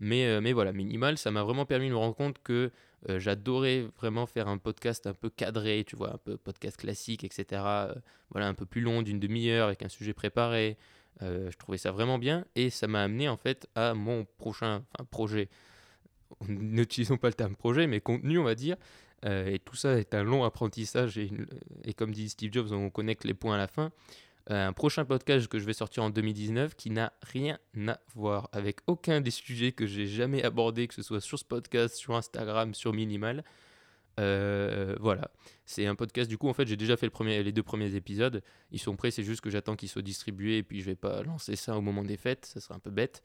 Mais, 0.00 0.26
euh, 0.26 0.40
mais 0.40 0.52
voilà, 0.52 0.72
Minimal, 0.72 1.18
ça 1.18 1.30
m'a 1.30 1.42
vraiment 1.42 1.66
permis 1.66 1.88
de 1.88 1.92
me 1.92 1.98
rendre 1.98 2.16
compte 2.16 2.42
que 2.42 2.70
euh, 3.08 3.20
j'adorais 3.20 3.86
vraiment 3.98 4.26
faire 4.26 4.48
un 4.48 4.58
podcast 4.58 5.06
un 5.06 5.14
peu 5.14 5.30
cadré, 5.30 5.84
tu 5.86 5.96
vois, 5.96 6.14
un 6.14 6.18
peu 6.18 6.36
podcast 6.36 6.76
classique, 6.76 7.24
etc. 7.24 7.62
Euh, 7.64 7.94
voilà, 8.30 8.48
un 8.48 8.54
peu 8.54 8.66
plus 8.66 8.80
long, 8.80 9.02
d'une 9.02 9.20
demi-heure, 9.20 9.66
avec 9.66 9.82
un 9.82 9.88
sujet 9.88 10.12
préparé. 10.12 10.76
Je 11.20 11.56
trouvais 11.58 11.78
ça 11.78 11.92
vraiment 11.92 12.18
bien 12.18 12.44
et 12.56 12.70
ça 12.70 12.88
m'a 12.88 13.04
amené 13.04 13.28
en 13.28 13.36
fait 13.36 13.68
à 13.76 13.94
mon 13.94 14.26
prochain 14.36 14.84
projet. 15.12 15.48
N'utilisons 16.48 17.18
pas 17.18 17.28
le 17.28 17.34
terme 17.34 17.54
projet, 17.54 17.86
mais 17.86 18.00
contenu, 18.00 18.36
on 18.36 18.42
va 18.42 18.56
dire. 18.56 18.76
Et 19.24 19.60
tout 19.64 19.76
ça 19.76 19.96
est 19.96 20.12
un 20.12 20.24
long 20.24 20.42
apprentissage 20.42 21.16
et, 21.16 21.30
et 21.84 21.94
comme 21.94 22.10
dit 22.10 22.28
Steve 22.28 22.52
Jobs, 22.52 22.72
on 22.72 22.90
connecte 22.90 23.24
les 23.24 23.32
points 23.32 23.54
à 23.54 23.58
la 23.58 23.68
fin. 23.68 23.92
Un 24.46 24.74
prochain 24.74 25.06
podcast 25.06 25.48
que 25.48 25.58
je 25.58 25.64
vais 25.64 25.72
sortir 25.72 26.02
en 26.02 26.10
2019 26.10 26.74
qui 26.74 26.90
n'a 26.90 27.14
rien 27.22 27.58
à 27.88 27.98
voir 28.14 28.50
avec 28.52 28.80
aucun 28.86 29.22
des 29.22 29.30
sujets 29.30 29.72
que 29.72 29.86
j'ai 29.86 30.06
jamais 30.06 30.44
abordés, 30.44 30.86
que 30.86 30.94
ce 30.94 31.02
soit 31.02 31.22
sur 31.22 31.38
ce 31.38 31.44
podcast, 31.44 31.96
sur 31.96 32.14
Instagram, 32.14 32.74
sur 32.74 32.92
Minimal. 32.92 33.42
Euh, 34.20 34.94
voilà, 35.00 35.30
c'est 35.64 35.86
un 35.86 35.94
podcast. 35.94 36.28
Du 36.28 36.38
coup, 36.38 36.48
en 36.48 36.52
fait, 36.52 36.66
j'ai 36.66 36.76
déjà 36.76 36.96
fait 36.96 37.10
les 37.26 37.52
deux 37.52 37.62
premiers 37.62 37.94
épisodes. 37.94 38.42
Ils 38.70 38.78
sont 38.78 38.96
prêts, 38.96 39.10
c'est 39.10 39.24
juste 39.24 39.40
que 39.40 39.50
j'attends 39.50 39.76
qu'ils 39.76 39.88
soient 39.88 40.02
distribués 40.02 40.58
et 40.58 40.62
puis 40.62 40.80
je 40.80 40.86
vais 40.86 40.94
pas 40.94 41.22
lancer 41.22 41.56
ça 41.56 41.76
au 41.76 41.80
moment 41.80 42.04
des 42.04 42.16
fêtes, 42.16 42.44
ça 42.44 42.60
serait 42.60 42.74
un 42.74 42.80
peu 42.80 42.90
bête. 42.90 43.22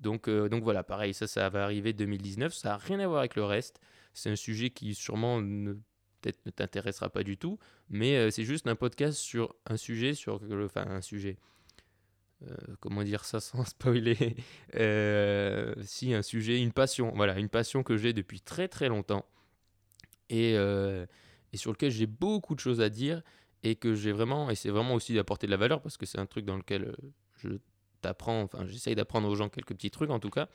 Donc, 0.00 0.28
euh, 0.28 0.48
donc 0.48 0.62
voilà, 0.62 0.84
pareil, 0.84 1.14
ça, 1.14 1.26
ça 1.26 1.48
va 1.48 1.64
arriver 1.64 1.92
2019. 1.92 2.54
Ça 2.54 2.68
n'a 2.70 2.76
rien 2.76 3.00
à 3.00 3.06
voir 3.06 3.20
avec 3.20 3.34
le 3.34 3.44
reste. 3.44 3.80
C'est 4.14 4.30
un 4.30 4.36
sujet 4.36 4.70
qui 4.70 4.94
sûrement 4.94 5.40
ne 5.40 5.74
peut-être 6.20 6.44
ne 6.46 6.50
t'intéressera 6.50 7.08
pas 7.08 7.22
du 7.22 7.36
tout, 7.36 7.58
mais 7.90 8.16
euh, 8.16 8.30
c'est 8.30 8.44
juste 8.44 8.66
un 8.66 8.76
podcast 8.76 9.18
sur 9.18 9.54
un 9.66 9.76
sujet, 9.76 10.14
sur 10.14 10.40
enfin 10.64 10.86
un 10.86 11.00
sujet. 11.00 11.36
Euh, 12.46 12.54
comment 12.78 13.02
dire 13.02 13.24
ça 13.24 13.40
sans 13.40 13.64
spoiler 13.68 14.36
Euh, 14.76 15.74
Si 15.82 16.14
un 16.14 16.22
sujet, 16.22 16.60
une 16.60 16.72
passion, 16.72 17.12
voilà, 17.14 17.38
une 17.38 17.48
passion 17.48 17.82
que 17.82 17.96
j'ai 17.96 18.12
depuis 18.12 18.40
très 18.40 18.68
très 18.68 18.88
longtemps 18.88 19.26
et, 20.30 20.52
et 20.52 21.56
sur 21.56 21.72
lequel 21.72 21.90
j'ai 21.90 22.06
beaucoup 22.06 22.54
de 22.54 22.60
choses 22.60 22.80
à 22.80 22.90
dire 22.90 23.22
et 23.64 23.74
que 23.74 23.94
j'ai 23.94 24.12
vraiment, 24.12 24.50
et 24.50 24.54
c'est 24.54 24.70
vraiment 24.70 24.94
aussi 24.94 25.14
d'apporter 25.14 25.46
de 25.46 25.50
la 25.50 25.56
valeur 25.56 25.82
parce 25.82 25.96
que 25.96 26.06
c'est 26.06 26.18
un 26.18 26.26
truc 26.26 26.44
dans 26.44 26.56
lequel 26.56 26.94
je 27.38 27.48
t'apprends, 28.02 28.42
enfin 28.42 28.66
j'essaye 28.66 28.94
d'apprendre 28.94 29.28
aux 29.28 29.34
gens 29.34 29.48
quelques 29.48 29.74
petits 29.74 29.90
trucs 29.90 30.10
en 30.10 30.20
tout 30.20 30.30
cas. 30.30 30.48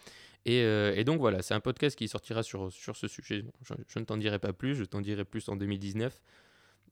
Et, 0.46 0.62
euh, 0.62 0.94
et 0.96 1.04
donc 1.04 1.20
voilà, 1.20 1.42
c'est 1.42 1.54
un 1.54 1.60
podcast 1.60 1.98
qui 1.98 2.08
sortira 2.08 2.44
sur, 2.44 2.72
sur 2.72 2.96
ce 2.96 3.08
sujet. 3.08 3.46
Je, 3.88 4.00
ne 4.00 4.04
t'en 4.04 4.18
dirai 4.18 4.40
pas 4.40 4.54
plus, 4.54 4.76
je 4.76 4.84
t'en 4.84 5.02
dirai 5.02 5.24
plus 5.24 5.48
en 5.48 5.56
2019, 5.56 6.22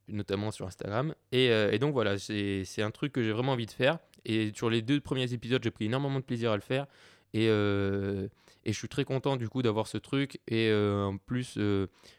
notamment 0.08 0.52
sur 0.52 0.66
Instagram. 0.66 1.14
Et, 1.32 1.50
euh, 1.50 1.78
donc 1.78 1.94
voilà, 1.94 2.18
c'est 2.18 2.82
un 2.82 2.92
truc 2.92 3.12
que 3.12 3.24
j'ai 3.24 3.32
vraiment 3.32 3.54
envie 3.54 3.66
de 3.66 3.72
faire. 3.72 4.00
Et 4.24 4.52
sur 4.56 4.70
les 4.70 4.82
deux 4.82 5.02
premiers 5.02 5.34
épisodes, 5.34 5.62
j'ai 5.64 5.72
pris 5.72 5.86
énormément 5.86 6.20
de 6.20 6.26
plaisir 6.26 6.52
à 6.52 6.56
le 6.56 6.62
faire. 6.62 6.88
Et, 7.34 7.48
euh, 7.50 8.28
et 8.64 8.74
je 8.74 8.78
suis 8.78 8.90
très 8.90 9.06
content 9.06 9.36
du 9.36 9.50
coup 9.50 9.62
d'avoir 9.62 9.88
ce 9.88 9.98
truc. 9.98 10.40
Et 10.48 10.72
en 10.74 11.18
plus, 11.18 11.58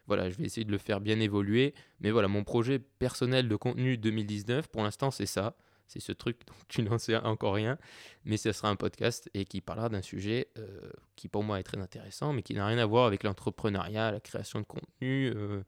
voilà, 0.06 0.28
je 0.28 0.37
vais 0.37 0.44
essayer 0.44 0.64
de 0.64 0.72
le 0.72 0.78
faire 0.78 1.00
bien 1.00 1.18
évoluer. 1.18 1.72
Mais 2.00 2.11
voilà, 2.11 2.28
mon 2.28 2.44
projet 2.44 2.78
personnel 2.78 3.48
de 3.48 3.56
contenu 3.56 3.96
2019, 3.96 4.68
pour 4.68 4.83
l'instant, 4.83 5.11
c'est 5.11 5.26
ça. 5.26 5.56
C'est 5.88 6.00
ce 6.00 6.12
truc 6.12 6.38
dont 6.46 6.54
tu 6.68 6.82
n'en 6.82 6.98
sais 6.98 7.16
encore 7.16 7.54
rien. 7.54 7.78
Mais 8.24 8.36
ce 8.36 8.52
sera 8.52 8.68
un 8.68 8.76
podcast 8.76 9.30
et 9.34 9.44
qui 9.44 9.60
parlera 9.60 9.88
d'un 9.88 10.02
sujet 10.02 10.48
euh, 10.58 10.90
qui 11.16 11.28
pour 11.28 11.42
moi 11.44 11.60
est 11.60 11.64
très 11.64 11.78
intéressant, 11.78 12.32
mais 12.32 12.42
qui 12.42 12.54
n'a 12.54 12.66
rien 12.66 12.78
à 12.78 12.86
voir 12.86 13.06
avec 13.06 13.22
l'entrepreneuriat, 13.22 14.10
la 14.10 14.20
création 14.20 14.60
de 14.60 14.66
contenu, 14.66 15.32
euh, 15.34 15.62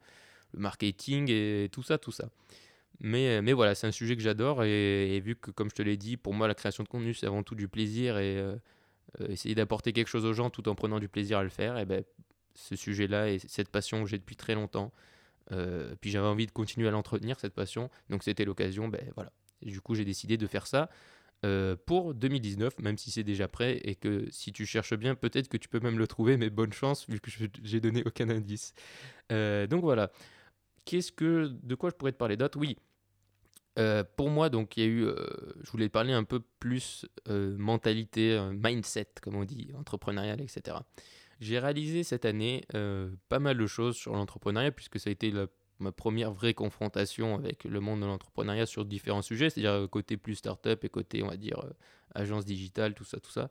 le 0.53 0.59
marketing 0.59 1.29
et 1.29 1.69
tout 1.71 1.83
ça, 1.83 1.97
tout 1.97 2.11
ça. 2.11 2.29
Mais, 2.99 3.41
mais 3.41 3.53
voilà, 3.53 3.75
c'est 3.75 3.87
un 3.87 3.91
sujet 3.91 4.15
que 4.15 4.21
j'adore 4.21 4.63
et, 4.63 5.19
vu 5.19 5.35
que, 5.35 5.51
comme 5.51 5.69
je 5.69 5.75
te 5.75 5.81
l'ai 5.81 5.97
dit, 5.97 6.17
pour 6.17 6.33
moi, 6.33 6.47
la 6.47 6.55
création 6.55 6.83
de 6.83 6.87
contenu, 6.87 7.13
c'est 7.13 7.27
avant 7.27 7.43
tout 7.43 7.55
du 7.55 7.67
plaisir 7.67 8.17
et 8.17 8.37
euh, 8.37 8.55
euh, 9.21 9.27
essayer 9.27 9.55
d'apporter 9.55 9.93
quelque 9.93 10.07
chose 10.07 10.25
aux 10.25 10.33
gens 10.33 10.49
tout 10.49 10.67
en 10.69 10.75
prenant 10.75 10.99
du 10.99 11.09
plaisir 11.09 11.39
à 11.39 11.43
le 11.43 11.49
faire, 11.49 11.77
et 11.77 11.85
ben, 11.85 12.03
ce 12.53 12.75
sujet-là 12.75 13.29
et 13.29 13.39
cette 13.39 13.69
passion 13.69 14.03
que 14.03 14.09
j'ai 14.09 14.17
depuis 14.17 14.35
très 14.35 14.55
longtemps, 14.55 14.93
euh, 15.51 15.95
puis 15.99 16.09
j'avais 16.09 16.27
envie 16.27 16.47
de 16.47 16.51
continuer 16.51 16.87
à 16.87 16.91
l'entretenir, 16.91 17.39
cette 17.39 17.53
passion, 17.53 17.89
donc 18.09 18.23
c'était 18.23 18.45
l'occasion, 18.45 18.87
ben 18.87 19.01
voilà. 19.15 19.31
Du 19.61 19.81
coup, 19.81 19.95
j'ai 19.95 20.05
décidé 20.05 20.37
de 20.37 20.47
faire 20.47 20.67
ça 20.67 20.89
euh, 21.45 21.75
pour 21.85 22.13
2019, 22.13 22.79
même 22.79 22.97
si 22.97 23.11
c'est 23.11 23.23
déjà 23.23 23.47
prêt 23.47 23.79
et 23.83 23.95
que 23.95 24.27
si 24.31 24.51
tu 24.51 24.65
cherches 24.65 24.95
bien, 24.95 25.15
peut-être 25.15 25.47
que 25.47 25.57
tu 25.57 25.69
peux 25.69 25.79
même 25.79 25.97
le 25.97 26.07
trouver, 26.07 26.37
mais 26.37 26.49
bonne 26.49 26.73
chance 26.73 27.07
vu 27.09 27.19
que 27.19 27.29
j'ai 27.63 27.79
donné 27.79 28.03
aucun 28.05 28.29
indice. 28.29 28.73
Euh, 29.31 29.67
donc 29.67 29.81
voilà. 29.81 30.11
Qu'est-ce 30.85 31.11
que, 31.11 31.51
de 31.63 31.75
quoi 31.75 31.89
je 31.89 31.95
pourrais 31.95 32.11
te 32.11 32.17
parler 32.17 32.37
d'autre? 32.37 32.59
Oui. 32.59 32.77
Euh, 33.77 34.03
pour 34.15 34.29
moi, 34.29 34.49
donc, 34.49 34.77
il 34.77 34.83
y 34.83 34.85
a 34.85 34.89
eu, 34.89 35.05
je 35.63 35.71
voulais 35.71 35.89
parler 35.89 36.13
un 36.13 36.23
peu 36.23 36.41
plus 36.59 37.05
mentalité, 37.27 38.39
mindset, 38.53 39.07
comme 39.21 39.35
on 39.35 39.43
dit, 39.43 39.71
entrepreneurial, 39.77 40.41
etc. 40.41 40.77
J'ai 41.41 41.59
réalisé 41.59 42.03
cette 42.03 42.25
année 42.25 42.63
pas 43.29 43.39
mal 43.39 43.57
de 43.57 43.67
choses 43.67 43.97
sur 43.97 44.13
l'entrepreneuriat, 44.13 44.71
puisque 44.71 44.99
ça 44.99 45.09
a 45.09 45.11
été 45.11 45.31
la- 45.31 45.47
ma 45.79 45.91
première 45.91 46.31
vraie 46.31 46.53
confrontation 46.53 47.35
avec 47.35 47.63
le 47.63 47.79
monde 47.79 48.01
de 48.01 48.05
l'entrepreneuriat 48.05 48.65
sur 48.65 48.85
différents 48.85 49.21
sujets, 49.21 49.49
c'est-à-dire 49.49 49.71
euh, 49.71 49.87
côté 49.87 50.17
plus 50.17 50.35
startup 50.35 50.83
et 50.83 50.89
côté, 50.89 51.23
on 51.23 51.27
va 51.27 51.37
dire, 51.37 51.59
euh, 51.59 51.69
agence 52.13 52.45
digitale, 52.45 52.93
tout 52.93 53.03
ça, 53.03 53.19
tout 53.19 53.31
ça. 53.31 53.49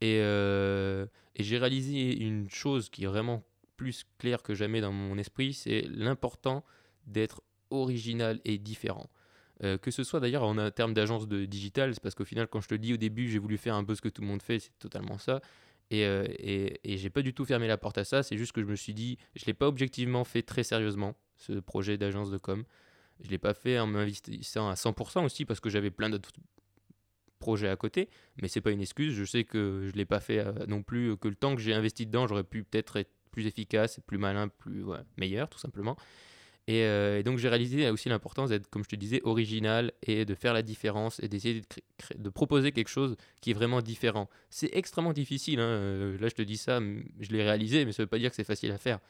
Et, 0.00 0.18
euh, 0.20 1.06
et 1.36 1.42
j'ai 1.42 1.58
réalisé 1.58 2.16
une 2.22 2.48
chose 2.48 2.88
qui 2.88 3.04
est 3.04 3.06
vraiment 3.06 3.42
plus 3.76 4.04
claire 4.18 4.42
que 4.42 4.54
jamais 4.54 4.80
dans 4.80 4.92
mon 4.92 5.16
esprit, 5.18 5.54
c'est 5.54 5.82
l'important 5.88 6.64
d'être 7.06 7.42
original 7.70 8.40
et 8.44 8.58
différent. 8.58 9.08
Que 9.82 9.90
ce 9.90 10.04
soit 10.04 10.20
d'ailleurs 10.20 10.42
en 10.42 10.70
termes 10.70 10.94
d'agence 10.94 11.28
de 11.28 11.44
digital, 11.44 11.92
c'est 11.92 12.02
parce 12.02 12.14
qu'au 12.14 12.24
final, 12.24 12.48
quand 12.48 12.62
je 12.62 12.68
te 12.68 12.74
dis 12.74 12.94
au 12.94 12.96
début, 12.96 13.28
j'ai 13.28 13.38
voulu 13.38 13.58
faire 13.58 13.74
un 13.74 13.84
peu 13.84 13.94
ce 13.94 14.00
que 14.00 14.08
tout 14.08 14.22
le 14.22 14.26
monde 14.26 14.40
fait, 14.40 14.58
c'est 14.58 14.78
totalement 14.78 15.18
ça. 15.18 15.42
Et, 15.90 16.04
euh, 16.04 16.24
et, 16.38 16.80
et 16.84 16.96
j'ai 16.98 17.10
pas 17.10 17.22
du 17.22 17.34
tout 17.34 17.44
fermé 17.44 17.66
la 17.66 17.76
porte 17.76 17.98
à 17.98 18.04
ça, 18.04 18.22
c'est 18.22 18.36
juste 18.36 18.52
que 18.52 18.60
je 18.60 18.66
me 18.66 18.76
suis 18.76 18.94
dit, 18.94 19.18
je 19.34 19.44
l'ai 19.46 19.54
pas 19.54 19.66
objectivement 19.66 20.24
fait 20.24 20.42
très 20.42 20.62
sérieusement, 20.62 21.16
ce 21.36 21.54
projet 21.54 21.98
d'agence 21.98 22.30
de 22.30 22.38
com. 22.38 22.64
Je 23.20 23.28
l'ai 23.28 23.38
pas 23.38 23.54
fait 23.54 23.78
en 23.78 23.86
m'investissant 23.86 24.70
à 24.70 24.74
100% 24.74 25.24
aussi 25.24 25.44
parce 25.44 25.60
que 25.60 25.68
j'avais 25.68 25.90
plein 25.90 26.08
d'autres 26.08 26.30
projets 27.38 27.68
à 27.68 27.76
côté, 27.76 28.08
mais 28.40 28.48
c'est 28.48 28.60
pas 28.60 28.70
une 28.70 28.80
excuse. 28.80 29.14
Je 29.14 29.24
sais 29.24 29.44
que 29.44 29.88
je 29.90 29.96
l'ai 29.96 30.04
pas 30.04 30.20
fait 30.20 30.38
euh, 30.38 30.52
non 30.68 30.82
plus, 30.82 31.16
que 31.16 31.28
le 31.28 31.34
temps 31.34 31.54
que 31.54 31.60
j'ai 31.60 31.74
investi 31.74 32.06
dedans, 32.06 32.26
j'aurais 32.26 32.44
pu 32.44 32.62
peut-être 32.62 32.96
être 32.96 33.10
plus 33.32 33.46
efficace, 33.46 34.00
plus 34.06 34.18
malin, 34.18 34.48
plus 34.48 34.84
meilleur, 35.16 35.48
tout 35.48 35.58
simplement. 35.58 35.96
Et, 36.70 36.84
euh, 36.84 37.18
et 37.18 37.24
donc 37.24 37.38
j'ai 37.38 37.48
réalisé 37.48 37.90
aussi 37.90 38.08
l'importance 38.08 38.50
d'être, 38.50 38.70
comme 38.70 38.84
je 38.84 38.88
te 38.88 38.94
disais, 38.94 39.20
original 39.24 39.90
et 40.04 40.24
de 40.24 40.36
faire 40.36 40.54
la 40.54 40.62
différence 40.62 41.18
et 41.18 41.26
d'essayer 41.26 41.62
de, 42.16 42.30
proposer 42.30 42.70
quelque 42.70 42.86
chose 42.86 43.16
qui 43.40 43.50
est 43.50 43.54
vraiment 43.54 43.82
différent. 43.82 44.30
C'est 44.50 44.70
extrêmement 44.72 45.12
difficile. 45.12 45.58
hein, 45.58 45.64
euh, 45.64 46.18
Là, 46.20 46.28
je 46.28 46.34
te 46.36 46.42
dis 46.42 46.56
ça, 46.56 46.78
je 47.18 47.32
l'ai 47.32 47.42
réalisé, 47.42 47.84
mais 47.84 47.90
ça 47.90 48.02
ne 48.02 48.04
veut 48.04 48.08
pas 48.10 48.18
dire 48.18 48.30
que 48.30 48.36
c'est 48.36 48.44
facile 48.44 48.70
à 48.70 48.78
faire. 48.78 49.00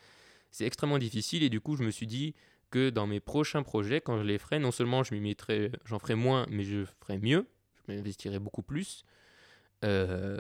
C'est 0.51 0.65
extrêmement 0.65 0.97
difficile 0.97 1.43
et 1.43 1.51
du 1.51 1.61
coup, 1.61 1.77
je 1.77 1.83
me 1.83 1.91
suis 1.91 2.07
dit 2.07 2.35
que 2.71 2.89
dans 2.89 3.07
mes 3.07 3.21
prochains 3.21 3.63
projets, 3.63 4.01
quand 4.01 4.17
je 4.17 4.25
les 4.25 4.39
ferai, 4.39 4.59
non 4.59 4.71
seulement 4.71 5.03
je 5.03 5.15
j'en 5.85 5.99
ferai 5.99 6.15
moins, 6.15 6.47
mais 6.49 6.65
je 6.65 6.87
ferai 7.03 7.19
mieux, 7.19 7.47
je 7.77 7.93
m'investirai 7.93 8.39
beaucoup 8.39 8.63
plus. 8.63 9.05
Euh, 9.85 10.39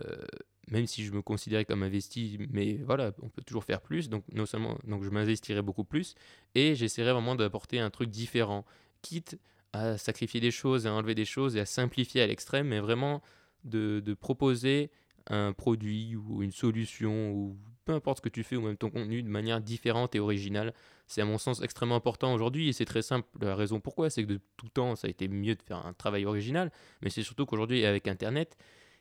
même 0.70 0.86
si 0.86 1.04
je 1.04 1.12
me 1.12 1.22
considérais 1.22 1.64
comme 1.64 1.82
investi, 1.82 2.38
mais 2.50 2.74
voilà, 2.84 3.12
on 3.22 3.28
peut 3.28 3.42
toujours 3.42 3.64
faire 3.64 3.80
plus. 3.80 4.08
Donc, 4.08 4.24
non 4.32 4.46
seulement, 4.46 4.78
donc 4.84 5.02
je 5.04 5.10
m'investirai 5.10 5.62
beaucoup 5.62 5.84
plus 5.84 6.14
et 6.54 6.74
j'essaierai 6.74 7.12
vraiment 7.12 7.34
d'apporter 7.34 7.80
un 7.80 7.90
truc 7.90 8.10
différent, 8.10 8.64
quitte 9.02 9.38
à 9.72 9.98
sacrifier 9.98 10.40
des 10.40 10.50
choses, 10.50 10.86
à 10.86 10.92
enlever 10.92 11.14
des 11.14 11.24
choses 11.24 11.56
et 11.56 11.60
à 11.60 11.66
simplifier 11.66 12.22
à 12.22 12.26
l'extrême, 12.26 12.68
mais 12.68 12.80
vraiment 12.80 13.22
de, 13.64 14.00
de 14.00 14.14
proposer 14.14 14.90
un 15.28 15.52
produit 15.52 16.16
ou 16.16 16.42
une 16.42 16.52
solution 16.52 17.32
ou 17.32 17.56
peu 17.84 17.92
importe 17.92 18.18
ce 18.18 18.22
que 18.22 18.28
tu 18.28 18.42
fais 18.42 18.56
ou 18.56 18.62
même 18.62 18.76
ton 18.76 18.90
contenu 18.90 19.22
de 19.22 19.28
manière 19.28 19.60
différente 19.60 20.14
et 20.14 20.20
originale. 20.20 20.74
C'est 21.06 21.20
à 21.20 21.24
mon 21.24 21.38
sens 21.38 21.62
extrêmement 21.62 21.96
important 21.96 22.32
aujourd'hui 22.32 22.68
et 22.68 22.72
c'est 22.72 22.84
très 22.84 23.02
simple. 23.02 23.26
La 23.40 23.56
raison 23.56 23.80
pourquoi, 23.80 24.10
c'est 24.10 24.22
que 24.22 24.28
de 24.28 24.40
tout 24.56 24.68
temps, 24.68 24.96
ça 24.96 25.06
a 25.06 25.10
été 25.10 25.28
mieux 25.28 25.54
de 25.54 25.62
faire 25.62 25.84
un 25.84 25.92
travail 25.92 26.24
original, 26.24 26.70
mais 27.02 27.10
c'est 27.10 27.22
surtout 27.22 27.46
qu'aujourd'hui, 27.46 27.84
avec 27.84 28.06
Internet, 28.06 28.56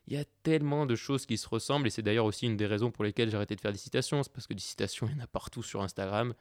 il 0.09 0.15
y 0.15 0.17
a 0.17 0.25
tellement 0.41 0.87
de 0.87 0.95
choses 0.95 1.27
qui 1.27 1.37
se 1.37 1.47
ressemblent, 1.47 1.85
et 1.85 1.91
c'est 1.91 2.01
d'ailleurs 2.01 2.25
aussi 2.25 2.47
une 2.47 2.57
des 2.57 2.65
raisons 2.65 2.89
pour 2.89 3.03
lesquelles 3.03 3.29
j'ai 3.29 3.35
arrêté 3.35 3.55
de 3.55 3.61
faire 3.61 3.71
des 3.71 3.77
citations, 3.77 4.23
c'est 4.23 4.33
parce 4.33 4.47
que 4.47 4.55
des 4.55 4.59
citations, 4.59 5.07
il 5.07 5.15
y 5.15 5.21
en 5.21 5.23
a 5.23 5.27
partout 5.27 5.61
sur 5.61 5.83
Instagram, 5.83 6.33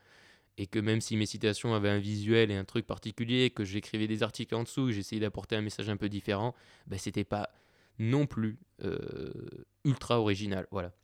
et 0.56 0.66
que 0.66 0.78
même 0.78 1.02
si 1.02 1.18
mes 1.18 1.26
citations 1.26 1.74
avaient 1.74 1.90
un 1.90 1.98
visuel 1.98 2.50
et 2.50 2.56
un 2.56 2.64
truc 2.64 2.86
particulier, 2.86 3.50
que 3.50 3.64
j'écrivais 3.64 4.06
des 4.06 4.22
articles 4.22 4.54
en 4.54 4.62
dessous, 4.62 4.90
j'essayais 4.90 5.20
d'apporter 5.20 5.54
un 5.54 5.60
message 5.60 5.90
un 5.90 5.98
peu 5.98 6.08
différent, 6.08 6.54
ben 6.86 6.98
c'était 6.98 7.24
pas 7.24 7.50
non 7.98 8.26
plus 8.26 8.58
euh, 8.84 9.30
ultra 9.84 10.18
original, 10.18 10.66
voilà. 10.70 10.94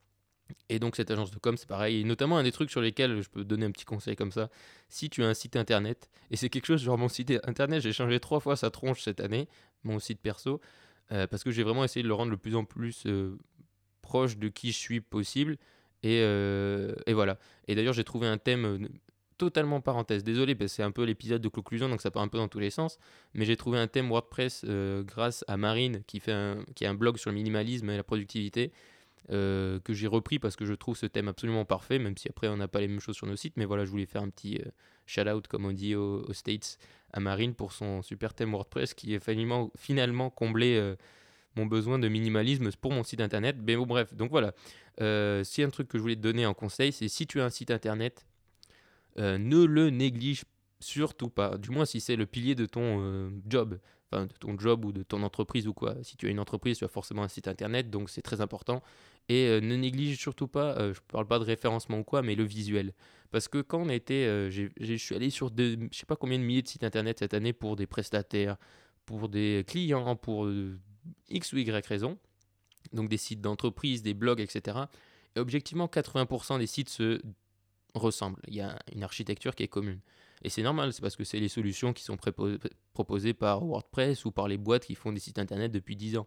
Et 0.71 0.79
donc 0.79 0.97
cette 0.97 1.11
agence 1.11 1.31
de 1.31 1.39
com, 1.39 1.59
c'est 1.59 1.69
pareil, 1.69 2.01
et 2.01 2.05
notamment 2.05 2.39
un 2.39 2.45
des 2.45 2.53
trucs 2.53 2.71
sur 2.71 2.81
lesquels 2.81 3.21
je 3.21 3.29
peux 3.29 3.45
donner 3.45 3.67
un 3.67 3.73
petit 3.73 3.85
conseil 3.85 4.17
comme 4.17 4.33
ça, 4.33 4.49
si 4.89 5.11
tu 5.11 5.23
as 5.23 5.29
un 5.29 5.35
site 5.35 5.57
internet, 5.57 6.09
et 6.31 6.37
c'est 6.37 6.49
quelque 6.49 6.67
chose, 6.67 6.83
genre 6.83 6.97
mon 6.97 7.11
site 7.11 7.31
internet, 7.45 7.83
j'ai 7.83 7.93
changé 7.93 8.21
trois 8.21 8.41
fois 8.41 8.57
sa 8.57 8.71
tronche 8.71 9.03
cette 9.03 9.21
année, 9.21 9.49
mon 9.83 9.99
site 9.99 10.21
perso, 10.21 10.63
euh, 11.13 11.27
parce 11.27 11.45
que 11.45 11.51
j'ai 11.51 11.63
vraiment 11.63 11.85
essayé 11.85 12.03
de 12.03 12.09
le 12.09 12.15
rendre 12.15 12.31
le 12.31 12.37
plus 12.37 12.55
en 12.57 12.65
plus 12.65 13.05
euh, 13.07 13.37
proche 14.03 14.37
de 14.37 14.49
qui 14.49 14.73
je 14.73 14.79
suis 14.79 15.01
possible, 15.01 15.57
et, 16.03 16.21
euh, 16.23 16.95
et 17.07 17.13
voilà. 17.13 17.39
Et 17.69 17.75
d'ailleurs 17.75 17.95
j'ai 17.95 18.05
trouvé 18.05 18.27
un 18.27 18.39
thème 18.39 18.89
totalement 19.37 19.81
parenthèse, 19.81 20.23
désolé, 20.23 20.55
parce 20.55 20.71
que 20.71 20.77
c'est 20.77 20.83
un 20.83 20.93
peu 20.93 21.05
l'épisode 21.05 21.43
de 21.43 21.49
conclusion, 21.49 21.89
donc 21.89 22.01
ça 22.01 22.11
part 22.11 22.23
un 22.23 22.29
peu 22.29 22.39
dans 22.39 22.49
tous 22.49 22.61
les 22.61 22.71
sens, 22.71 22.99
mais 23.35 23.45
j'ai 23.45 23.57
trouvé 23.57 23.79
un 23.79 23.87
thème 23.87 24.09
WordPress 24.09 24.65
grâce 25.07 25.45
à 25.49 25.57
Marine, 25.57 26.03
qui, 26.07 26.21
fait 26.21 26.57
qui 26.75 26.87
a 26.87 26.91
un 26.91 26.95
blog 26.95 27.17
sur 27.17 27.31
le 27.31 27.37
minimalisme 27.37 27.91
et 27.91 27.97
la 27.97 28.05
productivité, 28.05 28.73
euh, 29.31 29.81
que 29.81 29.95
j'ai 29.95 30.07
repris 30.07 30.39
parce 30.39 30.55
que 30.55 30.67
je 30.67 30.75
trouve 30.75 30.99
ce 30.99 31.07
thème 31.07 31.29
absolument 31.29 31.65
parfait, 31.65 31.99
même 31.99 32.15
si 32.17 32.29
après 32.29 32.49
on 32.49 32.59
n'a 32.59 32.69
pas 32.69 32.81
les 32.81 32.89
mêmes 32.89 33.01
choses 33.01 33.17
sur 33.17 33.27
nos 33.27 33.37
sites. 33.37 33.57
Mais 33.57 33.65
voilà, 33.65 33.87
je 33.87 33.91
voulais 33.91 34.05
faire 34.05 34.23
un 34.23 34.29
petit 34.29 34.59
euh, 34.59 34.69
shout-out, 35.07 35.49
comme 35.49 35.65
on 35.65 35.73
dit 35.73 35.95
aux, 35.95 36.31
States, 36.35 36.79
à 37.13 37.21
Marine 37.21 37.55
pour 37.55 37.73
son 37.73 38.03
super 38.03 38.35
thème 38.35 38.53
WordPress 38.53 38.93
qui 38.93 39.15
est 39.15 39.21
finalement, 39.21 39.71
finalement 39.79 40.29
comblé 40.29 40.77
euh, 40.77 40.95
mon 41.57 41.65
besoin 41.65 41.99
de 41.99 42.07
minimalisme 42.09 42.71
pour 42.73 42.93
mon 42.93 43.03
site 43.03 43.21
internet. 43.23 43.57
Mais 43.63 43.77
bon, 43.77 43.87
bref, 43.87 44.13
donc 44.15 44.31
voilà. 44.31 44.53
Si 45.45 45.63
un 45.63 45.71
truc 45.71 45.89
que 45.89 45.97
je 45.97 46.03
voulais 46.03 46.17
te 46.17 46.21
donner 46.21 46.45
en 46.45 46.55
conseil, 46.55 46.93
c'est 46.93 47.09
si 47.09 47.27
tu 47.27 47.41
as 47.41 47.45
un 47.47 47.51
site 47.51 47.71
internet, 47.71 48.27
ne 49.17 49.65
le 49.65 49.91
néglige 49.91 50.45
surtout 50.81 51.31
pas. 51.31 51.57
Du 51.57 51.71
moins 51.71 51.85
si 51.85 52.01
c'est 52.01 52.17
le 52.17 52.27
pilier 52.27 52.55
de 52.55 52.67
ton 52.67 53.31
job, 53.49 53.79
enfin 54.11 54.27
de 54.27 54.33
ton 54.33 54.59
job 54.59 54.85
ou 54.85 54.93
de 54.93 55.03
ton 55.03 55.23
entreprise 55.23 55.67
ou 55.67 55.73
quoi. 55.75 55.95
Si 56.03 56.17
tu 56.17 56.27
as 56.27 56.31
une 56.31 56.41
entreprise, 56.41 56.79
tu 56.79 56.85
as 56.85 56.89
forcément 56.89 57.23
un 57.23 57.29
site 57.29 57.49
internet, 57.49 57.91
donc 57.91 58.11
c'est 58.11 58.23
très 58.23 58.41
important. 58.41 58.83
Et 59.29 59.47
euh, 59.47 59.61
ne 59.61 59.77
néglige 59.77 60.19
surtout 60.19 60.49
pas, 60.49 60.77
euh, 60.79 60.93
je 60.93 61.01
parle 61.09 61.27
pas 61.27 61.39
de 61.39 61.45
référencement 61.45 61.99
ou 61.99 62.05
quoi, 62.05 62.23
mais 62.23 62.35
le 62.35 62.45
visuel. 62.45 62.93
Parce 63.31 63.49
que 63.49 63.63
quand 63.63 63.81
on 63.81 63.89
était, 63.89 64.27
euh, 64.27 64.51
je 64.51 64.95
suis 64.95 65.15
allé 65.15 65.29
sur 65.29 65.51
de, 65.51 65.77
je 65.91 65.99
sais 65.99 66.07
pas 66.07 66.15
combien 66.15 66.39
de 66.39 66.45
milliers 66.45 66.63
de 66.63 66.69
sites 66.69 66.85
internet 66.85 67.19
cette 67.19 67.35
année 67.35 67.53
pour 67.53 67.75
des 67.75 67.87
prestataires, 67.87 68.57
pour 69.07 69.29
des 69.29 69.65
clients, 69.67 70.15
pour 70.15 70.47
euh, 70.47 70.79
X 71.31 71.53
ou 71.53 71.59
Y 71.59 71.87
raison. 71.87 72.19
Donc 72.93 73.09
des 73.09 73.17
sites 73.17 73.41
d'entreprise, 73.41 74.03
des 74.03 74.15
blogs, 74.15 74.41
etc. 74.41 74.79
Et 75.35 75.41
objectivement, 75.41 75.87
80% 75.87 76.59
des 76.59 76.67
sites 76.67 76.91
se 76.91 77.21
ressemblent. 77.95 78.41
Il 78.47 78.55
y 78.55 78.61
a 78.61 78.79
une 78.95 79.03
architecture 79.03 79.55
qui 79.55 79.63
est 79.63 79.69
commune. 79.69 80.01
Et 80.43 80.49
c'est 80.49 80.63
normal, 80.63 80.93
c'est 80.93 81.01
parce 81.03 81.17
que 81.17 81.25
c'est 81.25 81.41
les 81.41 81.49
solutions 81.49 81.93
qui 81.93 82.05
sont 82.05 82.19
proposées 82.93 83.35
par 83.35 83.65
WordPress 83.65 84.27
ou 84.27 84.31
par 84.31 84.47
les 84.47 84.59
boîtes 84.59 84.85
qui 84.85 84.95
font 84.95 85.11
des 85.11 85.19
sites 85.19 85.39
internet 85.39 85.73
depuis 85.73 85.97
10 85.97 86.19
ans. 86.19 86.27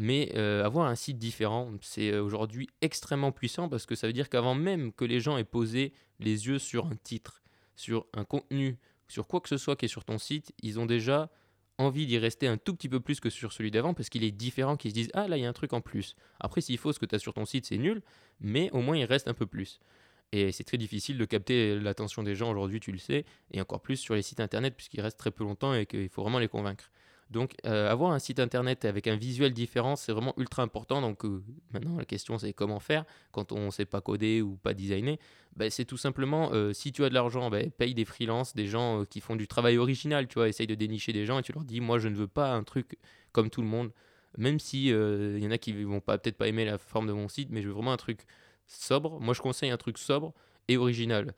Mais 0.00 0.30
euh, 0.36 0.64
avoir 0.64 0.86
un 0.86 0.94
site 0.94 1.18
différent, 1.18 1.72
c'est 1.80 2.12
euh, 2.12 2.22
aujourd'hui 2.22 2.68
extrêmement 2.80 3.32
puissant 3.32 3.68
parce 3.68 3.84
que 3.84 3.96
ça 3.96 4.06
veut 4.06 4.12
dire 4.12 4.28
qu'avant 4.28 4.54
même 4.54 4.92
que 4.92 5.04
les 5.04 5.18
gens 5.18 5.36
aient 5.38 5.44
posé 5.44 5.92
les 6.20 6.46
yeux 6.46 6.60
sur 6.60 6.86
un 6.86 6.94
titre, 7.02 7.42
sur 7.74 8.06
un 8.14 8.24
contenu, 8.24 8.78
sur 9.08 9.26
quoi 9.26 9.40
que 9.40 9.48
ce 9.48 9.56
soit 9.56 9.74
qui 9.74 9.86
est 9.86 9.88
sur 9.88 10.04
ton 10.04 10.18
site, 10.18 10.52
ils 10.62 10.78
ont 10.78 10.86
déjà 10.86 11.30
envie 11.78 12.06
d'y 12.06 12.16
rester 12.16 12.46
un 12.46 12.58
tout 12.58 12.74
petit 12.74 12.88
peu 12.88 13.00
plus 13.00 13.18
que 13.18 13.28
sur 13.28 13.52
celui 13.52 13.72
d'avant 13.72 13.92
parce 13.92 14.08
qu'il 14.08 14.22
est 14.22 14.30
différent, 14.30 14.76
qu'ils 14.76 14.92
se 14.92 14.94
disent 14.94 15.10
Ah 15.14 15.26
là, 15.26 15.36
il 15.36 15.42
y 15.42 15.46
a 15.46 15.48
un 15.48 15.52
truc 15.52 15.72
en 15.72 15.80
plus. 15.80 16.14
Après, 16.38 16.60
s'il 16.60 16.78
faut 16.78 16.92
ce 16.92 17.00
que 17.00 17.06
tu 17.06 17.16
as 17.16 17.18
sur 17.18 17.34
ton 17.34 17.44
site, 17.44 17.66
c'est 17.66 17.78
nul, 17.78 18.00
mais 18.40 18.70
au 18.70 18.80
moins 18.80 18.96
il 18.96 19.04
reste 19.04 19.26
un 19.26 19.34
peu 19.34 19.46
plus. 19.46 19.80
Et 20.30 20.52
c'est 20.52 20.64
très 20.64 20.78
difficile 20.78 21.18
de 21.18 21.24
capter 21.24 21.80
l'attention 21.80 22.22
des 22.22 22.36
gens 22.36 22.52
aujourd'hui, 22.52 22.78
tu 22.78 22.92
le 22.92 22.98
sais, 22.98 23.24
et 23.50 23.60
encore 23.60 23.80
plus 23.80 23.96
sur 23.96 24.14
les 24.14 24.22
sites 24.22 24.38
internet 24.38 24.76
puisqu'ils 24.76 25.00
restent 25.00 25.18
très 25.18 25.32
peu 25.32 25.42
longtemps 25.42 25.74
et 25.74 25.86
qu'il 25.86 26.08
faut 26.08 26.22
vraiment 26.22 26.38
les 26.38 26.48
convaincre. 26.48 26.88
Donc 27.30 27.54
euh, 27.66 27.90
avoir 27.90 28.12
un 28.12 28.18
site 28.18 28.40
internet 28.40 28.84
avec 28.84 29.06
un 29.06 29.16
visuel 29.16 29.52
différent, 29.52 29.96
c'est 29.96 30.12
vraiment 30.12 30.34
ultra 30.38 30.62
important. 30.62 31.02
Donc 31.02 31.24
euh, 31.24 31.42
maintenant 31.72 31.96
la 31.96 32.04
question 32.04 32.38
c'est 32.38 32.52
comment 32.52 32.80
faire 32.80 33.04
quand 33.32 33.52
on 33.52 33.66
ne 33.66 33.70
sait 33.70 33.84
pas 33.84 34.00
coder 34.00 34.40
ou 34.40 34.56
pas 34.56 34.72
designer. 34.72 35.18
Ben, 35.56 35.70
c'est 35.70 35.84
tout 35.84 35.96
simplement 35.96 36.50
euh, 36.52 36.72
si 36.72 36.92
tu 36.92 37.04
as 37.04 37.10
de 37.10 37.14
l'argent, 37.14 37.50
ben, 37.50 37.70
paye 37.70 37.94
des 37.94 38.04
freelances, 38.04 38.54
des 38.54 38.66
gens 38.66 39.04
qui 39.04 39.20
font 39.20 39.36
du 39.36 39.46
travail 39.46 39.76
original, 39.76 40.26
tu 40.26 40.34
vois, 40.34 40.48
essaye 40.48 40.66
de 40.66 40.74
dénicher 40.74 41.12
des 41.12 41.26
gens 41.26 41.38
et 41.38 41.42
tu 41.42 41.52
leur 41.52 41.64
dis 41.64 41.80
moi 41.80 41.98
je 41.98 42.08
ne 42.08 42.14
veux 42.14 42.28
pas 42.28 42.52
un 42.52 42.64
truc 42.64 42.98
comme 43.32 43.50
tout 43.50 43.62
le 43.62 43.68
monde. 43.68 43.92
Même 44.36 44.58
si 44.58 44.86
il 44.86 45.38
y 45.38 45.46
en 45.46 45.50
a 45.50 45.58
qui 45.58 45.72
vont 45.84 46.00
pas 46.00 46.16
peut-être 46.16 46.36
pas 46.36 46.48
aimer 46.48 46.64
la 46.64 46.78
forme 46.78 47.08
de 47.08 47.12
mon 47.12 47.28
site, 47.28 47.48
mais 47.50 47.60
je 47.60 47.68
veux 47.68 47.74
vraiment 47.74 47.92
un 47.92 47.96
truc 47.96 48.20
sobre. 48.66 49.20
Moi 49.20 49.34
je 49.34 49.42
conseille 49.42 49.70
un 49.70 49.76
truc 49.76 49.98
sobre 49.98 50.32
et 50.68 50.76
original. 50.76 51.34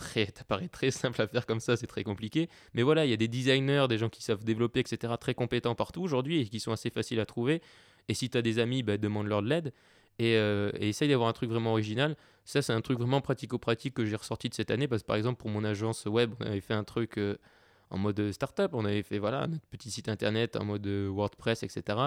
Très, 0.00 0.26
ça 0.36 0.44
paraît 0.44 0.68
très 0.68 0.90
simple 0.90 1.20
à 1.20 1.26
faire 1.26 1.46
comme 1.46 1.60
ça, 1.60 1.76
c'est 1.76 1.86
très 1.86 2.04
compliqué. 2.04 2.48
Mais 2.74 2.82
voilà, 2.82 3.04
il 3.04 3.10
y 3.10 3.14
a 3.14 3.18
des 3.18 3.28
designers, 3.28 3.86
des 3.88 3.98
gens 3.98 4.08
qui 4.08 4.22
savent 4.22 4.44
développer, 4.44 4.80
etc., 4.80 5.12
très 5.20 5.34
compétents 5.34 5.74
partout 5.74 6.00
aujourd'hui 6.00 6.40
et 6.40 6.46
qui 6.46 6.58
sont 6.58 6.72
assez 6.72 6.90
faciles 6.90 7.20
à 7.20 7.26
trouver. 7.26 7.60
Et 8.08 8.14
si 8.14 8.30
tu 8.30 8.38
as 8.38 8.42
des 8.42 8.58
amis, 8.58 8.82
bah, 8.82 8.96
demande-leur 8.96 9.42
de 9.42 9.48
l'aide. 9.48 9.72
Et, 10.18 10.36
euh, 10.36 10.70
et 10.78 10.88
essaye 10.88 11.08
d'avoir 11.08 11.28
un 11.28 11.32
truc 11.32 11.50
vraiment 11.50 11.72
original. 11.72 12.16
Ça, 12.44 12.62
c'est 12.62 12.72
un 12.72 12.80
truc 12.80 12.98
vraiment 12.98 13.20
pratico-pratique 13.20 13.94
que 13.94 14.04
j'ai 14.04 14.16
ressorti 14.16 14.48
de 14.48 14.54
cette 14.54 14.70
année. 14.70 14.88
Parce 14.88 15.02
que 15.02 15.06
par 15.06 15.16
exemple, 15.16 15.38
pour 15.38 15.50
mon 15.50 15.64
agence 15.64 16.06
web, 16.06 16.32
on 16.40 16.46
avait 16.46 16.60
fait 16.60 16.74
un 16.74 16.84
truc 16.84 17.18
euh, 17.18 17.36
en 17.90 17.98
mode 17.98 18.32
startup. 18.32 18.70
On 18.72 18.84
avait 18.84 19.02
fait 19.02 19.18
voilà, 19.18 19.46
notre 19.46 19.66
petit 19.66 19.90
site 19.90 20.08
internet 20.08 20.56
en 20.56 20.64
mode 20.64 20.86
euh, 20.86 21.08
WordPress, 21.08 21.62
etc. 21.62 21.98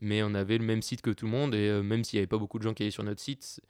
Mais 0.00 0.22
on 0.22 0.34
avait 0.34 0.58
le 0.58 0.64
même 0.64 0.82
site 0.82 1.02
que 1.02 1.10
tout 1.10 1.26
le 1.26 1.32
monde. 1.32 1.54
Et 1.54 1.82
même 1.82 2.04
s'il 2.04 2.18
n'y 2.18 2.20
avait 2.20 2.26
pas 2.26 2.38
beaucoup 2.38 2.58
de 2.58 2.64
gens 2.64 2.74
qui 2.74 2.82
allaient 2.82 2.90
sur 2.90 3.04
notre 3.04 3.20
site, 3.20 3.60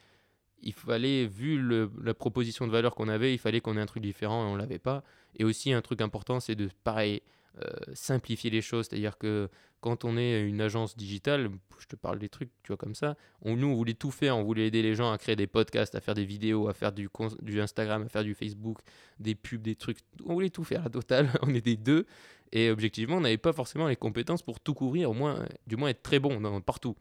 il 0.62 0.72
fallait, 0.72 1.26
vu 1.26 1.60
la 2.02 2.14
proposition 2.14 2.66
de 2.66 2.72
valeur 2.72 2.94
qu'on 2.94 3.08
avait, 3.08 3.34
il 3.34 3.38
fallait 3.38 3.60
qu'on 3.60 3.76
ait 3.76 3.80
un 3.80 3.86
truc 3.86 4.02
différent 4.02 4.46
et 4.46 4.50
on 4.50 4.56
l'avait 4.56 4.78
pas. 4.78 5.02
Et 5.36 5.44
aussi, 5.44 5.72
un 5.72 5.82
truc 5.82 6.00
important, 6.00 6.40
c'est 6.40 6.54
de, 6.54 6.68
pareil, 6.84 7.22
euh, 7.60 7.68
simplifier 7.92 8.50
les 8.50 8.62
choses. 8.62 8.86
C'est-à-dire 8.88 9.18
que 9.18 9.48
quand 9.80 10.04
on 10.04 10.16
est 10.16 10.40
une 10.40 10.60
agence 10.60 10.96
digitale, 10.96 11.50
je 11.80 11.86
te 11.86 11.96
parle 11.96 12.18
des 12.18 12.28
trucs, 12.28 12.50
tu 12.62 12.68
vois, 12.68 12.76
comme 12.76 12.94
ça, 12.94 13.16
nous, 13.44 13.66
on 13.66 13.74
voulait 13.74 13.94
tout 13.94 14.10
faire. 14.10 14.36
On 14.38 14.44
voulait 14.44 14.68
aider 14.68 14.82
les 14.82 14.94
gens 14.94 15.10
à 15.12 15.18
créer 15.18 15.36
des 15.36 15.48
podcasts, 15.48 15.94
à 15.94 16.00
faire 16.00 16.14
des 16.14 16.24
vidéos, 16.24 16.68
à 16.68 16.74
faire 16.74 16.92
du, 16.92 17.08
du 17.42 17.60
Instagram, 17.60 18.04
à 18.04 18.08
faire 18.08 18.24
du 18.24 18.34
Facebook, 18.34 18.78
des 19.18 19.34
pubs, 19.34 19.60
des 19.60 19.74
trucs. 19.74 19.98
On 20.24 20.34
voulait 20.34 20.50
tout 20.50 20.64
faire, 20.64 20.84
la 20.84 20.90
totale. 20.90 21.28
on 21.42 21.52
était 21.54 21.76
deux. 21.76 22.06
Et 22.52 22.70
objectivement, 22.70 23.16
on 23.16 23.20
n'avait 23.22 23.38
pas 23.38 23.52
forcément 23.52 23.88
les 23.88 23.96
compétences 23.96 24.42
pour 24.42 24.60
tout 24.60 24.74
couvrir, 24.74 25.10
au 25.10 25.14
moins, 25.14 25.44
du 25.66 25.76
moins 25.76 25.88
être 25.88 26.02
très 26.02 26.18
bon 26.18 26.60
partout. 26.60 26.96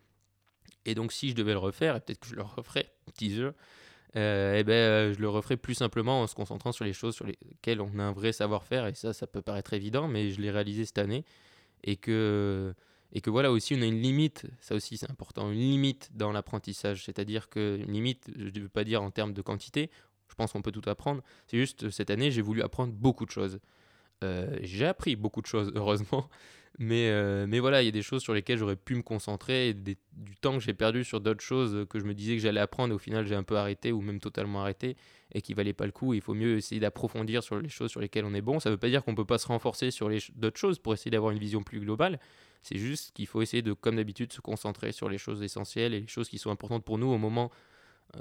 Et 0.86 0.96
donc, 0.96 1.12
si 1.12 1.30
je 1.30 1.36
devais 1.36 1.54
le 1.54 1.60
refaire, 1.60 1.96
et 1.96 2.00
peut-être 2.00 2.20
que 2.20 2.28
je 2.28 2.36
le 2.36 2.44
referais, 2.44 2.92
teaser, 3.16 3.52
euh, 4.18 4.56
eh 4.58 4.64
ben, 4.64 4.74
euh, 4.74 5.14
je 5.14 5.20
le 5.20 5.30
referais 5.30 5.58
plus 5.58 5.76
simplement 5.76 6.22
en 6.22 6.28
se 6.28 6.36
concentrant 6.36 6.72
sur 6.72 6.84
les 6.84 6.94
choses 6.94 7.16
sur 7.16 7.26
lesquelles 7.26 7.80
on 7.80 7.98
a 8.00 8.04
un 8.04 8.12
vrai 8.12 8.34
savoir-faire. 8.34 8.88
Et 8.88 8.94
ça, 8.94 9.14
ça 9.14 9.28
peut 9.28 9.42
paraître 9.42 9.74
évident, 9.74 10.08
mais 10.08 10.32
je 10.32 10.42
l'ai 10.42 10.52
réalisé 10.52 10.86
cette 10.86 10.98
année. 10.98 11.24
Et 11.84 11.96
que, 11.96 12.74
et 13.14 13.22
que 13.22 13.30
voilà 13.30 13.52
aussi, 13.52 13.76
on 13.76 13.82
a 13.82 13.86
une 13.86 14.02
limite, 14.02 14.46
ça 14.60 14.76
aussi 14.76 14.98
c'est 14.98 15.10
important, 15.10 15.50
une 15.52 15.60
limite 15.60 16.10
dans 16.14 16.32
l'apprentissage. 16.32 17.06
C'est-à-dire 17.06 17.50
que, 17.50 17.78
une 17.80 17.94
limite, 17.94 18.30
je 18.36 18.50
ne 18.50 18.60
veux 18.60 18.70
pas 18.70 18.84
dire 18.84 19.02
en 19.02 19.12
termes 19.12 19.34
de 19.34 19.42
quantité, 19.42 19.90
je 20.30 20.36
pense 20.36 20.52
qu'on 20.54 20.62
peut 20.62 20.72
tout 20.72 20.88
apprendre. 20.90 21.22
C'est 21.48 21.58
juste, 21.58 21.90
cette 21.90 22.10
année, 22.10 22.32
j'ai 22.32 22.42
voulu 22.42 22.62
apprendre 22.62 22.94
beaucoup 22.94 23.26
de 23.26 23.32
choses. 23.32 23.60
Euh, 24.24 24.58
j'ai 24.62 24.86
appris 24.86 25.16
beaucoup 25.16 25.42
de 25.42 25.48
choses, 25.48 25.72
heureusement. 25.76 26.30
Mais, 26.80 27.10
euh, 27.10 27.46
mais 27.48 27.60
voilà, 27.60 27.82
il 27.82 27.86
y 27.86 27.90
a 27.90 27.92
des 27.92 28.02
choses 28.02 28.22
sur 28.22 28.34
lesquelles 28.34 28.58
j'aurais 28.58 28.76
pu 28.78 28.96
me 28.96 29.02
concentrer, 29.02 29.74
du 29.74 29.98
temps 30.40 30.54
que 30.58 30.64
j'ai 30.64 30.74
perdu 30.74 31.04
sur 31.04 31.20
d'autres 31.20 31.44
choses 31.44 31.86
que 31.90 32.00
je 32.00 32.06
me 32.06 32.14
disais 32.14 32.36
que 32.36 32.42
j'allais 32.42 32.62
apprendre, 32.62 32.96
au 32.96 32.98
final 32.98 33.28
j'ai 33.28 33.36
un 33.36 33.44
peu 33.44 33.58
arrêté, 33.58 33.92
ou 33.92 34.02
même 34.02 34.20
totalement 34.20 34.62
arrêté, 34.62 34.96
et 35.34 35.42
qui 35.42 35.54
valait 35.54 35.74
pas 35.74 35.86
le 35.86 35.92
coup. 35.92 36.14
Il 36.14 36.22
faut 36.22 36.34
mieux 36.34 36.58
essayer 36.58 36.80
d'approfondir 36.80 37.44
sur 37.44 37.60
les 37.60 37.70
choses 37.70 37.92
sur 37.92 38.00
lesquelles 38.00 38.26
on 38.26 38.34
est 38.34 38.42
bon. 38.42 38.60
Ça 38.60 38.70
veut 38.70 38.78
pas 38.78 38.90
dire 38.90 39.04
qu'on 39.04 39.16
peut 39.16 39.26
pas 39.26 39.38
se 39.38 39.48
renforcer 39.48 39.92
sur 39.92 40.10
d'autres 40.36 40.60
choses 40.60 40.80
pour 40.80 40.94
essayer 40.94 41.12
d'avoir 41.12 41.32
une 41.32 41.40
vision 41.40 41.62
plus 41.62 41.80
globale. 41.80 42.20
C'est 42.62 42.78
juste 42.78 43.12
qu'il 43.14 43.28
faut 43.28 43.42
essayer 43.42 43.62
de, 43.62 43.74
comme 43.74 43.98
d'habitude, 43.98 44.32
se 44.32 44.42
concentrer 44.42 44.92
sur 44.92 45.10
les 45.10 45.18
choses 45.18 45.42
essentielles 45.44 45.94
et 45.94 46.02
les 46.02 46.08
choses 46.08 46.30
qui 46.30 46.38
sont 46.38 46.52
importantes 46.52 46.86
pour 46.86 46.98
nous 46.98 47.08
au 47.08 47.18
moment, 47.18 47.52
euh, 48.16 48.20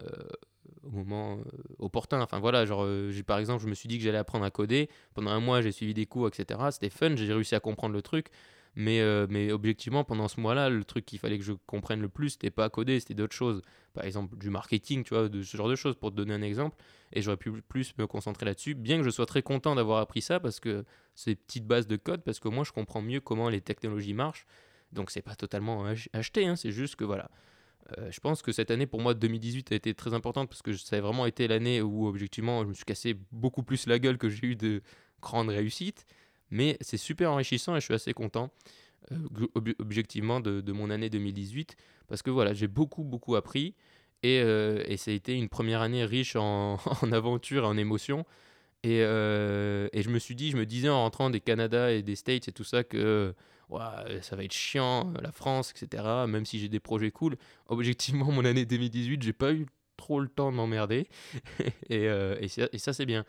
au 0.92 0.96
moment 0.96 1.38
euh, 1.38 1.42
opportun. 1.78 2.20
Enfin 2.20 2.38
voilà, 2.40 2.66
genre, 2.66 2.82
euh, 2.84 3.10
j'ai 3.10 3.22
par 3.22 3.38
exemple, 3.38 3.62
je 3.62 3.68
me 3.68 3.74
suis 3.74 3.88
dit 3.88 3.98
que 3.98 4.04
j'allais 4.04 4.18
apprendre 4.18 4.44
à 4.44 4.50
coder. 4.50 4.88
Pendant 5.14 5.30
un 5.30 5.40
mois, 5.40 5.62
j'ai 5.62 5.72
suivi 5.72 5.94
des 5.94 6.06
cours, 6.06 6.28
etc. 6.28 6.70
C'était 6.72 6.90
fun, 6.90 7.14
j'ai 7.16 7.32
réussi 7.32 7.54
à 7.54 7.60
comprendre 7.60 7.94
le 7.94 8.02
truc. 8.02 8.28
Mais, 8.76 9.00
euh, 9.00 9.26
mais 9.28 9.50
objectivement, 9.50 10.04
pendant 10.04 10.28
ce 10.28 10.40
mois-là, 10.40 10.68
le 10.70 10.84
truc 10.84 11.04
qu'il 11.04 11.18
fallait 11.18 11.38
que 11.38 11.44
je 11.44 11.52
comprenne 11.66 12.00
le 12.00 12.08
plus, 12.08 12.30
c'était 12.30 12.50
pas 12.50 12.68
coder, 12.70 13.00
c'était 13.00 13.14
d'autres 13.14 13.34
choses. 13.34 13.62
Par 13.94 14.04
exemple, 14.04 14.36
du 14.38 14.48
marketing, 14.48 15.02
tu 15.02 15.14
vois, 15.14 15.28
de 15.28 15.42
ce 15.42 15.56
genre 15.56 15.68
de 15.68 15.74
choses, 15.74 15.96
pour 15.96 16.10
te 16.10 16.16
donner 16.16 16.34
un 16.34 16.42
exemple. 16.42 16.76
Et 17.12 17.20
j'aurais 17.20 17.36
pu 17.36 17.50
plus 17.62 17.94
me 17.98 18.06
concentrer 18.06 18.46
là-dessus, 18.46 18.74
bien 18.74 18.98
que 18.98 19.02
je 19.02 19.10
sois 19.10 19.26
très 19.26 19.42
content 19.42 19.74
d'avoir 19.74 19.98
appris 19.98 20.22
ça, 20.22 20.38
parce 20.38 20.60
que 20.60 20.84
c'est 21.16 21.34
petites 21.34 21.66
bases 21.66 21.88
de 21.88 21.96
code, 21.96 22.22
parce 22.22 22.38
que 22.38 22.48
moi, 22.48 22.62
je 22.62 22.70
comprends 22.70 23.02
mieux 23.02 23.20
comment 23.20 23.48
les 23.48 23.60
technologies 23.60 24.14
marchent. 24.14 24.46
Donc, 24.92 25.10
c'est 25.10 25.22
pas 25.22 25.34
totalement 25.34 25.84
ach- 25.86 26.08
acheté, 26.12 26.46
hein, 26.46 26.54
c'est 26.54 26.70
juste 26.72 26.94
que 26.94 27.04
voilà. 27.04 27.28
Euh, 27.98 28.10
je 28.10 28.20
pense 28.20 28.42
que 28.42 28.52
cette 28.52 28.70
année, 28.70 28.86
pour 28.86 29.00
moi, 29.00 29.14
2018 29.14 29.72
a 29.72 29.74
été 29.74 29.94
très 29.94 30.14
importante, 30.14 30.48
parce 30.48 30.62
que 30.62 30.72
ça 30.74 30.96
a 30.96 31.00
vraiment 31.00 31.26
été 31.26 31.48
l'année 31.48 31.82
où, 31.82 32.06
objectivement, 32.06 32.62
je 32.62 32.68
me 32.68 32.74
suis 32.74 32.84
cassé 32.84 33.16
beaucoup 33.32 33.62
plus 33.62 33.86
la 33.86 33.98
gueule 33.98 34.18
que 34.18 34.28
j'ai 34.28 34.46
eu 34.46 34.56
de 34.56 34.82
grandes 35.20 35.48
réussites. 35.48 36.06
Mais 36.50 36.76
c'est 36.80 36.96
super 36.96 37.32
enrichissant 37.32 37.76
et 37.76 37.80
je 37.80 37.84
suis 37.84 37.94
assez 37.94 38.12
content. 38.12 38.50
euh, 39.12 39.72
objectivement 39.78 40.40
de, 40.40 40.72
mon 40.72 40.90
année 40.90 41.08
2018 41.10 41.76
parce 42.06 42.22
que 42.22 42.30
voilà, 42.30 42.52
j'ai 42.52 42.68
beaucoup 42.68 43.02
beaucoup 43.04 43.34
appris 43.36 43.74
et, 44.22 44.40
euh, 44.40 44.96
ça 44.96 45.10
a 45.10 45.14
été 45.14 45.34
une 45.34 45.48
première 45.48 45.80
année 45.80 46.04
riche 46.04 46.36
en, 46.36 46.74
en 47.02 47.12
aventures, 47.12 47.64
en 47.66 47.76
émotions. 47.76 48.26
Et, 48.82 49.02
euh, 49.02 49.88
et 49.92 50.02
je 50.02 50.08
me 50.08 50.18
suis 50.18 50.34
dit, 50.34 50.50
je 50.50 50.56
me 50.56 50.64
disais 50.64 50.88
en 50.88 51.02
rentrant 51.02 51.30
des 51.30 51.40
Canada 51.40 51.92
et 51.92 52.02
des 52.02 52.16
States 52.16 52.48
et 52.48 52.52
tout 52.52 52.64
ça 52.64 52.82
que 52.82 53.34
ouah, 53.68 54.04
ça 54.22 54.36
va 54.36 54.44
être 54.44 54.52
chiant, 54.52 55.12
la 55.20 55.32
France, 55.32 55.72
etc. 55.72 56.02
Même 56.26 56.44
si 56.44 56.58
j'ai 56.58 56.68
des 56.68 56.80
projets 56.80 57.10
cool. 57.10 57.36
Objectivement, 57.66 58.30
mon 58.32 58.44
année 58.44 58.64
2018, 58.64 59.22
j'ai 59.22 59.32
pas 59.32 59.52
eu 59.52 59.66
trop 59.96 60.20
le 60.20 60.28
temps 60.28 60.50
de 60.50 60.56
m'emmerder. 60.56 61.08
et, 61.88 62.08
euh, 62.08 62.36
et, 62.40 62.48
ça, 62.48 62.92
c'est 62.92 63.06
bien. 63.06 63.24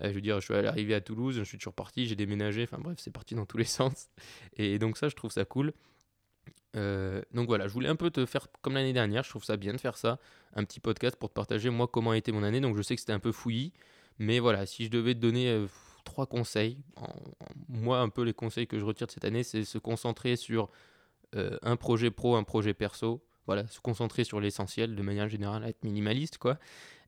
Euh, 0.00 0.08
je 0.08 0.14
veux 0.14 0.20
dire, 0.20 0.40
je 0.40 0.44
suis 0.44 0.54
arrivé 0.54 0.94
à 0.94 1.00
Toulouse, 1.00 1.36
je 1.36 1.42
suis 1.42 1.58
toujours 1.58 1.74
parti, 1.74 2.06
j'ai 2.06 2.16
déménagé. 2.16 2.62
Enfin 2.62 2.78
bref, 2.78 2.98
c'est 3.00 3.12
parti 3.12 3.34
dans 3.34 3.46
tous 3.46 3.58
les 3.58 3.64
sens. 3.78 4.08
Et 4.56 4.78
donc 4.78 4.96
ça, 4.96 5.08
je 5.08 5.16
trouve 5.16 5.32
ça 5.32 5.44
cool. 5.44 5.72
Euh, 6.76 7.20
donc 7.34 7.48
voilà, 7.48 7.66
je 7.66 7.72
voulais 7.72 7.88
un 7.88 7.96
peu 7.96 8.10
te 8.10 8.24
faire 8.26 8.46
comme 8.62 8.74
l'année 8.74 8.92
dernière, 8.92 9.24
je 9.24 9.30
trouve 9.30 9.42
ça 9.42 9.56
bien 9.56 9.72
de 9.72 9.78
faire 9.78 9.96
ça, 9.96 10.20
un 10.54 10.62
petit 10.62 10.78
podcast 10.78 11.16
pour 11.16 11.28
te 11.28 11.34
partager 11.34 11.68
moi 11.68 11.88
comment 11.88 12.12
a 12.12 12.16
été 12.16 12.30
mon 12.30 12.44
année. 12.44 12.60
Donc 12.60 12.76
je 12.76 12.82
sais 12.82 12.94
que 12.94 13.00
c'était 13.00 13.12
un 13.12 13.18
peu 13.18 13.32
fouillis, 13.32 13.72
mais 14.18 14.38
voilà, 14.38 14.66
si 14.66 14.84
je 14.84 14.90
devais 14.90 15.14
te 15.14 15.20
donner 15.20 15.48
euh, 15.48 15.66
trois 16.04 16.26
conseils, 16.26 16.78
moi 17.68 18.00
un 18.00 18.08
peu 18.08 18.22
les 18.22 18.34
conseils 18.34 18.66
que 18.66 18.78
je 18.78 18.84
retire 18.84 19.06
de 19.06 19.12
cette 19.12 19.24
année, 19.24 19.42
c'est 19.42 19.64
se 19.64 19.78
concentrer 19.78 20.36
sur 20.36 20.70
euh, 21.36 21.56
un 21.62 21.76
projet 21.76 22.10
pro, 22.10 22.36
un 22.36 22.42
projet 22.42 22.74
perso. 22.74 23.24
Voilà, 23.46 23.66
se 23.66 23.80
concentrer 23.80 24.24
sur 24.24 24.40
l'essentiel 24.40 24.94
de 24.94 25.02
manière 25.02 25.28
générale, 25.28 25.64
être 25.64 25.82
minimaliste 25.82 26.38
quoi. 26.38 26.58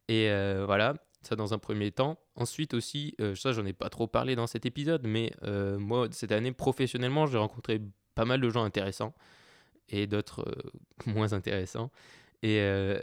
Et 0.09 0.31
euh, 0.31 0.65
voilà, 0.67 0.95
ça 1.21 1.37
dans 1.37 1.55
un 1.55 1.59
premier 1.59 1.93
temps. 1.93 2.19
Ensuite 2.35 2.75
aussi, 2.75 3.15
ça 3.37 3.53
j'en 3.53 3.65
ai 3.67 3.73
pas 3.73 3.91
trop 3.91 4.07
parlé 4.07 4.35
dans 4.35 4.47
cet 4.47 4.67
épisode, 4.67 5.07
mais 5.07 5.33
moi 5.79 6.09
cette 6.11 6.33
année 6.33 6.53
professionnellement, 6.53 7.27
j'ai 7.27 7.39
rencontré 7.39 7.81
pas 8.15 8.25
mal 8.25 8.41
de 8.41 8.49
gens 8.49 8.65
intéressants 8.65 9.15
et 9.89 10.07
d'autres 10.07 10.45
moins 11.07 11.33
intéressants. 11.33 11.91
Et, 12.43 12.61
euh, 12.61 12.99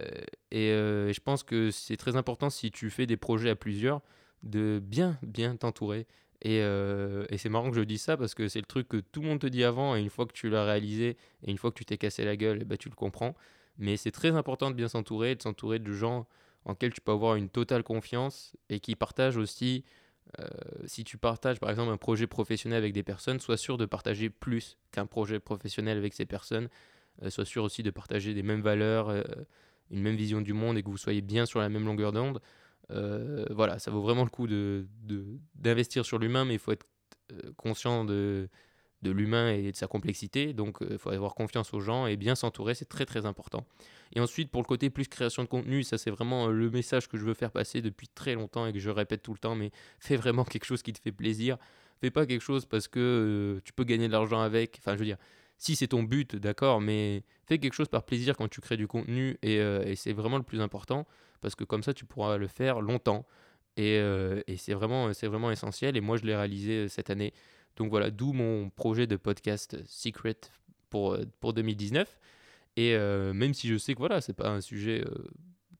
euh, 0.53 1.13
je 1.13 1.19
pense 1.21 1.43
que 1.43 1.71
c'est 1.71 1.97
très 1.97 2.15
important 2.15 2.49
si 2.49 2.71
tu 2.71 2.89
fais 2.89 3.05
des 3.05 3.17
projets 3.17 3.49
à 3.49 3.55
plusieurs 3.55 4.01
de 4.43 4.81
bien, 4.83 5.17
bien 5.23 5.55
t'entourer. 5.55 6.07
Et, 6.41 6.61
euh, 6.61 7.25
et 7.29 7.37
c'est 7.37 7.49
marrant 7.49 7.69
que 7.69 7.75
je 7.75 7.81
dise 7.81 8.01
ça 8.01 8.15
parce 8.15 8.33
que 8.33 8.47
c'est 8.47 8.59
le 8.59 8.65
truc 8.65 8.87
que 8.87 8.97
tout 8.97 9.21
le 9.21 9.27
monde 9.27 9.39
te 9.39 9.47
dit 9.47 9.63
avant 9.63 9.95
et 9.95 10.01
une 10.01 10.09
fois 10.09 10.25
que 10.25 10.33
tu 10.33 10.49
l'as 10.49 10.63
réalisé 10.63 11.17
et 11.43 11.51
une 11.51 11.57
fois 11.57 11.71
que 11.71 11.77
tu 11.77 11.85
t'es 11.85 11.97
cassé 11.97 12.23
la 12.23 12.37
gueule, 12.37 12.63
ben, 12.65 12.77
tu 12.77 12.89
le 12.89 12.95
comprends. 12.95 13.35
Mais 13.77 13.97
c'est 13.97 14.11
très 14.11 14.31
important 14.31 14.71
de 14.71 14.75
bien 14.75 14.87
s'entourer, 14.89 15.35
de 15.35 15.41
s'entourer 15.41 15.79
de 15.79 15.91
gens 15.91 16.27
en 16.65 16.71
lesquels 16.71 16.93
tu 16.93 17.01
peux 17.01 17.11
avoir 17.11 17.35
une 17.35 17.49
totale 17.49 17.83
confiance 17.83 18.55
et 18.69 18.79
qui 18.81 18.95
partagent 18.95 19.37
aussi, 19.37 19.85
si 20.85 21.03
tu 21.05 21.17
partages 21.17 21.59
par 21.59 21.69
exemple 21.69 21.91
un 21.91 21.97
projet 21.97 22.27
professionnel 22.27 22.77
avec 22.79 22.93
des 22.93 23.03
personnes, 23.03 23.39
sois 23.39 23.57
sûr 23.57 23.77
de 23.77 23.85
partager 23.85 24.29
plus 24.29 24.77
qu'un 24.91 25.05
projet 25.05 25.39
professionnel 25.39 25.97
avec 25.97 26.13
ces 26.13 26.25
personnes. 26.25 26.69
Euh, 27.23 27.29
sois 27.29 27.45
sûr 27.45 27.63
aussi 27.63 27.83
de 27.83 27.91
partager 27.91 28.33
des 28.33 28.43
mêmes 28.43 28.61
valeurs, 28.61 29.09
euh, 29.09 29.23
une 29.91 30.01
même 30.01 30.15
vision 30.15 30.41
du 30.41 30.53
monde 30.53 30.77
et 30.77 30.83
que 30.83 30.89
vous 30.89 30.97
soyez 30.97 31.21
bien 31.21 31.45
sur 31.45 31.59
la 31.59 31.69
même 31.69 31.85
longueur 31.85 32.11
d'onde. 32.11 32.41
Euh, 32.91 33.45
voilà, 33.51 33.79
ça 33.79 33.91
vaut 33.91 34.01
vraiment 34.01 34.23
le 34.23 34.29
coup 34.29 34.47
de, 34.47 34.87
de- 35.03 35.25
d'investir 35.55 36.05
sur 36.05 36.17
l'humain, 36.19 36.45
mais 36.45 36.53
il 36.53 36.59
faut 36.59 36.71
être 36.71 36.85
conscient 37.57 38.05
de, 38.05 38.49
de 39.01 39.11
l'humain 39.11 39.51
et 39.53 39.71
de 39.71 39.75
sa 39.77 39.87
complexité. 39.87 40.53
Donc, 40.53 40.77
il 40.89 40.97
faut 40.97 41.09
avoir 41.11 41.35
confiance 41.35 41.73
aux 41.73 41.79
gens 41.79 42.07
et 42.07 42.17
bien 42.17 42.35
s'entourer, 42.35 42.73
c'est 42.73 42.89
très 42.89 43.05
très 43.05 43.25
important. 43.25 43.65
Et 44.15 44.19
ensuite, 44.19 44.49
pour 44.51 44.61
le 44.61 44.67
côté 44.67 44.89
plus 44.89 45.07
création 45.07 45.43
de 45.43 45.47
contenu, 45.47 45.83
ça 45.83 45.97
c'est 45.97 46.09
vraiment 46.11 46.47
le 46.47 46.69
message 46.69 47.07
que 47.07 47.17
je 47.17 47.23
veux 47.23 47.35
faire 47.35 47.51
passer 47.51 47.81
depuis 47.81 48.07
très 48.07 48.33
longtemps 48.33 48.65
et 48.65 48.73
que 48.73 48.79
je 48.79 48.89
répète 48.89 49.21
tout 49.21 49.33
le 49.33 49.39
temps, 49.39 49.55
mais 49.55 49.71
fais 49.99 50.15
vraiment 50.15 50.43
quelque 50.43 50.65
chose 50.65 50.81
qui 50.81 50.93
te 50.93 50.99
fait 50.99 51.11
plaisir. 51.11 51.57
Fais 52.01 52.11
pas 52.11 52.25
quelque 52.25 52.41
chose 52.41 52.65
parce 52.65 52.87
que 52.87 53.61
tu 53.65 53.73
peux 53.73 53.83
gagner 53.83 54.07
de 54.07 54.13
l'argent 54.13 54.39
avec. 54.39 54.77
Enfin, 54.79 54.93
je 54.93 54.99
veux 54.99 55.05
dire, 55.05 55.17
si 55.59 55.75
c'est 55.75 55.89
ton 55.89 56.03
but, 56.03 56.37
d'accord, 56.37 56.79
mais 56.79 57.23
fais 57.45 57.59
quelque 57.59 57.73
chose 57.73 57.89
par 57.89 58.03
plaisir 58.03 58.37
quand 58.37 58.47
tu 58.47 58.61
crées 58.61 58.77
du 58.77 58.87
contenu 58.87 59.37
et, 59.43 59.59
euh, 59.59 59.93
c'est 59.95 60.13
vraiment 60.13 60.37
le 60.37 60.43
plus 60.43 60.61
important 60.61 61.05
parce 61.41 61.53
que 61.53 61.65
comme 61.65 61.83
ça 61.83 61.93
tu 61.93 62.05
pourras 62.05 62.37
le 62.37 62.47
faire 62.47 62.79
longtemps 62.81 63.27
et, 63.75 63.97
euh, 63.97 64.41
c'est 64.57 64.73
vraiment, 64.73 65.11
essentiel 65.51 65.97
et 65.97 66.01
moi 66.01 66.15
je 66.17 66.23
l'ai 66.23 66.35
réalisé 66.35 66.71
euh, 66.85 66.87
cette 66.87 67.09
année. 67.09 67.33
Donc 67.75 67.89
voilà, 67.89 68.09
d'où 68.09 68.31
mon 68.31 68.69
projet 68.69 69.05
de 69.05 69.17
podcast 69.17 69.77
Secret 69.85 70.37
pour, 70.89 71.17
pour 71.41 71.53
2019. 71.53 72.19
Et 72.77 72.95
même 72.97 73.53
si 73.53 73.67
je 73.67 73.77
sais 73.77 73.93
que 73.93 73.99
voilà, 73.99 74.21
c'est 74.21 74.33
pas 74.33 74.49
un 74.49 74.61
sujet 74.61 75.03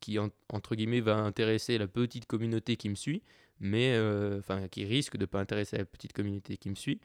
qui 0.02 0.20
en- 0.20 0.30
entre 0.52 0.76
guillemets 0.76 1.00
va 1.00 1.16
intéresser 1.18 1.78
la 1.78 1.88
petite 1.88 2.26
communauté 2.26 2.76
qui 2.76 2.90
me 2.90 2.96
suit, 2.96 3.22
mais 3.60 3.98
enfin 4.38 4.68
qui 4.68 4.84
risque 4.86 5.16
de 5.18 5.26
pas 5.26 5.40
intéresser 5.40 5.78
la 5.78 5.86
petite 5.86 6.12
communauté 6.14 6.58
qui 6.58 6.70
me 6.70 6.76
suit, 6.76 7.00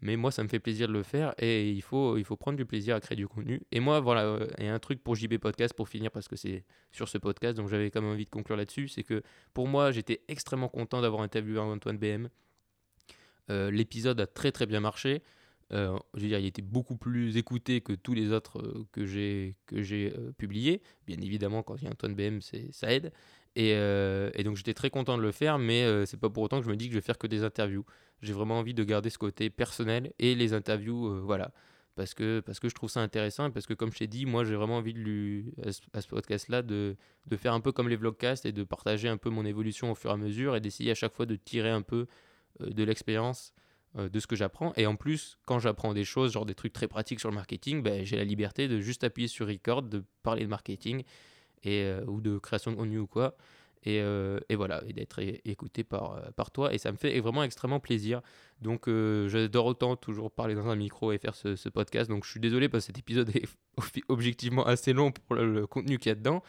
mais 0.00 0.16
moi 0.16 0.30
ça 0.30 0.42
me 0.42 0.48
fait 0.48 0.58
plaisir 0.58 0.88
de 0.88 0.92
le 0.92 1.02
faire 1.02 1.34
et 1.38 1.70
il 1.70 1.82
faut 1.82 2.16
il 2.18 2.24
faut 2.24 2.36
prendre 2.36 2.56
du 2.56 2.66
plaisir 2.66 2.96
à 2.96 3.00
créer 3.00 3.16
du 3.16 3.26
contenu. 3.26 3.62
Et 3.72 3.80
moi 3.80 4.00
voilà, 4.00 4.24
euh, 4.24 4.46
et 4.58 4.68
un 4.68 4.78
truc 4.78 5.02
pour 5.02 5.14
JB 5.16 5.38
podcast 5.38 5.74
pour 5.74 5.88
finir 5.88 6.10
parce 6.10 6.28
que 6.28 6.36
c'est 6.36 6.64
sur 6.92 7.08
ce 7.08 7.18
podcast 7.18 7.56
donc 7.56 7.68
j'avais 7.68 7.90
quand 7.90 8.02
même 8.02 8.10
envie 8.10 8.24
de 8.24 8.30
conclure 8.30 8.56
là-dessus, 8.56 8.88
c'est 8.88 9.02
que 9.02 9.22
pour 9.54 9.68
moi 9.68 9.92
j'étais 9.92 10.22
extrêmement 10.28 10.68
content 10.68 11.00
d'avoir 11.00 11.22
interviewé 11.22 11.58
Antoine 11.58 11.98
BM. 11.98 12.28
Euh, 13.50 13.70
L'épisode 13.70 14.20
a 14.20 14.26
très 14.26 14.52
très 14.52 14.66
bien 14.66 14.80
marché. 14.80 15.22
Euh, 15.72 15.98
je 16.14 16.20
veux 16.20 16.28
dire, 16.28 16.38
il 16.38 16.46
était 16.46 16.62
beaucoup 16.62 16.96
plus 16.96 17.36
écouté 17.36 17.80
que 17.80 17.92
tous 17.92 18.14
les 18.14 18.30
autres 18.30 18.86
que 18.92 19.04
j'ai 19.04 19.56
publiés. 20.38 20.80
Bien 21.06 21.16
évidemment, 21.20 21.62
quand 21.62 21.76
il 21.76 21.84
y 21.84 21.86
a 21.88 21.90
Antoine 21.90 22.14
BM, 22.14 22.40
ça 22.40 22.92
aide. 22.92 23.12
Et, 23.56 23.72
euh, 23.74 24.30
et 24.34 24.44
donc 24.44 24.56
j'étais 24.56 24.74
très 24.74 24.90
content 24.90 25.16
de 25.16 25.22
le 25.22 25.32
faire, 25.32 25.58
mais 25.58 25.82
euh, 25.82 26.04
c'est 26.04 26.20
pas 26.20 26.28
pour 26.28 26.42
autant 26.42 26.58
que 26.58 26.66
je 26.66 26.70
me 26.70 26.76
dis 26.76 26.88
que 26.88 26.92
je 26.92 26.98
vais 26.98 27.04
faire 27.04 27.16
que 27.16 27.26
des 27.26 27.42
interviews. 27.42 27.86
J'ai 28.20 28.34
vraiment 28.34 28.58
envie 28.58 28.74
de 28.74 28.84
garder 28.84 29.08
ce 29.08 29.16
côté 29.16 29.48
personnel 29.48 30.12
et 30.18 30.34
les 30.34 30.52
interviews, 30.52 31.08
euh, 31.08 31.20
voilà, 31.24 31.52
parce 31.94 32.12
que 32.12 32.40
parce 32.40 32.60
que 32.60 32.68
je 32.68 32.74
trouve 32.74 32.90
ça 32.90 33.00
intéressant 33.00 33.48
et 33.48 33.50
parce 33.50 33.66
que 33.66 33.72
comme 33.72 33.90
je 33.90 33.98
t'ai 33.98 34.08
dit, 34.08 34.26
moi 34.26 34.44
j'ai 34.44 34.56
vraiment 34.56 34.76
envie 34.76 34.92
de 34.92 34.98
lui 34.98 35.54
à 35.64 35.72
ce, 35.72 35.80
ce 36.02 36.06
podcast-là 36.06 36.60
de 36.60 36.96
de 37.28 37.36
faire 37.38 37.54
un 37.54 37.60
peu 37.60 37.72
comme 37.72 37.88
les 37.88 37.96
vlogcasts 37.96 38.44
et 38.44 38.52
de 38.52 38.62
partager 38.62 39.08
un 39.08 39.16
peu 39.16 39.30
mon 39.30 39.46
évolution 39.46 39.90
au 39.90 39.94
fur 39.94 40.10
et 40.10 40.12
à 40.12 40.18
mesure 40.18 40.54
et 40.54 40.60
d'essayer 40.60 40.90
à 40.90 40.94
chaque 40.94 41.14
fois 41.14 41.24
de 41.24 41.36
tirer 41.36 41.70
un 41.70 41.82
peu 41.82 42.06
euh, 42.60 42.68
de 42.68 42.84
l'expérience 42.84 43.54
de 43.98 44.20
ce 44.20 44.26
que 44.26 44.36
j'apprends. 44.36 44.74
Et 44.76 44.84
en 44.84 44.94
plus, 44.94 45.38
quand 45.46 45.58
j'apprends 45.58 45.94
des 45.94 46.04
choses, 46.04 46.32
genre 46.32 46.44
des 46.44 46.54
trucs 46.54 46.74
très 46.74 46.86
pratiques 46.86 47.18
sur 47.18 47.30
le 47.30 47.34
marketing, 47.34 47.82
ben, 47.82 48.04
j'ai 48.04 48.18
la 48.18 48.24
liberté 48.24 48.68
de 48.68 48.78
juste 48.78 49.04
appuyer 49.04 49.26
sur 49.26 49.46
record, 49.46 49.80
de 49.80 50.04
parler 50.22 50.42
de 50.44 50.50
marketing 50.50 51.02
et, 51.62 51.84
euh, 51.84 52.04
ou 52.06 52.20
de 52.20 52.38
création 52.38 52.70
de 52.70 52.76
contenu 52.76 52.98
ou 52.98 53.06
quoi. 53.06 53.36
Et, 53.86 54.00
euh, 54.00 54.40
et 54.48 54.56
voilà, 54.56 54.82
et 54.88 54.92
d'être 54.92 55.20
écouté 55.44 55.84
par, 55.84 56.16
euh, 56.16 56.30
par 56.34 56.50
toi. 56.50 56.74
Et 56.74 56.78
ça 56.78 56.90
me 56.90 56.96
fait 56.96 57.18
vraiment 57.20 57.44
extrêmement 57.44 57.78
plaisir. 57.78 58.20
Donc 58.60 58.88
euh, 58.88 59.28
j'adore 59.28 59.66
autant 59.66 59.94
toujours 59.94 60.32
parler 60.32 60.56
dans 60.56 60.66
un 60.66 60.74
micro 60.74 61.12
et 61.12 61.18
faire 61.18 61.36
ce, 61.36 61.68
podcast. 61.68 62.10
Donc 62.10 62.24
je 62.24 62.30
suis 62.32 62.40
désolé 62.40 62.68
parce 62.68 62.84
que 62.84 62.86
cet 62.88 62.98
épisode 62.98 63.30
est 63.36 63.46
objectivement 64.08 64.66
assez 64.66 64.92
long 64.92 65.12
pour 65.12 65.36
le, 65.36 65.68
contenu 65.68 65.98
qu'il 65.98 66.10
y 66.10 66.12
a 66.12 66.16
dedans. 66.16 66.42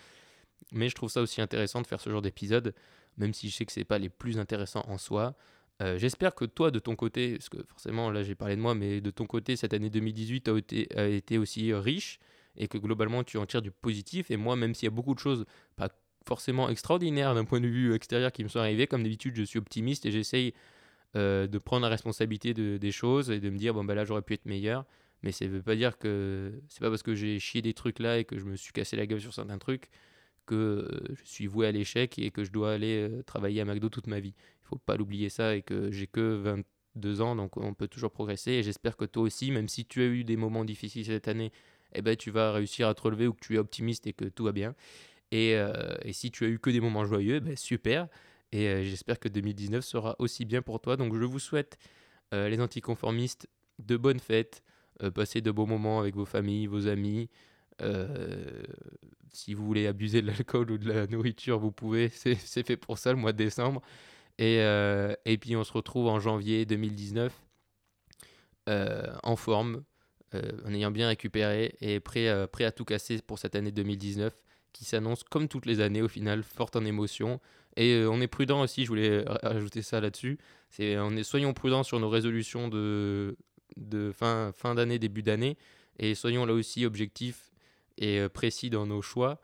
Mais 0.72 0.90
je 0.90 0.96
trouve 0.96 1.10
ça 1.10 1.22
aussi 1.22 1.40
intéressant 1.40 1.84
de 1.84 1.88
faire 1.88 2.02
ce 2.02 2.10
genre 2.10 2.24
d'épisode, 2.24 2.74
même 3.18 3.34
si 3.34 3.50
je 3.50 3.56
sais 3.56 3.66
que 3.66 3.72
c'est 3.72 3.86
pas 3.86 4.00
les 4.00 4.10
plus 4.10 4.40
intéressants 4.40 4.84
en 4.88 4.98
soi. 4.98 5.36
J'espère 5.80 6.34
que 6.34 6.44
toi, 6.44 6.72
de 6.72 6.80
ton 6.80 6.96
côté, 6.96 7.34
parce 7.34 7.50
que 7.50 7.64
forcément 7.70 8.10
là 8.10 8.24
j'ai 8.24 8.34
parlé 8.34 8.56
de 8.56 8.62
moi, 8.62 8.74
mais 8.74 9.00
de 9.00 9.12
ton 9.12 9.28
côté, 9.28 9.56
cette 9.56 9.76
année 9.76 9.92
2018 9.92 10.50
a 10.50 10.58
été, 10.58 10.88
a 10.98 11.06
été 11.06 11.38
aussi 11.38 11.72
riche 11.72 12.20
et 12.58 12.68
que 12.68 12.78
globalement 12.78 13.24
tu 13.24 13.38
en 13.38 13.46
tires 13.46 13.62
du 13.62 13.72
positif. 13.72 14.32
Et 14.32 14.38
moi, 14.38 14.56
même 14.56 14.74
s'il 14.74 14.86
y 14.86 14.88
a 14.88 14.92
beaucoup 14.92 15.14
de 15.14 15.20
choses 15.20 15.46
pas 15.76 15.90
forcément 16.26 16.70
extraordinaires 16.70 17.34
d'un 17.36 17.46
point 17.46 17.62
de 17.62 17.68
vue 17.68 17.94
extérieur 17.94 18.32
qui 18.32 18.44
me 18.44 18.50
sont 18.50 18.60
arrivées, 18.60 18.88
comme 18.88 19.04
d'habitude, 19.04 19.36
je 19.36 19.44
suis 19.44 19.60
optimiste 19.60 20.06
et 20.06 20.12
j'essaye 20.12 20.54
euh, 21.16 21.48
de 21.48 21.58
prendre 21.58 21.84
la 21.84 21.90
responsabilité 21.90 22.54
de- 22.54 22.78
des 22.78 22.92
choses 22.92 23.32
et 23.32 23.40
de 23.40 23.50
me 23.50 23.58
dire 23.58 23.74
bon 23.74 23.84
ben 23.86 23.96
là 23.96 24.04
j'aurais 24.06 24.22
pu 24.22 24.34
être 24.34 24.46
meilleur. 24.46 24.86
Mais 25.24 25.32
ça 25.32 25.48
veut 25.48 25.62
pas 25.64 25.76
dire 25.76 25.98
que 25.98 26.62
c'est 26.68 26.82
pas 26.82 26.90
parce 26.90 27.02
que 27.02 27.16
j'ai 27.16 27.40
chié 27.40 27.62
des 27.62 27.74
trucs 27.74 28.00
là 28.00 28.20
et 28.20 28.26
que 28.26 28.38
je 28.38 28.46
me 28.46 28.56
suis 28.56 28.72
cassé 28.74 28.96
la 28.98 29.08
gueule 29.08 29.22
sur 29.22 29.34
certains 29.34 29.58
trucs 29.58 29.90
que 30.46 30.56
euh, 30.56 31.16
je 31.24 31.30
suis 31.30 31.48
voué 31.48 31.68
à 31.68 31.72
l'échec 31.72 32.20
et 32.20 32.30
que 32.32 32.44
je 32.44 32.52
dois 32.52 32.74
aller 32.74 33.10
euh, 33.10 33.24
travailler 33.24 33.62
à 33.62 33.66
McDo 33.66 33.90
toute 33.90 34.08
ma 34.08 34.20
vie. 34.20 34.34
Il 34.64 34.68
faut 34.68 34.78
pas 34.78 34.96
l'oublier 34.98 35.30
ça 35.30 35.56
et 35.56 35.62
que 35.62 35.92
j'ai 35.92 36.08
que 36.08 36.36
22 36.96 37.22
ans 37.22 37.36
donc 37.36 37.58
on 37.58 37.74
peut 37.74 37.88
toujours 37.88 38.12
progresser 38.12 38.52
et 38.52 38.64
j'espère 38.64 38.96
que 38.98 39.06
toi 39.06 39.24
aussi 39.24 39.52
même 39.52 39.68
si 39.70 39.86
tu 39.86 40.02
as 40.02 40.06
eu 40.06 40.24
des 40.24 40.38
moments 40.38 40.66
difficiles 40.66 41.06
cette 41.06 41.28
année 41.28 41.52
eh 41.94 42.02
ben 42.02 42.16
tu 42.16 42.32
vas 42.32 42.52
réussir 42.52 42.88
à 42.88 42.94
te 42.94 43.02
relever 43.02 43.28
ou 43.28 43.34
que 43.34 43.40
tu 43.40 43.56
es 43.56 43.58
optimiste 43.58 44.08
et 44.08 44.14
que 44.14 44.26
tout 44.26 44.44
va 44.44 44.52
bien. 44.52 44.76
Et, 45.32 45.56
euh, 45.56 45.96
et 46.04 46.14
si 46.14 46.32
tu 46.32 46.46
as 46.46 46.48
eu 46.48 46.60
que 46.60 46.70
des 46.70 46.82
moments 46.82 47.06
joyeux, 47.06 47.40
ben 47.40 47.56
super. 47.56 48.08
Et 48.52 48.68
euh, 48.68 48.84
j'espère 48.84 49.20
que 49.20 49.28
2019 49.30 49.84
sera 49.84 50.16
aussi 50.20 50.46
bien 50.46 50.62
pour 50.62 50.80
toi. 50.82 50.98
Donc 50.98 51.16
je 51.16 51.24
vous 51.24 51.40
souhaite, 51.40 51.78
euh, 52.34 52.50
les 52.50 52.62
anticonformistes, 52.62 53.48
de 53.80 53.98
bonnes 53.98 54.20
fêtes, 54.20 54.64
passez 55.14 55.42
de 55.42 55.52
bons 55.52 55.68
moments 55.68 56.00
avec 56.00 56.16
vos 56.16 56.26
familles, 56.26 56.68
vos 56.68 56.88
amis. 56.88 57.30
Si 59.32 59.54
vous 59.54 59.66
voulez 59.66 59.86
abuser 59.86 60.22
de 60.24 60.28
l'alcool 60.28 60.72
ou 60.72 60.78
de 60.80 60.88
la 60.92 61.08
nourriture, 61.08 61.60
vous 61.60 61.72
pouvez. 61.72 62.10
C'est 62.10 62.66
fait 62.66 62.78
pour 62.78 62.98
ça 62.98 63.12
le 63.12 63.20
mois 63.20 63.34
de 63.34 63.38
décembre. 63.38 63.82
Et, 64.40 64.58
et 65.26 65.38
puis 65.38 65.56
on 65.56 65.64
se 65.64 65.74
retrouve 65.74 66.08
en 66.08 66.20
janvier 66.20 66.66
2019 66.66 67.32
euh, 68.68 69.14
en 69.24 69.38
forme, 69.38 69.84
en 70.34 70.74
ayant 70.74 70.92
bien 70.92 71.08
récupéré 71.08 71.76
et 71.82 72.00
prêt, 72.00 72.28
à- 72.28 72.48
prêt 72.48 72.66
à 72.66 72.72
tout 72.72 72.86
casser 72.86 73.20
pour 73.26 73.40
cette 73.40 73.56
année 73.56 73.72
2019 73.72 74.34
qui 74.74 74.86
s'annonce 74.86 75.24
comme 75.24 75.48
toutes 75.48 75.66
les 75.66 75.80
années 75.82 76.02
au 76.02 76.08
final, 76.08 76.44
forte 76.44 76.76
en 76.76 76.86
émotion. 76.86 77.40
Et 77.78 77.94
euh, 77.96 78.10
on 78.12 78.22
est 78.22 78.28
prudent 78.28 78.62
aussi, 78.62 78.84
je 78.84 78.90
voulais 78.90 79.24
rajouter 79.44 79.82
ça 79.82 80.00
là-dessus. 80.02 80.38
C'est 80.70 80.98
on 81.00 81.16
est 81.16 81.24
soyons 81.24 81.54
prudents 81.54 81.84
sur 81.84 82.00
nos 82.00 82.10
résolutions 82.10 82.68
de 82.68 83.38
de 83.76 84.12
fin, 84.12 84.52
fin 84.54 84.76
d'année, 84.76 85.00
début 85.00 85.24
d'année. 85.24 85.58
Et 86.00 86.16
soyons 86.16 86.46
là 86.46 86.54
aussi 86.54 86.86
objectifs 86.86 87.52
et 87.98 88.20
euh, 88.20 88.30
précis 88.30 88.70
dans 88.70 88.86
nos 88.86 89.02
choix. 89.02 89.42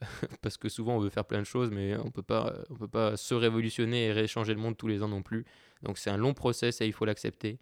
Parce 0.42 0.58
que 0.58 0.68
souvent 0.68 0.96
on 0.96 1.00
veut 1.00 1.08
faire 1.08 1.24
plein 1.24 1.38
de 1.40 1.46
choses, 1.46 1.70
mais 1.70 1.96
on 1.96 2.10
peut 2.10 2.22
pas, 2.22 2.52
on 2.68 2.74
peut 2.74 2.88
pas 2.88 3.16
se 3.16 3.32
révolutionner 3.34 4.06
et 4.06 4.12
réchanger 4.12 4.52
le 4.52 4.60
monde 4.60 4.76
tous 4.76 4.88
les 4.88 5.02
ans 5.02 5.08
non 5.08 5.22
plus. 5.22 5.46
Donc 5.82 5.96
c'est 5.96 6.10
un 6.10 6.18
long 6.18 6.34
process 6.34 6.80
et 6.82 6.86
il 6.86 6.92
faut 6.92 7.06
l'accepter. 7.06 7.58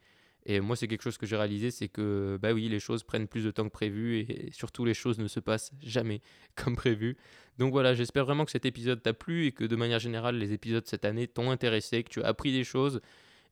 Et 0.46 0.61
moi, 0.61 0.76
c'est 0.76 0.88
quelque 0.88 1.02
chose 1.02 1.16
que 1.16 1.26
j'ai 1.26 1.37
réalisé, 1.37 1.70
c'est 1.70 1.88
que, 1.88 2.38
bah 2.40 2.52
oui, 2.52 2.68
les 2.68 2.80
choses 2.80 3.02
prennent 3.02 3.28
plus 3.28 3.44
de 3.44 3.50
temps 3.50 3.64
que 3.64 3.72
prévu 3.72 4.18
et 4.18 4.50
surtout 4.52 4.85
les 4.85 4.92
choses 4.92 5.18
ne 5.18 5.26
se 5.26 5.40
passent 5.40 5.72
jamais 5.83 6.20
comme 6.54 6.76
prévu. 6.76 7.16
Donc 7.59 7.72
voilà, 7.72 7.94
j'espère 7.94 8.24
vraiment 8.26 8.44
que 8.44 8.50
cet 8.50 8.66
épisode 8.66 9.02
t'a 9.02 9.14
plu 9.14 9.46
et 9.46 9.52
que 9.52 9.64
de 9.64 9.76
manière 9.76 10.00
générale, 10.00 10.37
les 10.37 10.52
épisodes 10.52 10.87
cette 10.87 11.04
année 11.04 11.28
t'ont 11.28 11.50
intéressé, 11.50 12.02
que 12.02 12.11
tu 12.11 12.22
as 12.22 12.26
appris 12.26 12.52
des 12.52 12.64
choses. 12.64 13.00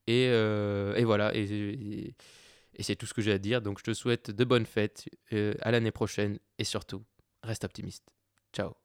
Et, 0.06 0.28
euh, 0.30 0.94
et 0.96 1.04
voilà, 1.04 1.34
et, 1.34 2.14
c'est 2.80 2.96
tout 2.96 3.06
ce 3.06 3.14
que 3.14 3.22
j'ai 3.22 3.32
à 3.32 3.38
dire. 3.38 3.62
Donc 3.62 3.78
je 3.78 3.84
te 3.84 3.94
souhaite 3.94 4.30
de 4.30 4.44
bonnes 4.44 4.66
fêtes, 4.66 5.08
euh, 5.32 5.54
à 5.60 5.70
l'année 5.70 5.92
prochaine 5.92 6.38
et 6.58 6.64
surtout, 6.64 7.02
reste 7.42 7.64
optimiste. 7.64 8.04
Ciao. 8.52 8.81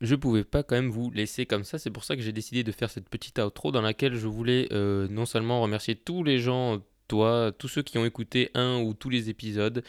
Je 0.00 0.14
pouvais 0.14 0.44
pas 0.44 0.62
quand 0.62 0.76
même 0.76 0.90
vous 0.90 1.10
laisser 1.10 1.46
comme 1.46 1.64
ça, 1.64 1.78
c'est 1.78 1.90
pour 1.90 2.04
ça 2.04 2.16
que 2.16 2.22
j'ai 2.22 2.32
décidé 2.32 2.62
de 2.62 2.72
faire 2.72 2.90
cette 2.90 3.08
petite 3.08 3.38
outro 3.38 3.72
dans 3.72 3.80
laquelle 3.80 4.14
je 4.14 4.26
voulais 4.26 4.68
euh, 4.72 5.08
non 5.08 5.24
seulement 5.24 5.62
remercier 5.62 5.94
tous 5.96 6.22
les 6.22 6.38
gens, 6.38 6.82
toi, 7.08 7.50
tous 7.58 7.68
ceux 7.68 7.82
qui 7.82 7.96
ont 7.96 8.04
écouté 8.04 8.50
un 8.54 8.78
ou 8.80 8.92
tous 8.92 9.08
les 9.08 9.30
épisodes, 9.30 9.82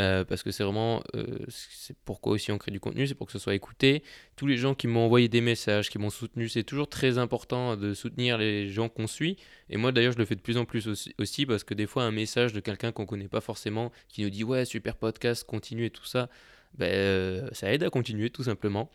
euh, 0.00 0.24
parce 0.24 0.44
que 0.44 0.52
c'est 0.52 0.62
vraiment, 0.62 1.02
euh, 1.16 1.38
c'est 1.48 1.96
pourquoi 2.04 2.34
aussi 2.34 2.52
on 2.52 2.58
crée 2.58 2.70
du 2.70 2.78
contenu, 2.78 3.08
c'est 3.08 3.16
pour 3.16 3.26
que 3.26 3.32
ce 3.32 3.40
soit 3.40 3.54
écouté. 3.54 4.04
Tous 4.36 4.46
les 4.46 4.56
gens 4.56 4.76
qui 4.76 4.86
m'ont 4.86 5.04
envoyé 5.06 5.28
des 5.28 5.40
messages, 5.40 5.90
qui 5.90 5.98
m'ont 5.98 6.10
soutenu, 6.10 6.48
c'est 6.48 6.62
toujours 6.62 6.88
très 6.88 7.18
important 7.18 7.76
de 7.76 7.94
soutenir 7.94 8.38
les 8.38 8.68
gens 8.68 8.88
qu'on 8.88 9.08
suit. 9.08 9.38
Et 9.70 9.76
moi 9.76 9.90
d'ailleurs, 9.90 10.12
je 10.12 10.18
le 10.18 10.24
fais 10.24 10.36
de 10.36 10.40
plus 10.40 10.56
en 10.56 10.64
plus 10.66 10.86
aussi, 11.18 11.46
parce 11.46 11.64
que 11.64 11.74
des 11.74 11.86
fois, 11.86 12.04
un 12.04 12.12
message 12.12 12.52
de 12.52 12.60
quelqu'un 12.60 12.92
qu'on 12.92 13.06
connaît 13.06 13.26
pas 13.26 13.40
forcément, 13.40 13.90
qui 14.08 14.22
nous 14.22 14.30
dit 14.30 14.44
ouais, 14.44 14.64
super 14.64 14.96
podcast, 14.96 15.42
continue 15.44 15.86
et 15.86 15.90
tout 15.90 16.06
ça, 16.06 16.28
ben, 16.74 17.48
ça 17.52 17.72
aide 17.72 17.82
à 17.82 17.90
continuer 17.90 18.30
tout 18.30 18.44
simplement. 18.44 18.90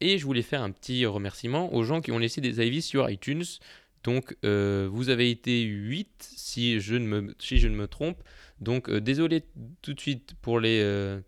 Et 0.00 0.18
je 0.18 0.24
voulais 0.24 0.42
faire 0.42 0.62
un 0.62 0.70
petit 0.70 1.06
remerciement 1.06 1.72
aux 1.74 1.82
gens 1.82 2.00
qui 2.00 2.12
ont 2.12 2.18
laissé 2.18 2.40
des 2.40 2.60
avis 2.60 2.82
sur 2.82 3.08
iTunes. 3.08 3.44
Donc, 4.04 4.36
euh, 4.44 4.88
vous 4.90 5.08
avez 5.08 5.30
été 5.30 5.62
8 5.62 6.08
si 6.36 6.80
je 6.80 6.94
ne 6.94 7.06
me, 7.06 7.34
si 7.38 7.58
je 7.58 7.68
ne 7.68 7.74
me 7.74 7.88
trompe. 7.88 8.22
Donc, 8.60 8.88
euh, 8.88 9.00
désolé 9.00 9.42
tout 9.82 9.94
de 9.94 10.00
suite 10.00 10.34
pour 10.42 10.60
les, 10.60 10.80
euh, 10.82 11.20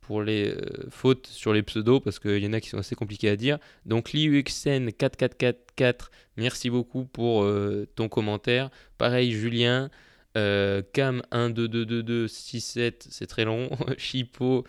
pour 0.00 0.22
les 0.22 0.54
fautes 0.90 1.26
sur 1.26 1.52
les 1.52 1.62
pseudos, 1.62 2.00
parce 2.00 2.18
qu'il 2.18 2.42
y 2.42 2.46
en 2.46 2.52
a 2.52 2.60
qui 2.60 2.68
sont 2.68 2.78
assez 2.78 2.94
compliqués 2.94 3.28
à 3.28 3.36
dire. 3.36 3.58
Donc, 3.86 4.12
LiUXN4444, 4.12 6.08
merci 6.36 6.70
beaucoup 6.70 7.04
pour 7.04 7.46
ton 7.94 8.08
commentaire. 8.08 8.70
Pareil, 8.98 9.32
Julien. 9.32 9.90
Euh, 10.36 10.82
Cam1222267, 10.92 13.06
c'est 13.08 13.26
très 13.26 13.44
long. 13.44 13.70
Chipo 13.98 14.64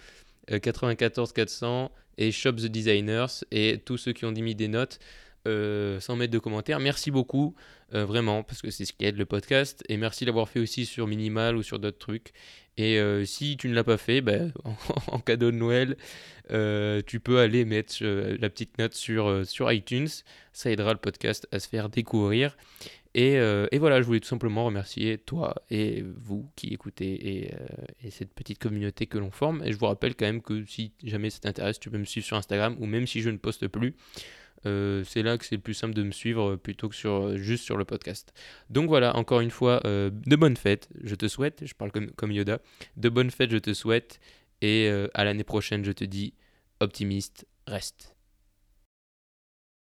94400 0.47 1.91
et 2.17 2.31
Shop 2.31 2.53
the 2.53 2.65
Designers 2.65 3.43
et 3.51 3.79
tous 3.83 3.97
ceux 3.97 4.13
qui 4.13 4.25
ont 4.25 4.31
mis 4.31 4.55
des 4.55 4.67
notes 4.67 4.99
euh, 5.47 5.99
sans 5.99 6.15
mettre 6.15 6.33
de 6.33 6.39
commentaires. 6.39 6.79
Merci 6.79 7.11
beaucoup, 7.11 7.53
euh, 7.93 8.03
vraiment, 8.03 8.41
parce 8.41 8.63
que 8.63 8.71
c'est 8.71 8.83
ce 8.83 8.93
qui 8.93 9.05
aide 9.05 9.17
le 9.17 9.27
podcast. 9.27 9.83
Et 9.89 9.97
merci 9.97 10.25
d'avoir 10.25 10.49
fait 10.49 10.59
aussi 10.59 10.87
sur 10.87 11.05
Minimal 11.05 11.55
ou 11.55 11.61
sur 11.61 11.77
d'autres 11.77 11.99
trucs. 11.99 12.33
Et 12.77 12.99
euh, 12.99 13.25
si 13.25 13.55
tu 13.55 13.69
ne 13.69 13.75
l'as 13.75 13.83
pas 13.83 13.97
fait, 13.97 14.21
ben, 14.21 14.51
en, 15.07 15.19
cadeau 15.19 15.51
de 15.51 15.57
Noël, 15.57 15.97
tu 17.05 17.19
peux 17.19 17.39
aller 17.39 17.63
mettre 17.63 18.03
la 18.03 18.49
petite 18.49 18.79
note 18.79 18.95
sur, 18.95 19.45
sur 19.45 19.71
iTunes. 19.71 20.09
Ça 20.51 20.71
aidera 20.71 20.93
le 20.93 20.99
podcast 20.99 21.47
à 21.51 21.59
se 21.59 21.69
faire 21.69 21.89
découvrir. 21.89 22.57
Et, 23.17 23.37
euh, 23.39 23.65
et 23.71 23.77
voilà, 23.79 24.01
je 24.01 24.05
voulais 24.05 24.19
tout 24.19 24.27
simplement 24.27 24.65
remercier 24.65 25.17
toi 25.17 25.55
et 25.69 26.03
vous 26.17 26.51
qui 26.57 26.73
écoutez 26.73 27.13
et, 27.45 27.53
euh, 27.53 27.57
et 28.03 28.11
cette 28.11 28.33
petite 28.33 28.59
communauté 28.59 29.07
que 29.07 29.17
l'on 29.17 29.31
forme. 29.31 29.63
Et 29.63 29.71
je 29.71 29.77
vous 29.77 29.85
rappelle 29.85 30.15
quand 30.15 30.25
même 30.25 30.41
que 30.41 30.65
si 30.65 30.91
jamais 31.01 31.29
ça 31.29 31.39
t'intéresse, 31.39 31.79
tu 31.79 31.89
peux 31.89 31.97
me 31.97 32.03
suivre 32.03 32.25
sur 32.27 32.35
Instagram 32.35 32.75
ou 32.77 32.85
même 32.85 33.07
si 33.07 33.21
je 33.21 33.29
ne 33.29 33.37
poste 33.37 33.67
plus. 33.69 33.95
euh, 34.65 35.03
c'est 35.05 35.23
là 35.23 35.37
que 35.37 35.45
c'est 35.45 35.55
le 35.55 35.61
plus 35.61 35.73
simple 35.75 35.93
de 35.93 36.03
me 36.03 36.11
suivre 36.11 36.57
plutôt 36.57 36.89
que 36.89 36.95
sur, 36.95 37.37
juste 37.37 37.63
sur 37.63 37.77
le 37.77 37.85
podcast. 37.85 38.33
Donc 38.69 38.89
voilà, 38.89 39.15
encore 39.15 39.39
une 39.39 39.51
fois, 39.51 39.79
de 39.85 40.35
bonnes 40.35 40.57
fêtes, 40.57 40.89
je 41.03 41.15
te 41.15 41.27
souhaite, 41.27 41.63
je 41.65 41.73
parle 41.73 41.91
comme, 41.91 42.11
comme 42.11 42.31
Yoda, 42.31 42.59
de 42.97 43.09
bonnes 43.09 43.31
fêtes, 43.31 43.51
je 43.51 43.57
te 43.59 43.73
souhaite, 43.73 44.19
et 44.61 44.89
à 45.13 45.23
l'année 45.23 45.43
prochaine, 45.43 45.85
je 45.85 45.91
te 45.91 46.03
dis, 46.03 46.33
optimiste, 46.79 47.45
reste. 47.67 48.14